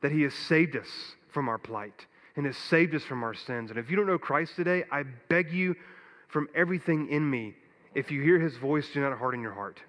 that 0.04 0.12
He 0.12 0.22
has 0.24 0.34
saved 0.34 0.76
us 0.76 0.88
from 1.30 1.50
our 1.50 1.58
plight 1.58 2.06
and 2.36 2.46
has 2.46 2.58
saved 2.58 2.94
us 2.94 3.04
from 3.04 3.24
our 3.24 3.34
sins. 3.34 3.72
And 3.72 3.80
if 3.80 3.90
you 3.90 3.96
don't 3.96 4.06
know 4.06 4.20
Christ 4.20 4.56
today, 4.56 4.84
I 4.92 5.04
beg 5.30 5.52
you 5.52 5.76
from 6.28 6.48
everything 6.56 7.10
in 7.10 7.28
me, 7.28 7.56
if 7.96 8.12
you 8.12 8.22
hear 8.22 8.40
His 8.40 8.58
voice, 8.58 8.88
do 8.94 9.00
not 9.02 9.18
harden 9.18 9.42
your 9.42 9.54
heart. 9.54 9.80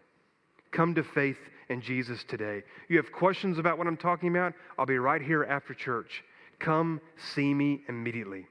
Come 0.71 0.95
to 0.95 1.03
faith 1.03 1.39
in 1.69 1.81
Jesus 1.81 2.23
today. 2.25 2.63
You 2.89 2.97
have 2.99 3.11
questions 3.13 3.59
about 3.59 3.79
what 3.79 3.87
I'm 3.87 3.97
talking 3.97 4.29
about? 4.29 4.53
I'll 4.79 4.87
be 4.87 4.99
right 4.99 5.23
here 5.23 5.45
after 5.45 5.75
church. 5.75 6.23
Come 6.59 7.01
see 7.35 7.53
me 7.53 7.81
immediately. 7.89 8.47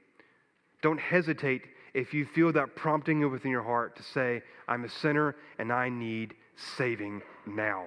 Don't 0.84 1.00
hesitate 1.00 1.62
if 1.94 2.12
you 2.12 2.26
feel 2.26 2.52
that 2.52 2.76
prompting 2.76 3.30
within 3.30 3.50
your 3.50 3.62
heart 3.62 3.96
to 3.96 4.02
say, 4.02 4.42
I'm 4.68 4.84
a 4.84 4.88
sinner 4.90 5.34
and 5.58 5.72
I 5.72 5.88
need 5.88 6.34
saving 6.76 7.22
now. 7.46 7.86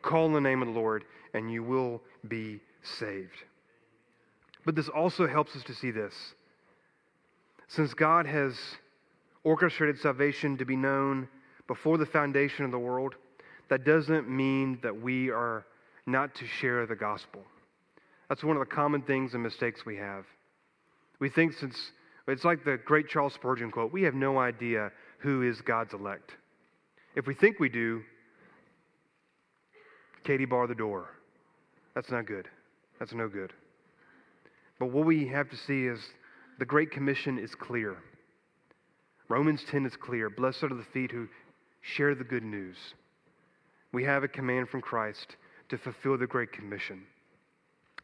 Call 0.00 0.30
the 0.30 0.40
name 0.40 0.62
of 0.62 0.68
the 0.68 0.80
Lord 0.80 1.02
and 1.34 1.50
you 1.50 1.64
will 1.64 2.00
be 2.28 2.60
saved. 2.84 3.42
But 4.64 4.76
this 4.76 4.88
also 4.88 5.26
helps 5.26 5.56
us 5.56 5.64
to 5.64 5.74
see 5.74 5.90
this. 5.90 6.14
Since 7.66 7.94
God 7.94 8.26
has 8.26 8.54
orchestrated 9.42 9.98
salvation 9.98 10.56
to 10.58 10.64
be 10.64 10.76
known 10.76 11.26
before 11.66 11.98
the 11.98 12.06
foundation 12.06 12.64
of 12.64 12.70
the 12.70 12.78
world, 12.78 13.16
that 13.70 13.84
doesn't 13.84 14.30
mean 14.30 14.78
that 14.84 14.96
we 14.96 15.30
are 15.30 15.66
not 16.06 16.32
to 16.36 16.46
share 16.46 16.86
the 16.86 16.94
gospel. 16.94 17.42
That's 18.28 18.44
one 18.44 18.56
of 18.56 18.60
the 18.60 18.72
common 18.72 19.02
things 19.02 19.34
and 19.34 19.42
mistakes 19.42 19.84
we 19.84 19.96
have. 19.96 20.26
We 21.20 21.28
think 21.28 21.54
since 21.54 21.76
it's 22.26 22.44
like 22.44 22.64
the 22.64 22.78
great 22.84 23.08
Charles 23.08 23.34
Spurgeon 23.34 23.70
quote 23.70 23.92
we 23.92 24.02
have 24.02 24.14
no 24.14 24.38
idea 24.38 24.92
who 25.18 25.42
is 25.42 25.60
God's 25.60 25.94
elect. 25.94 26.32
If 27.14 27.26
we 27.26 27.34
think 27.34 27.58
we 27.58 27.68
do, 27.68 28.02
Katie, 30.24 30.44
bar 30.44 30.66
the 30.66 30.74
door. 30.74 31.08
That's 31.94 32.10
not 32.10 32.26
good. 32.26 32.48
That's 32.98 33.14
no 33.14 33.28
good. 33.28 33.52
But 34.78 34.90
what 34.92 35.06
we 35.06 35.26
have 35.28 35.48
to 35.50 35.56
see 35.56 35.86
is 35.86 35.98
the 36.58 36.64
Great 36.64 36.90
Commission 36.90 37.38
is 37.38 37.54
clear. 37.54 37.96
Romans 39.28 39.64
10 39.70 39.86
is 39.86 39.96
clear. 39.96 40.30
Blessed 40.30 40.64
are 40.64 40.74
the 40.74 40.86
feet 40.92 41.10
who 41.10 41.28
share 41.80 42.14
the 42.14 42.24
good 42.24 42.44
news. 42.44 42.76
We 43.92 44.04
have 44.04 44.22
a 44.22 44.28
command 44.28 44.68
from 44.68 44.80
Christ 44.80 45.36
to 45.70 45.78
fulfill 45.78 46.18
the 46.18 46.26
Great 46.26 46.52
Commission. 46.52 47.02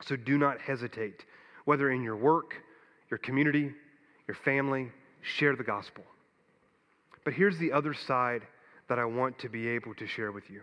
So 0.03 0.17
do 0.17 0.39
not 0.39 0.61
hesitate, 0.61 1.25
whether 1.65 1.91
in 1.91 2.03
your 2.03 2.17
work, 2.17 2.55
your 3.15 3.19
community, 3.21 3.71
your 4.27 4.35
family, 4.45 4.91
share 5.23 5.55
the 5.55 5.63
gospel. 5.63 6.03
But 7.25 7.33
here's 7.33 7.57
the 7.59 7.71
other 7.71 7.95
side 7.95 8.43
that 8.89 8.99
I 8.99 9.05
want 9.05 9.39
to 9.39 9.49
be 9.49 9.69
able 9.69 9.95
to 9.95 10.07
share 10.09 10.33
with 10.33 10.51
you 10.51 10.63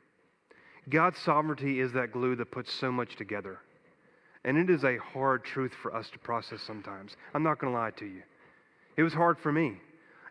God's 0.90 1.18
sovereignty 1.20 1.80
is 1.80 1.94
that 1.94 2.12
glue 2.12 2.36
that 2.36 2.52
puts 2.52 2.74
so 2.74 2.92
much 2.92 3.16
together. 3.16 3.60
And 4.44 4.58
it 4.58 4.70
is 4.70 4.84
a 4.84 4.98
hard 4.98 5.46
truth 5.46 5.72
for 5.82 5.96
us 5.96 6.10
to 6.10 6.20
process 6.20 6.62
sometimes. 6.62 7.16
I'm 7.34 7.42
not 7.42 7.58
going 7.58 7.72
to 7.72 7.80
lie 7.80 7.92
to 7.92 8.06
you. 8.06 8.22
It 8.98 9.04
was 9.04 9.14
hard 9.14 9.40
for 9.40 9.54
me. 9.54 9.78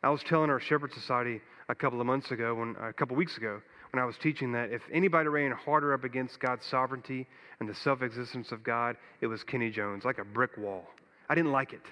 I 0.03 0.11
was 0.11 0.23
telling 0.23 0.51
our 0.51 0.61
Shepherd 0.61 0.93
Society 0.93 1.41
a 1.71 1.75
couple 1.75 2.03
of 2.03 2.07
months 2.07 2.33
ago, 2.33 2.55
when, 2.55 2.77
a 2.83 2.93
couple 2.93 3.15
of 3.15 3.19
weeks 3.19 3.39
ago, 3.39 3.63
when 3.93 4.03
I 4.03 4.05
was 4.05 4.17
teaching 4.19 4.53
that 4.53 4.71
if 4.71 4.83
anybody 4.93 5.31
ran 5.31 5.53
harder 5.53 5.95
up 5.95 6.05
against 6.05 6.39
God's 6.39 6.67
sovereignty 6.67 7.27
and 7.61 7.69
the 7.69 7.75
self 7.75 8.03
existence 8.03 8.53
of 8.53 8.63
God, 8.63 8.97
it 9.23 9.27
was 9.27 9.43
Kenny 9.43 9.71
Jones, 9.71 10.05
like 10.05 10.19
a 10.19 10.25
brick 10.25 10.59
wall. 10.59 10.85
I 11.31 11.35
didn't 11.35 11.53
like 11.53 11.73
it. 11.73 11.87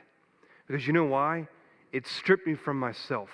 Because 0.69 0.87
you 0.87 0.93
know 0.93 1.05
why? 1.05 1.49
It 1.93 2.07
stripped 2.07 2.47
me 2.47 2.55
from 2.55 2.79
myself. 2.79 3.31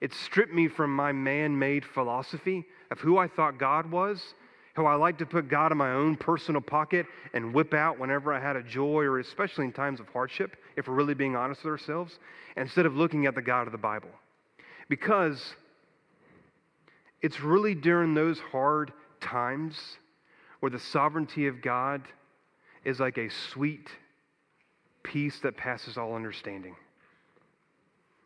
It 0.00 0.12
stripped 0.12 0.52
me 0.52 0.68
from 0.68 0.94
my 0.94 1.12
man 1.12 1.58
made 1.58 1.84
philosophy 1.84 2.64
of 2.90 2.98
who 3.00 3.18
I 3.18 3.28
thought 3.28 3.58
God 3.58 3.90
was, 3.90 4.34
how 4.74 4.86
I 4.86 4.94
like 4.94 5.18
to 5.18 5.26
put 5.26 5.48
God 5.48 5.72
in 5.72 5.78
my 5.78 5.92
own 5.92 6.16
personal 6.16 6.60
pocket 6.60 7.06
and 7.32 7.54
whip 7.54 7.72
out 7.72 7.98
whenever 7.98 8.32
I 8.32 8.40
had 8.40 8.56
a 8.56 8.62
joy, 8.62 9.04
or 9.04 9.20
especially 9.20 9.64
in 9.64 9.72
times 9.72 10.00
of 10.00 10.08
hardship, 10.08 10.56
if 10.76 10.88
we're 10.88 10.94
really 10.94 11.14
being 11.14 11.36
honest 11.36 11.64
with 11.64 11.70
ourselves, 11.70 12.18
instead 12.56 12.84
of 12.84 12.94
looking 12.94 13.26
at 13.26 13.34
the 13.34 13.42
God 13.42 13.66
of 13.66 13.72
the 13.72 13.78
Bible. 13.78 14.10
Because 14.88 15.54
it's 17.22 17.40
really 17.40 17.74
during 17.74 18.14
those 18.14 18.38
hard 18.38 18.92
times 19.20 19.98
where 20.60 20.70
the 20.70 20.78
sovereignty 20.78 21.46
of 21.46 21.62
God 21.62 22.02
is 22.84 23.00
like 23.00 23.18
a 23.18 23.30
sweet 23.30 23.88
peace 25.12 25.38
that 25.42 25.56
passes 25.56 25.96
all 25.96 26.14
understanding. 26.14 26.74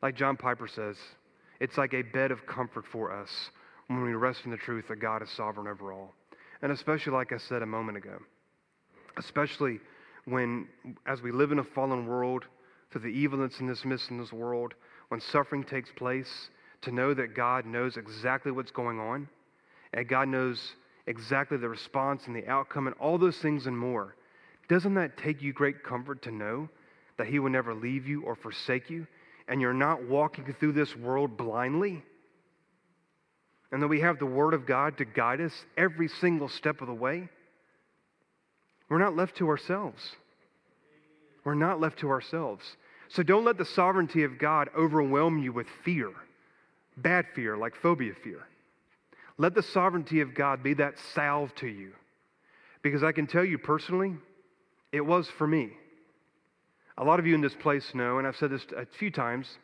Like 0.02 0.16
John 0.16 0.36
Piper 0.36 0.66
says, 0.66 0.96
it's 1.60 1.76
like 1.76 1.92
a 1.92 2.02
bed 2.02 2.30
of 2.30 2.46
comfort 2.46 2.84
for 2.90 3.12
us 3.12 3.28
when 3.88 4.02
we 4.02 4.14
rest 4.14 4.40
in 4.44 4.50
the 4.50 4.56
truth 4.56 4.86
that 4.88 5.00
God 5.00 5.22
is 5.22 5.30
sovereign 5.30 5.68
over 5.68 5.92
all. 5.92 6.14
And 6.62 6.72
especially, 6.72 7.12
like 7.12 7.32
I 7.32 7.38
said 7.38 7.62
a 7.62 7.66
moment 7.66 7.98
ago, 7.98 8.18
especially 9.18 9.78
when, 10.24 10.68
as 11.06 11.20
we 11.22 11.32
live 11.32 11.52
in 11.52 11.58
a 11.58 11.64
fallen 11.64 12.06
world, 12.06 12.44
through 12.90 13.02
the 13.02 13.08
evil 13.08 13.38
that's 13.40 13.60
in 13.60 13.66
this 13.66 13.84
midst 13.84 14.10
in 14.10 14.18
this 14.18 14.32
world, 14.32 14.74
when 15.08 15.20
suffering 15.20 15.64
takes 15.64 15.90
place, 15.96 16.50
to 16.82 16.92
know 16.92 17.12
that 17.12 17.34
God 17.34 17.66
knows 17.66 17.96
exactly 17.96 18.52
what's 18.52 18.70
going 18.70 18.98
on, 18.98 19.28
and 19.92 20.08
God 20.08 20.28
knows 20.28 20.72
exactly 21.06 21.58
the 21.58 21.68
response 21.68 22.22
and 22.26 22.34
the 22.34 22.46
outcome, 22.48 22.86
and 22.86 22.96
all 22.98 23.18
those 23.18 23.38
things 23.38 23.66
and 23.66 23.76
more. 23.76 24.14
Doesn't 24.70 24.94
that 24.94 25.16
take 25.16 25.42
you 25.42 25.52
great 25.52 25.82
comfort 25.82 26.22
to 26.22 26.30
know 26.30 26.68
that 27.18 27.26
He 27.26 27.40
will 27.40 27.50
never 27.50 27.74
leave 27.74 28.06
you 28.06 28.22
or 28.22 28.36
forsake 28.36 28.88
you, 28.88 29.08
and 29.48 29.60
you're 29.60 29.74
not 29.74 30.04
walking 30.04 30.54
through 30.54 30.72
this 30.72 30.94
world 30.94 31.36
blindly? 31.36 32.04
And 33.72 33.82
that 33.82 33.88
we 33.88 34.00
have 34.00 34.20
the 34.20 34.26
Word 34.26 34.54
of 34.54 34.66
God 34.66 34.96
to 34.98 35.04
guide 35.04 35.40
us 35.40 35.52
every 35.76 36.06
single 36.06 36.48
step 36.48 36.80
of 36.80 36.86
the 36.86 36.94
way? 36.94 37.28
We're 38.88 39.00
not 39.00 39.16
left 39.16 39.38
to 39.38 39.48
ourselves. 39.48 40.14
We're 41.42 41.54
not 41.54 41.80
left 41.80 41.98
to 42.00 42.10
ourselves. 42.10 42.64
So 43.08 43.24
don't 43.24 43.44
let 43.44 43.58
the 43.58 43.64
sovereignty 43.64 44.22
of 44.22 44.38
God 44.38 44.68
overwhelm 44.78 45.42
you 45.42 45.52
with 45.52 45.66
fear, 45.84 46.12
bad 46.96 47.26
fear, 47.34 47.56
like 47.56 47.74
phobia 47.74 48.12
fear. 48.22 48.46
Let 49.36 49.54
the 49.54 49.64
sovereignty 49.64 50.20
of 50.20 50.32
God 50.32 50.62
be 50.62 50.74
that 50.74 50.94
salve 51.12 51.52
to 51.56 51.66
you. 51.66 51.90
Because 52.82 53.02
I 53.02 53.10
can 53.10 53.26
tell 53.26 53.44
you 53.44 53.58
personally, 53.58 54.14
it 54.92 55.00
was 55.00 55.28
for 55.38 55.46
me. 55.46 55.70
A 56.98 57.04
lot 57.04 57.18
of 57.18 57.26
you 57.26 57.34
in 57.34 57.40
this 57.40 57.54
place 57.54 57.94
know, 57.94 58.18
and 58.18 58.26
I've 58.26 58.36
said 58.36 58.50
this 58.50 58.66
a 58.76 58.84
few 58.98 59.10
times, 59.10 59.58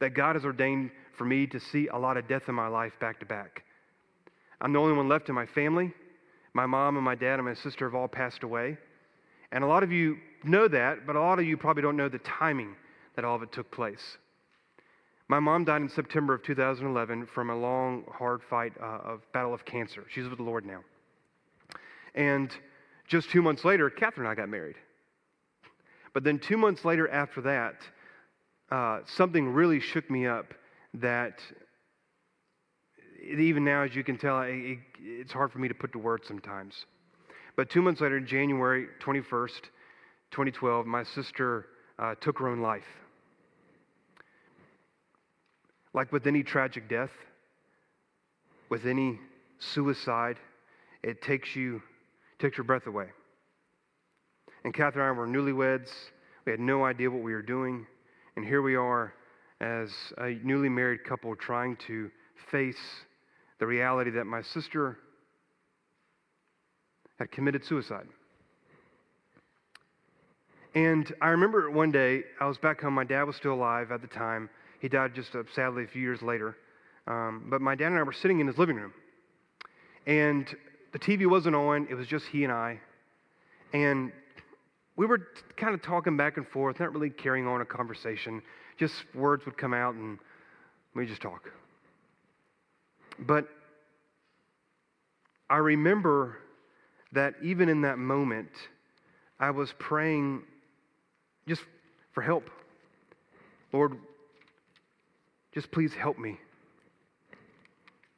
that 0.00 0.14
God 0.14 0.36
has 0.36 0.44
ordained 0.44 0.90
for 1.16 1.24
me 1.24 1.46
to 1.46 1.60
see 1.60 1.88
a 1.88 1.96
lot 1.96 2.16
of 2.16 2.26
death 2.26 2.48
in 2.48 2.54
my 2.54 2.66
life 2.66 2.92
back 3.00 3.20
to 3.20 3.26
back. 3.26 3.62
I'm 4.60 4.72
the 4.72 4.80
only 4.80 4.94
one 4.94 5.08
left 5.08 5.28
in 5.28 5.34
my 5.34 5.46
family. 5.46 5.92
My 6.52 6.66
mom 6.66 6.96
and 6.96 7.04
my 7.04 7.14
dad 7.14 7.34
and 7.34 7.44
my 7.44 7.54
sister 7.54 7.86
have 7.86 7.94
all 7.94 8.08
passed 8.08 8.42
away. 8.42 8.76
And 9.52 9.62
a 9.62 9.66
lot 9.66 9.82
of 9.82 9.92
you 9.92 10.16
know 10.42 10.66
that, 10.68 11.06
but 11.06 11.16
a 11.16 11.20
lot 11.20 11.38
of 11.38 11.44
you 11.44 11.56
probably 11.56 11.82
don't 11.82 11.96
know 11.96 12.08
the 12.08 12.18
timing 12.18 12.74
that 13.14 13.24
all 13.24 13.36
of 13.36 13.42
it 13.42 13.52
took 13.52 13.70
place. 13.70 14.18
My 15.28 15.40
mom 15.40 15.64
died 15.64 15.82
in 15.82 15.88
September 15.88 16.34
of 16.34 16.42
2011 16.42 17.26
from 17.26 17.50
a 17.50 17.56
long, 17.56 18.04
hard 18.12 18.42
fight 18.42 18.72
uh, 18.80 18.98
of 19.04 19.20
battle 19.32 19.54
of 19.54 19.64
cancer. 19.64 20.04
She's 20.10 20.28
with 20.28 20.38
the 20.38 20.44
Lord 20.44 20.66
now. 20.66 20.80
And 22.14 22.50
just 23.06 23.30
two 23.30 23.42
months 23.42 23.64
later, 23.64 23.90
Catherine 23.90 24.26
and 24.26 24.32
I 24.32 24.34
got 24.34 24.48
married. 24.48 24.76
But 26.12 26.24
then 26.24 26.38
two 26.38 26.56
months 26.56 26.84
later 26.84 27.08
after 27.08 27.40
that, 27.42 27.74
uh, 28.70 29.00
something 29.06 29.48
really 29.48 29.80
shook 29.80 30.10
me 30.10 30.26
up 30.26 30.54
that 30.94 31.40
even 33.22 33.64
now, 33.64 33.82
as 33.82 33.94
you 33.94 34.04
can 34.04 34.16
tell, 34.16 34.42
it, 34.42 34.78
it's 35.00 35.32
hard 35.32 35.52
for 35.52 35.58
me 35.58 35.68
to 35.68 35.74
put 35.74 35.92
to 35.92 35.98
words 35.98 36.26
sometimes. 36.26 36.86
But 37.56 37.70
two 37.70 37.82
months 37.82 38.00
later, 38.00 38.20
January 38.20 38.88
21st, 39.00 39.62
2012, 40.30 40.86
my 40.86 41.04
sister 41.04 41.66
uh, 41.98 42.14
took 42.20 42.38
her 42.38 42.48
own 42.48 42.60
life. 42.60 42.84
Like 45.92 46.12
with 46.12 46.26
any 46.26 46.42
tragic 46.42 46.88
death, 46.88 47.12
with 48.68 48.86
any 48.86 49.20
suicide, 49.58 50.36
it 51.02 51.22
takes 51.22 51.54
you, 51.54 51.80
takes 52.38 52.56
your 52.56 52.64
breath 52.64 52.86
away. 52.86 53.06
And 54.64 54.72
Catherine 54.72 55.08
and 55.08 55.16
I 55.16 55.18
were 55.18 55.26
newlyweds. 55.26 55.90
We 56.46 56.52
had 56.52 56.60
no 56.60 56.84
idea 56.84 57.10
what 57.10 57.22
we 57.22 57.32
were 57.32 57.42
doing. 57.42 57.86
And 58.36 58.44
here 58.44 58.62
we 58.62 58.76
are 58.76 59.14
as 59.60 59.90
a 60.18 60.38
newly 60.42 60.68
married 60.68 61.04
couple 61.04 61.34
trying 61.36 61.76
to 61.86 62.10
face 62.50 62.76
the 63.60 63.66
reality 63.66 64.10
that 64.10 64.24
my 64.24 64.42
sister 64.42 64.98
had 67.18 67.30
committed 67.30 67.64
suicide. 67.64 68.06
And 70.74 71.14
I 71.22 71.28
remember 71.28 71.70
one 71.70 71.92
day, 71.92 72.24
I 72.40 72.46
was 72.46 72.58
back 72.58 72.80
home. 72.80 72.94
My 72.94 73.04
dad 73.04 73.22
was 73.24 73.36
still 73.36 73.54
alive 73.54 73.92
at 73.92 74.00
the 74.02 74.08
time. 74.08 74.50
He 74.80 74.88
died 74.88 75.14
just 75.14 75.34
uh, 75.34 75.44
sadly 75.54 75.84
a 75.84 75.86
few 75.86 76.02
years 76.02 76.20
later. 76.20 76.56
Um, 77.06 77.46
but 77.48 77.60
my 77.60 77.76
dad 77.76 77.88
and 77.88 77.98
I 77.98 78.02
were 78.02 78.12
sitting 78.12 78.40
in 78.40 78.46
his 78.46 78.58
living 78.58 78.76
room. 78.76 78.92
And 80.06 80.46
the 80.94 81.00
TV 81.00 81.26
wasn't 81.28 81.56
on, 81.56 81.88
it 81.90 81.94
was 81.96 82.06
just 82.06 82.24
he 82.26 82.44
and 82.44 82.52
I. 82.52 82.78
And 83.72 84.12
we 84.94 85.06
were 85.06 85.26
kind 85.56 85.74
of 85.74 85.82
talking 85.82 86.16
back 86.16 86.36
and 86.36 86.46
forth, 86.46 86.78
not 86.78 86.92
really 86.92 87.10
carrying 87.10 87.48
on 87.48 87.60
a 87.60 87.64
conversation. 87.64 88.40
Just 88.78 88.94
words 89.12 89.44
would 89.44 89.58
come 89.58 89.74
out 89.74 89.96
and 89.96 90.20
we 90.94 91.04
just 91.04 91.20
talk. 91.20 91.50
But 93.18 93.48
I 95.50 95.56
remember 95.56 96.38
that 97.10 97.34
even 97.42 97.68
in 97.68 97.80
that 97.80 97.98
moment, 97.98 98.50
I 99.40 99.50
was 99.50 99.74
praying 99.80 100.44
just 101.48 101.62
for 102.12 102.22
help. 102.22 102.48
Lord, 103.72 103.96
just 105.52 105.72
please 105.72 105.92
help 105.92 106.20
me. 106.20 106.38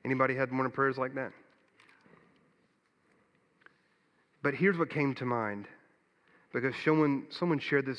Anybody 0.04 0.34
had 0.34 0.52
of 0.66 0.74
prayers 0.74 0.98
like 0.98 1.14
that? 1.14 1.32
But 4.46 4.54
here's 4.54 4.78
what 4.78 4.90
came 4.90 5.12
to 5.16 5.24
mind 5.24 5.66
because 6.52 6.72
someone, 6.84 7.26
someone 7.30 7.58
shared 7.58 7.84
this, 7.84 7.98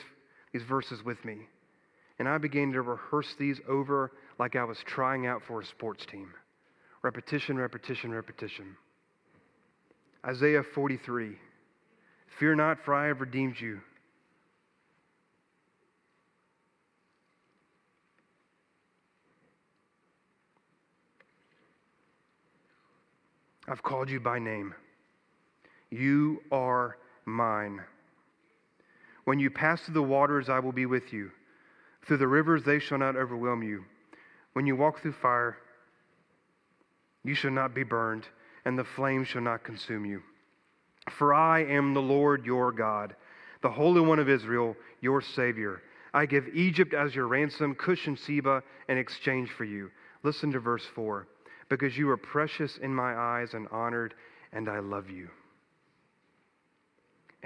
these 0.54 0.64
verses 0.64 1.04
with 1.04 1.26
me. 1.26 1.40
And 2.20 2.30
I 2.30 2.38
began 2.38 2.72
to 2.72 2.82
rehearse 2.82 3.36
these 3.38 3.60
over 3.68 4.14
like 4.40 4.56
I 4.56 4.64
was 4.64 4.78
trying 4.86 5.28
out 5.28 5.42
for 5.46 5.60
a 5.60 5.66
sports 5.66 6.06
team. 6.06 6.34
Repetition, 7.02 7.58
repetition, 7.58 8.14
repetition. 8.14 8.78
Isaiah 10.26 10.64
43 10.64 11.36
Fear 12.40 12.56
not, 12.56 12.78
for 12.86 12.94
I 12.94 13.08
have 13.08 13.20
redeemed 13.20 13.60
you. 13.60 13.82
I've 23.68 23.84
called 23.84 24.10
you 24.10 24.22
by 24.22 24.40
name. 24.40 24.74
You 25.90 26.42
are 26.52 26.98
mine. 27.26 27.82
When 29.26 29.40
you 29.40 29.50
pass 29.50 29.82
through 29.82 29.96
the 29.96 30.04
waters, 30.04 30.50
I 30.50 30.60
will 30.60 30.72
be 30.72 30.86
with 30.86 31.12
you. 31.12 31.32
Through 32.06 32.18
the 32.18 32.28
rivers, 32.28 32.64
they 32.64 32.80
shall 32.80 32.98
not 32.98 33.16
overwhelm 33.16 33.64
you. 33.64 33.84
When 34.54 34.66
you 34.66 34.76
walk 34.76 35.02
through 35.02 35.14
fire, 35.14 35.58
you 37.24 37.36
shall 37.36 37.52
not 37.52 37.76
be 37.76 37.84
burned, 37.84 38.26
and 38.66 38.78
the 38.80 38.86
flame 38.86 39.24
shall 39.24 39.42
not 39.42 39.64
consume 39.64 40.06
you. 40.06 40.22
For 41.12 41.34
I 41.34 41.64
am 41.64 41.94
the 41.94 42.02
Lord 42.02 42.46
your 42.46 42.72
God, 42.72 43.16
the 43.62 43.70
Holy 43.70 44.02
One 44.02 44.20
of 44.20 44.30
Israel, 44.30 44.76
your 45.02 45.22
Savior. 45.22 45.82
I 46.14 46.26
give 46.26 46.48
Egypt 46.54 46.94
as 46.94 47.14
your 47.14 47.28
ransom, 47.28 47.76
Cush 47.76 48.08
and 48.08 48.18
Seba 48.18 48.64
in 48.88 48.98
exchange 48.98 49.52
for 49.52 49.66
you. 49.66 49.92
Listen 50.24 50.52
to 50.52 50.60
verse 50.60 50.86
4 50.96 51.28
because 51.70 51.98
you 51.98 52.10
are 52.10 52.18
precious 52.18 52.78
in 52.78 52.94
my 52.94 53.14
eyes 53.14 53.54
and 53.54 53.68
honored, 53.72 54.14
and 54.54 54.70
I 54.70 54.80
love 54.80 55.10
you. 55.10 55.30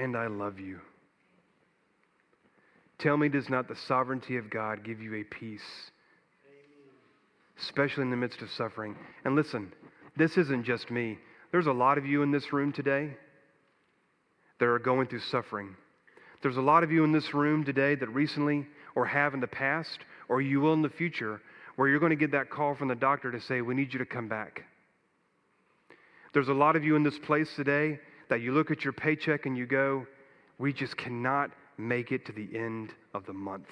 And 0.01 0.17
I 0.17 0.25
love 0.25 0.59
you. 0.59 0.79
Tell 2.97 3.15
me, 3.17 3.29
does 3.29 3.49
not 3.49 3.67
the 3.67 3.75
sovereignty 3.75 4.37
of 4.37 4.49
God 4.49 4.83
give 4.83 4.99
you 4.99 5.13
a 5.13 5.23
peace, 5.23 5.61
especially 7.59 8.01
in 8.01 8.09
the 8.09 8.17
midst 8.17 8.41
of 8.41 8.49
suffering? 8.49 8.95
And 9.25 9.35
listen, 9.35 9.71
this 10.17 10.39
isn't 10.39 10.63
just 10.63 10.89
me. 10.89 11.19
There's 11.51 11.67
a 11.67 11.71
lot 11.71 11.99
of 11.99 12.07
you 12.07 12.23
in 12.23 12.31
this 12.31 12.51
room 12.51 12.73
today 12.73 13.15
that 14.59 14.65
are 14.65 14.79
going 14.79 15.05
through 15.05 15.19
suffering. 15.19 15.75
There's 16.41 16.57
a 16.57 16.61
lot 16.61 16.83
of 16.83 16.91
you 16.91 17.03
in 17.03 17.11
this 17.11 17.35
room 17.35 17.63
today 17.63 17.93
that 17.93 18.09
recently 18.09 18.65
or 18.95 19.05
have 19.05 19.35
in 19.35 19.39
the 19.39 19.45
past 19.45 19.99
or 20.29 20.41
you 20.41 20.61
will 20.61 20.73
in 20.73 20.81
the 20.81 20.89
future 20.89 21.39
where 21.75 21.87
you're 21.87 21.99
going 21.99 22.09
to 22.09 22.15
get 22.15 22.31
that 22.31 22.49
call 22.49 22.73
from 22.73 22.87
the 22.87 22.95
doctor 22.95 23.31
to 23.31 23.39
say, 23.39 23.61
We 23.61 23.75
need 23.75 23.93
you 23.93 23.99
to 23.99 24.05
come 24.07 24.27
back. 24.27 24.63
There's 26.33 26.49
a 26.49 26.53
lot 26.53 26.75
of 26.75 26.83
you 26.83 26.95
in 26.95 27.03
this 27.03 27.19
place 27.19 27.53
today 27.55 27.99
that 28.31 28.39
you 28.39 28.53
look 28.53 28.71
at 28.71 28.85
your 28.85 28.93
paycheck 28.93 29.45
and 29.45 29.57
you 29.57 29.65
go, 29.65 30.07
We 30.57 30.71
just 30.71 30.95
cannot 30.95 31.51
make 31.77 32.13
it 32.13 32.25
to 32.27 32.31
the 32.31 32.47
end 32.57 32.93
of 33.13 33.25
the 33.25 33.33
month. 33.33 33.67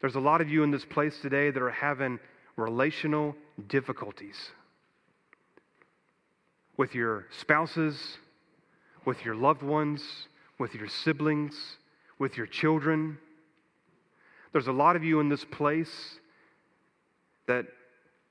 There's 0.00 0.16
a 0.16 0.20
lot 0.20 0.40
of 0.40 0.48
you 0.48 0.64
in 0.64 0.72
this 0.72 0.84
place 0.84 1.20
today 1.20 1.52
that 1.52 1.62
are 1.62 1.70
having 1.70 2.18
relational 2.56 3.36
difficulties 3.68 4.34
with 6.76 6.92
your 6.92 7.26
spouses, 7.30 8.18
with 9.04 9.24
your 9.24 9.36
loved 9.36 9.62
ones, 9.62 10.02
with 10.58 10.74
your 10.74 10.88
siblings, 10.88 11.54
with 12.18 12.36
your 12.36 12.48
children. 12.48 13.16
There's 14.52 14.66
a 14.66 14.72
lot 14.72 14.96
of 14.96 15.04
you 15.04 15.20
in 15.20 15.28
this 15.28 15.44
place 15.44 16.18
that 17.46 17.66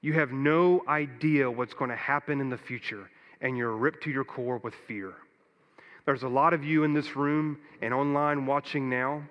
you 0.01 0.11
have 0.11 0.33
no 0.33 0.83
idea 0.89 1.49
what's 1.49 1.73
going 1.73 1.89
to 1.89 1.95
happen 1.95 2.41
in 2.41 2.49
the 2.49 2.57
future, 2.57 3.09
and 3.43 3.57
you're 3.57 3.75
ripped 3.75 4.03
to 4.05 4.09
your 4.09 4.23
core 4.23 4.57
with 4.63 4.73
fear. 4.87 5.13
There's 6.05 6.23
a 6.23 6.29
lot 6.29 6.53
of 6.53 6.63
you 6.63 6.85
in 6.85 6.93
this 6.93 7.15
room 7.15 7.59
and 7.81 7.93
online 7.93 8.45
watching 8.45 8.89
now 8.89 9.21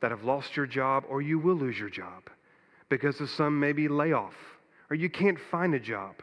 that 0.00 0.10
have 0.10 0.24
lost 0.24 0.56
your 0.56 0.66
job 0.66 1.04
or 1.08 1.22
you 1.22 1.38
will 1.38 1.54
lose 1.54 1.78
your 1.78 1.90
job 1.90 2.28
because 2.88 3.20
of 3.20 3.30
some 3.30 3.60
maybe 3.60 3.86
layoff 3.86 4.34
or 4.90 4.96
you 4.96 5.08
can't 5.08 5.38
find 5.50 5.74
a 5.74 5.80
job. 5.80 6.16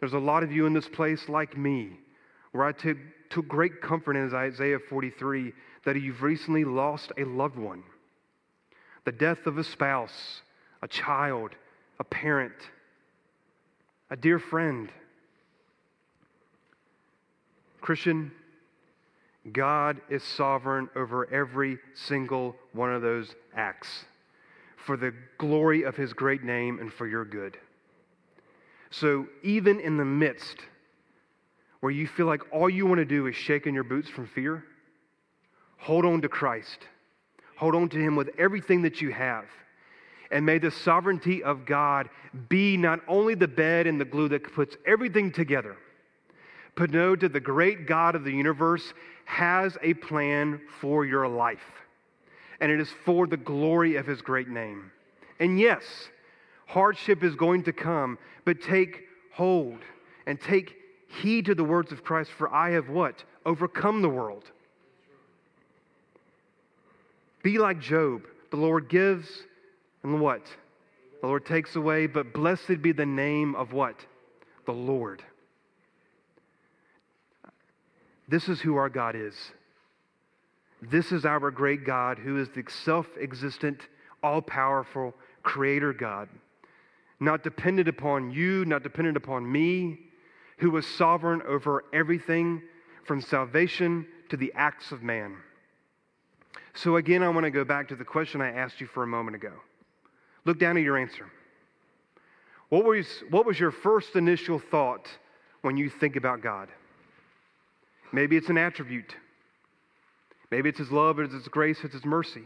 There's 0.00 0.14
a 0.14 0.18
lot 0.18 0.42
of 0.42 0.52
you 0.52 0.66
in 0.66 0.72
this 0.72 0.88
place 0.88 1.28
like 1.28 1.56
me 1.56 1.98
where 2.52 2.64
I 2.64 2.72
took, 2.72 2.96
took 3.28 3.48
great 3.48 3.80
comfort 3.82 4.16
in 4.16 4.32
Isaiah 4.34 4.78
43 4.78 5.52
that 5.84 6.00
you've 6.00 6.22
recently 6.22 6.64
lost 6.64 7.12
a 7.18 7.24
loved 7.24 7.58
one, 7.58 7.82
the 9.04 9.12
death 9.12 9.46
of 9.46 9.58
a 9.58 9.64
spouse, 9.64 10.42
a 10.82 10.88
child, 10.88 11.50
a 11.98 12.04
parent, 12.04 12.54
a 14.10 14.16
dear 14.16 14.38
friend 14.38 14.90
Christian, 17.86 18.32
God 19.52 20.00
is 20.10 20.24
sovereign 20.24 20.88
over 20.96 21.32
every 21.32 21.78
single 21.94 22.56
one 22.72 22.92
of 22.92 23.00
those 23.00 23.36
acts 23.54 24.06
for 24.76 24.96
the 24.96 25.14
glory 25.38 25.84
of 25.84 25.94
his 25.94 26.12
great 26.12 26.42
name 26.42 26.80
and 26.80 26.92
for 26.92 27.06
your 27.06 27.24
good. 27.24 27.56
So, 28.90 29.28
even 29.44 29.78
in 29.78 29.98
the 29.98 30.04
midst 30.04 30.56
where 31.78 31.92
you 31.92 32.08
feel 32.08 32.26
like 32.26 32.52
all 32.52 32.68
you 32.68 32.86
want 32.86 32.98
to 32.98 33.04
do 33.04 33.28
is 33.28 33.36
shake 33.36 33.68
in 33.68 33.74
your 33.74 33.84
boots 33.84 34.08
from 34.08 34.26
fear, 34.26 34.64
hold 35.78 36.04
on 36.04 36.20
to 36.22 36.28
Christ. 36.28 36.88
Hold 37.56 37.76
on 37.76 37.88
to 37.90 37.98
him 38.00 38.16
with 38.16 38.30
everything 38.36 38.82
that 38.82 39.00
you 39.00 39.12
have. 39.12 39.44
And 40.32 40.44
may 40.44 40.58
the 40.58 40.72
sovereignty 40.72 41.44
of 41.44 41.64
God 41.64 42.08
be 42.48 42.76
not 42.76 42.98
only 43.06 43.36
the 43.36 43.46
bed 43.46 43.86
and 43.86 44.00
the 44.00 44.04
glue 44.04 44.28
that 44.30 44.52
puts 44.52 44.76
everything 44.84 45.30
together 45.30 45.76
that 46.76 47.30
the 47.32 47.40
great 47.40 47.86
God 47.86 48.14
of 48.14 48.24
the 48.24 48.32
universe 48.32 48.92
has 49.24 49.76
a 49.82 49.94
plan 49.94 50.60
for 50.80 51.04
your 51.04 51.26
life. 51.26 51.58
And 52.60 52.70
it 52.70 52.80
is 52.80 52.90
for 53.04 53.26
the 53.26 53.36
glory 53.36 53.96
of 53.96 54.06
his 54.06 54.22
great 54.22 54.48
name. 54.48 54.90
And 55.40 55.58
yes, 55.58 55.82
hardship 56.66 57.22
is 57.22 57.34
going 57.34 57.64
to 57.64 57.72
come, 57.72 58.18
but 58.44 58.62
take 58.62 59.04
hold 59.32 59.78
and 60.26 60.40
take 60.40 60.76
heed 61.08 61.46
to 61.46 61.54
the 61.54 61.64
words 61.64 61.92
of 61.92 62.04
Christ, 62.04 62.30
for 62.36 62.52
I 62.52 62.70
have 62.70 62.88
what? 62.88 63.22
Overcome 63.44 64.02
the 64.02 64.08
world. 64.08 64.44
Be 67.42 67.58
like 67.58 67.80
Job. 67.80 68.22
The 68.50 68.56
Lord 68.56 68.88
gives, 68.88 69.28
and 70.02 70.20
what? 70.20 70.46
The 71.20 71.26
Lord 71.26 71.44
takes 71.44 71.76
away, 71.76 72.06
but 72.06 72.32
blessed 72.32 72.80
be 72.80 72.92
the 72.92 73.06
name 73.06 73.54
of 73.54 73.72
what? 73.72 73.96
The 74.66 74.72
Lord. 74.72 75.22
This 78.28 78.48
is 78.48 78.60
who 78.60 78.76
our 78.76 78.88
God 78.88 79.14
is. 79.14 79.34
This 80.82 81.12
is 81.12 81.24
our 81.24 81.50
great 81.50 81.84
God 81.84 82.18
who 82.18 82.38
is 82.38 82.48
the 82.50 82.64
self 82.68 83.06
existent, 83.20 83.88
all 84.22 84.42
powerful 84.42 85.14
Creator 85.42 85.92
God, 85.92 86.28
not 87.20 87.42
dependent 87.42 87.88
upon 87.88 88.30
you, 88.30 88.64
not 88.64 88.82
dependent 88.82 89.16
upon 89.16 89.50
me, 89.50 89.98
who 90.58 90.70
was 90.70 90.86
sovereign 90.86 91.42
over 91.46 91.84
everything 91.92 92.62
from 93.04 93.20
salvation 93.20 94.06
to 94.28 94.36
the 94.36 94.52
acts 94.54 94.92
of 94.92 95.02
man. 95.02 95.36
So, 96.74 96.96
again, 96.96 97.22
I 97.22 97.28
want 97.28 97.44
to 97.44 97.50
go 97.50 97.64
back 97.64 97.88
to 97.88 97.96
the 97.96 98.04
question 98.04 98.40
I 98.40 98.50
asked 98.50 98.80
you 98.80 98.86
for 98.86 99.02
a 99.02 99.06
moment 99.06 99.36
ago. 99.36 99.52
Look 100.44 100.58
down 100.58 100.76
at 100.76 100.82
your 100.82 100.98
answer. 100.98 101.26
What 102.68 102.84
was, 102.84 103.06
what 103.30 103.46
was 103.46 103.58
your 103.58 103.70
first 103.70 104.16
initial 104.16 104.58
thought 104.58 105.08
when 105.62 105.76
you 105.76 105.88
think 105.88 106.16
about 106.16 106.42
God? 106.42 106.68
Maybe 108.12 108.36
it's 108.36 108.48
an 108.48 108.58
attribute. 108.58 109.14
Maybe 110.50 110.68
it's 110.68 110.78
His 110.78 110.90
love, 110.90 111.18
it's 111.18 111.34
His 111.34 111.48
grace, 111.48 111.78
it's 111.82 111.94
His 111.94 112.04
mercy. 112.04 112.44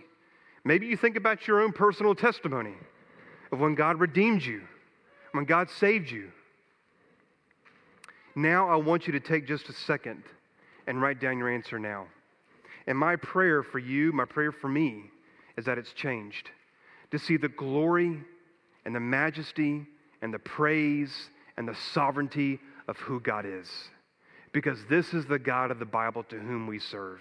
Maybe 0.64 0.86
you 0.86 0.96
think 0.96 1.16
about 1.16 1.46
your 1.46 1.60
own 1.60 1.72
personal 1.72 2.14
testimony 2.14 2.74
of 3.52 3.60
when 3.60 3.74
God 3.74 3.98
redeemed 3.98 4.42
you, 4.42 4.62
when 5.32 5.44
God 5.44 5.68
saved 5.70 6.10
you. 6.10 6.30
Now, 8.34 8.68
I 8.68 8.76
want 8.76 9.06
you 9.06 9.12
to 9.14 9.20
take 9.20 9.46
just 9.46 9.68
a 9.68 9.72
second 9.72 10.22
and 10.86 11.00
write 11.00 11.20
down 11.20 11.38
your 11.38 11.48
answer 11.48 11.78
now. 11.78 12.06
And 12.86 12.96
my 12.96 13.16
prayer 13.16 13.62
for 13.62 13.78
you, 13.78 14.12
my 14.12 14.24
prayer 14.24 14.52
for 14.52 14.68
me, 14.68 15.04
is 15.56 15.64
that 15.66 15.78
it's 15.78 15.92
changed. 15.92 16.50
To 17.10 17.18
see 17.18 17.36
the 17.36 17.48
glory 17.48 18.22
and 18.84 18.94
the 18.94 19.00
majesty 19.00 19.86
and 20.22 20.32
the 20.32 20.38
praise 20.38 21.30
and 21.56 21.66
the 21.66 21.76
sovereignty 21.92 22.60
of 22.88 22.96
who 22.98 23.20
God 23.20 23.44
is. 23.46 23.68
Because 24.52 24.84
this 24.86 25.14
is 25.14 25.26
the 25.26 25.38
God 25.38 25.70
of 25.70 25.78
the 25.78 25.84
Bible 25.84 26.24
to 26.24 26.36
whom 26.36 26.66
we 26.66 26.78
serve. 26.78 27.20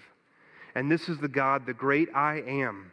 And 0.74 0.90
this 0.90 1.08
is 1.08 1.18
the 1.18 1.28
God, 1.28 1.66
the 1.66 1.74
great 1.74 2.08
I 2.14 2.42
am, 2.46 2.92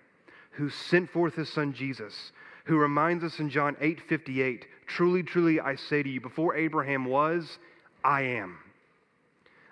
who 0.51 0.69
sent 0.69 1.09
forth 1.09 1.35
his 1.35 1.49
son 1.49 1.73
Jesus, 1.73 2.31
who 2.65 2.77
reminds 2.77 3.23
us 3.23 3.39
in 3.39 3.49
John 3.49 3.75
8 3.79 4.01
58, 4.01 4.65
truly, 4.87 5.23
truly, 5.23 5.59
I 5.59 5.75
say 5.75 6.03
to 6.03 6.09
you, 6.09 6.21
before 6.21 6.55
Abraham 6.55 7.05
was, 7.05 7.59
I 8.03 8.21
am. 8.21 8.57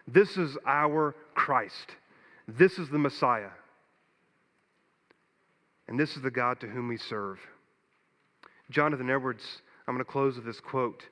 This 0.07 0.37
is 0.37 0.57
our 0.65 1.15
Christ. 1.33 1.95
This 2.47 2.77
is 2.77 2.89
the 2.89 2.99
Messiah. 2.99 3.49
And 5.87 5.99
this 5.99 6.15
is 6.15 6.21
the 6.21 6.31
God 6.31 6.59
to 6.61 6.67
whom 6.67 6.87
we 6.87 6.97
serve. 6.97 7.39
Jonathan 8.69 9.09
Edwards, 9.09 9.61
I'm 9.87 9.95
going 9.95 10.03
to 10.03 10.11
close 10.11 10.35
with 10.35 10.45
this 10.45 10.59
quote. 10.59 11.03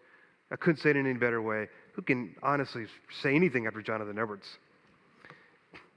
I 0.52 0.56
couldn't 0.56 0.82
say 0.82 0.92
it 0.92 0.96
in 0.96 1.06
any 1.06 1.18
better 1.18 1.42
way. 1.42 1.70
Who 1.94 2.02
can 2.02 2.36
honestly 2.42 2.86
say 3.22 3.36
anything 3.36 3.68
after 3.68 3.82
Jonathan 3.82 4.18
Edwards? 4.18 4.58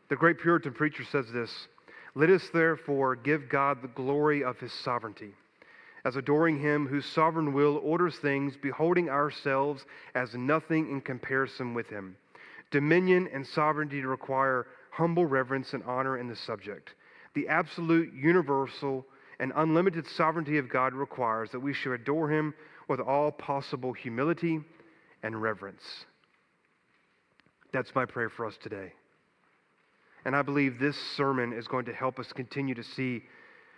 The 0.08 0.16
great 0.16 0.38
Puritan 0.38 0.72
preacher 0.72 1.04
says 1.04 1.26
this 1.32 1.68
Let 2.14 2.30
us 2.30 2.48
therefore 2.52 3.16
give 3.16 3.48
God 3.48 3.82
the 3.82 3.88
glory 3.88 4.44
of 4.44 4.58
his 4.58 4.72
sovereignty, 4.72 5.32
as 6.04 6.16
adoring 6.16 6.60
him 6.60 6.86
whose 6.86 7.06
sovereign 7.06 7.52
will 7.52 7.78
orders 7.78 8.16
things, 8.16 8.56
beholding 8.56 9.08
ourselves 9.08 9.84
as 10.14 10.34
nothing 10.34 10.90
in 10.90 11.00
comparison 11.00 11.74
with 11.74 11.88
him. 11.88 12.16
Dominion 12.70 13.28
and 13.32 13.46
sovereignty 13.46 14.02
require 14.02 14.66
humble 14.90 15.26
reverence 15.26 15.72
and 15.72 15.82
honor 15.84 16.18
in 16.18 16.28
the 16.28 16.36
subject. 16.36 16.94
The 17.34 17.48
absolute, 17.48 18.12
universal, 18.14 19.06
and 19.38 19.52
unlimited 19.56 20.06
sovereignty 20.06 20.58
of 20.58 20.68
God 20.68 20.94
requires 20.94 21.50
that 21.50 21.60
we 21.60 21.74
should 21.74 21.92
adore 21.92 22.30
him 22.30 22.54
with 22.88 23.00
all 23.00 23.30
possible 23.30 23.92
humility 23.92 24.60
and 25.22 25.40
reverence. 25.40 25.82
That's 27.72 27.94
my 27.94 28.04
prayer 28.04 28.30
for 28.30 28.46
us 28.46 28.56
today. 28.62 28.92
And 30.24 30.34
I 30.34 30.42
believe 30.42 30.78
this 30.78 30.96
sermon 31.16 31.52
is 31.52 31.68
going 31.68 31.84
to 31.86 31.92
help 31.92 32.18
us 32.18 32.32
continue 32.32 32.74
to 32.74 32.82
see 32.82 33.22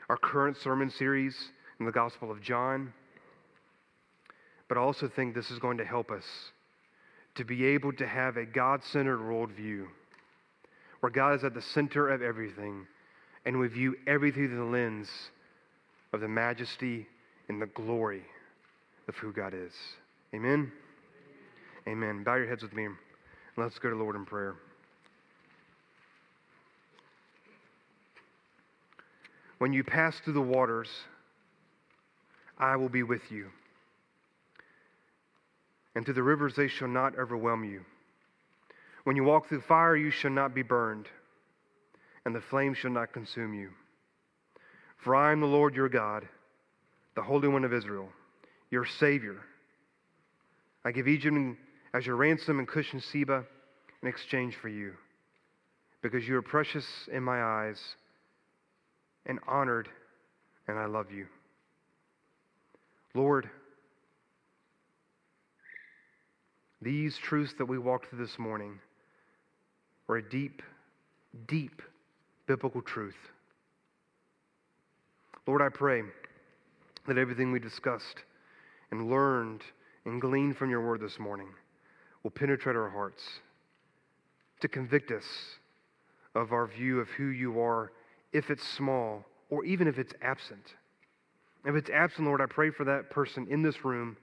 our 0.08 0.16
current 0.16 0.56
sermon 0.56 0.90
series 0.90 1.36
in 1.78 1.86
the 1.86 1.92
Gospel 1.92 2.30
of 2.30 2.40
John. 2.40 2.92
But 4.68 4.78
I 4.78 4.80
also 4.80 5.08
think 5.08 5.34
this 5.34 5.50
is 5.50 5.58
going 5.58 5.78
to 5.78 5.84
help 5.84 6.10
us 6.10 6.24
to 7.34 7.44
be 7.44 7.64
able 7.66 7.92
to 7.94 8.06
have 8.06 8.36
a 8.36 8.46
God 8.46 8.82
centered 8.84 9.18
worldview 9.20 9.86
where 11.00 11.10
God 11.10 11.34
is 11.34 11.44
at 11.44 11.54
the 11.54 11.62
center 11.62 12.08
of 12.08 12.22
everything 12.22 12.86
and 13.44 13.58
we 13.58 13.68
view 13.68 13.96
everything 14.06 14.48
through 14.48 14.56
the 14.56 14.64
lens 14.64 15.08
of 16.12 16.20
the 16.20 16.28
majesty 16.28 17.06
and 17.48 17.62
the 17.62 17.66
glory 17.66 18.22
of 19.06 19.14
who 19.16 19.32
God 19.32 19.54
is. 19.54 19.72
Amen. 20.34 20.72
Amen. 21.88 22.22
Bow 22.22 22.34
your 22.34 22.46
heads 22.46 22.62
with 22.62 22.74
me 22.74 22.84
and 22.84 22.96
let's 23.56 23.78
go 23.78 23.88
to 23.88 23.96
the 23.96 24.02
Lord 24.02 24.14
in 24.14 24.26
prayer. 24.26 24.56
When 29.56 29.72
you 29.72 29.82
pass 29.82 30.20
through 30.20 30.34
the 30.34 30.40
waters, 30.42 30.88
I 32.58 32.76
will 32.76 32.90
be 32.90 33.02
with 33.02 33.22
you. 33.30 33.46
And 35.94 36.04
through 36.04 36.14
the 36.14 36.22
rivers, 36.22 36.54
they 36.54 36.68
shall 36.68 36.88
not 36.88 37.18
overwhelm 37.18 37.64
you. 37.64 37.80
When 39.04 39.16
you 39.16 39.24
walk 39.24 39.48
through 39.48 39.62
fire, 39.62 39.96
you 39.96 40.10
shall 40.10 40.30
not 40.30 40.54
be 40.54 40.62
burned, 40.62 41.08
and 42.26 42.34
the 42.34 42.42
flame 42.42 42.74
shall 42.74 42.90
not 42.90 43.14
consume 43.14 43.54
you. 43.54 43.70
For 44.98 45.16
I 45.16 45.32
am 45.32 45.40
the 45.40 45.46
Lord 45.46 45.74
your 45.74 45.88
God, 45.88 46.28
the 47.16 47.22
Holy 47.22 47.48
One 47.48 47.64
of 47.64 47.72
Israel, 47.72 48.10
your 48.70 48.84
Savior. 48.84 49.38
I 50.84 50.92
give 50.92 51.08
Egypt 51.08 51.34
as 51.98 52.06
your 52.06 52.14
ransom 52.14 52.60
and 52.60 52.68
Cush 52.68 52.92
and 52.92 53.02
Seba 53.02 53.44
in 54.02 54.08
exchange 54.08 54.54
for 54.54 54.68
you, 54.68 54.92
because 56.00 56.28
you 56.28 56.36
are 56.36 56.42
precious 56.42 56.86
in 57.12 57.24
my 57.24 57.42
eyes 57.42 57.80
and 59.26 59.40
honored, 59.48 59.88
and 60.68 60.78
I 60.78 60.86
love 60.86 61.10
you. 61.10 61.26
Lord, 63.16 63.50
these 66.80 67.18
truths 67.18 67.54
that 67.58 67.66
we 67.66 67.78
walked 67.78 68.10
through 68.10 68.24
this 68.24 68.38
morning 68.38 68.78
or 70.06 70.18
a 70.18 70.30
deep, 70.30 70.62
deep 71.48 71.82
biblical 72.46 72.80
truth. 72.80 73.18
Lord, 75.48 75.62
I 75.62 75.68
pray 75.68 76.02
that 77.08 77.18
everything 77.18 77.50
we 77.50 77.58
discussed 77.58 78.22
and 78.92 79.10
learned 79.10 79.62
and 80.04 80.20
gleaned 80.20 80.56
from 80.56 80.70
your 80.70 80.86
word 80.86 81.00
this 81.00 81.18
morning 81.18 81.48
will 82.28 82.32
penetrate 82.32 82.76
our 82.76 82.90
hearts 82.90 83.22
to 84.60 84.68
convict 84.68 85.10
us 85.10 85.24
of 86.34 86.52
our 86.52 86.66
view 86.66 87.00
of 87.00 87.08
who 87.08 87.28
you 87.28 87.58
are, 87.58 87.90
if 88.34 88.50
it's 88.50 88.68
small 88.68 89.24
or 89.48 89.64
even 89.64 89.88
if 89.88 89.98
it's 89.98 90.12
absent. 90.20 90.74
If 91.64 91.74
it's 91.74 91.88
absent, 91.88 92.26
Lord, 92.26 92.42
I 92.42 92.44
pray 92.44 92.68
for 92.68 92.84
that 92.84 93.08
person 93.08 93.46
in 93.48 93.62
this 93.62 93.82
room 93.82 94.18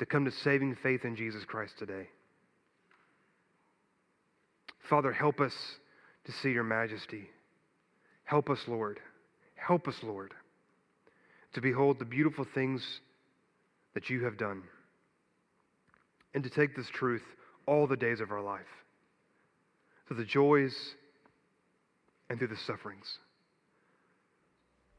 to 0.00 0.06
come 0.06 0.24
to 0.24 0.32
saving 0.32 0.74
faith 0.82 1.04
in 1.04 1.14
Jesus 1.14 1.44
Christ 1.44 1.78
today. 1.78 2.08
Father, 4.80 5.12
help 5.12 5.40
us 5.40 5.54
to 6.24 6.32
see 6.32 6.50
your 6.50 6.64
majesty. 6.64 7.30
Help 8.24 8.50
us, 8.50 8.64
Lord. 8.66 8.98
Help 9.54 9.86
us, 9.86 10.02
Lord, 10.02 10.34
to 11.52 11.60
behold 11.60 12.00
the 12.00 12.04
beautiful 12.04 12.44
things 12.52 13.00
that 13.94 14.10
you 14.10 14.24
have 14.24 14.36
done 14.36 14.64
and 16.38 16.44
to 16.44 16.50
take 16.50 16.76
this 16.76 16.88
truth 16.88 17.24
all 17.66 17.88
the 17.88 17.96
days 17.96 18.20
of 18.20 18.30
our 18.30 18.40
life 18.40 18.60
through 20.06 20.18
the 20.18 20.24
joys 20.24 20.94
and 22.30 22.38
through 22.38 22.46
the 22.46 22.56
sufferings. 22.56 23.18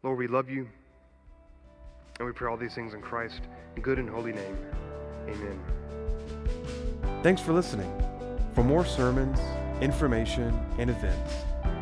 Lord, 0.04 0.18
we 0.18 0.28
love 0.28 0.50
you 0.50 0.68
and 2.20 2.28
we 2.28 2.34
pray 2.34 2.50
all 2.50 2.58
these 2.58 2.76
things 2.76 2.94
in 2.94 3.00
Christ's 3.00 3.40
good 3.82 4.00
and 4.00 4.10
holy 4.10 4.34
name. 4.34 4.58
Amen. 5.30 5.62
Thanks 7.24 7.42
for 7.42 7.54
listening. 7.54 7.90
For 8.54 8.62
more 8.62 8.84
sermons, 8.84 9.40
information, 9.80 10.54
and 10.78 10.90
events, 10.90 11.36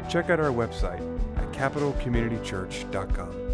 check 0.07 0.29
out 0.29 0.39
our 0.39 0.51
website 0.51 1.01
at 1.35 1.51
capitalcommunitychurch.com. 1.51 3.46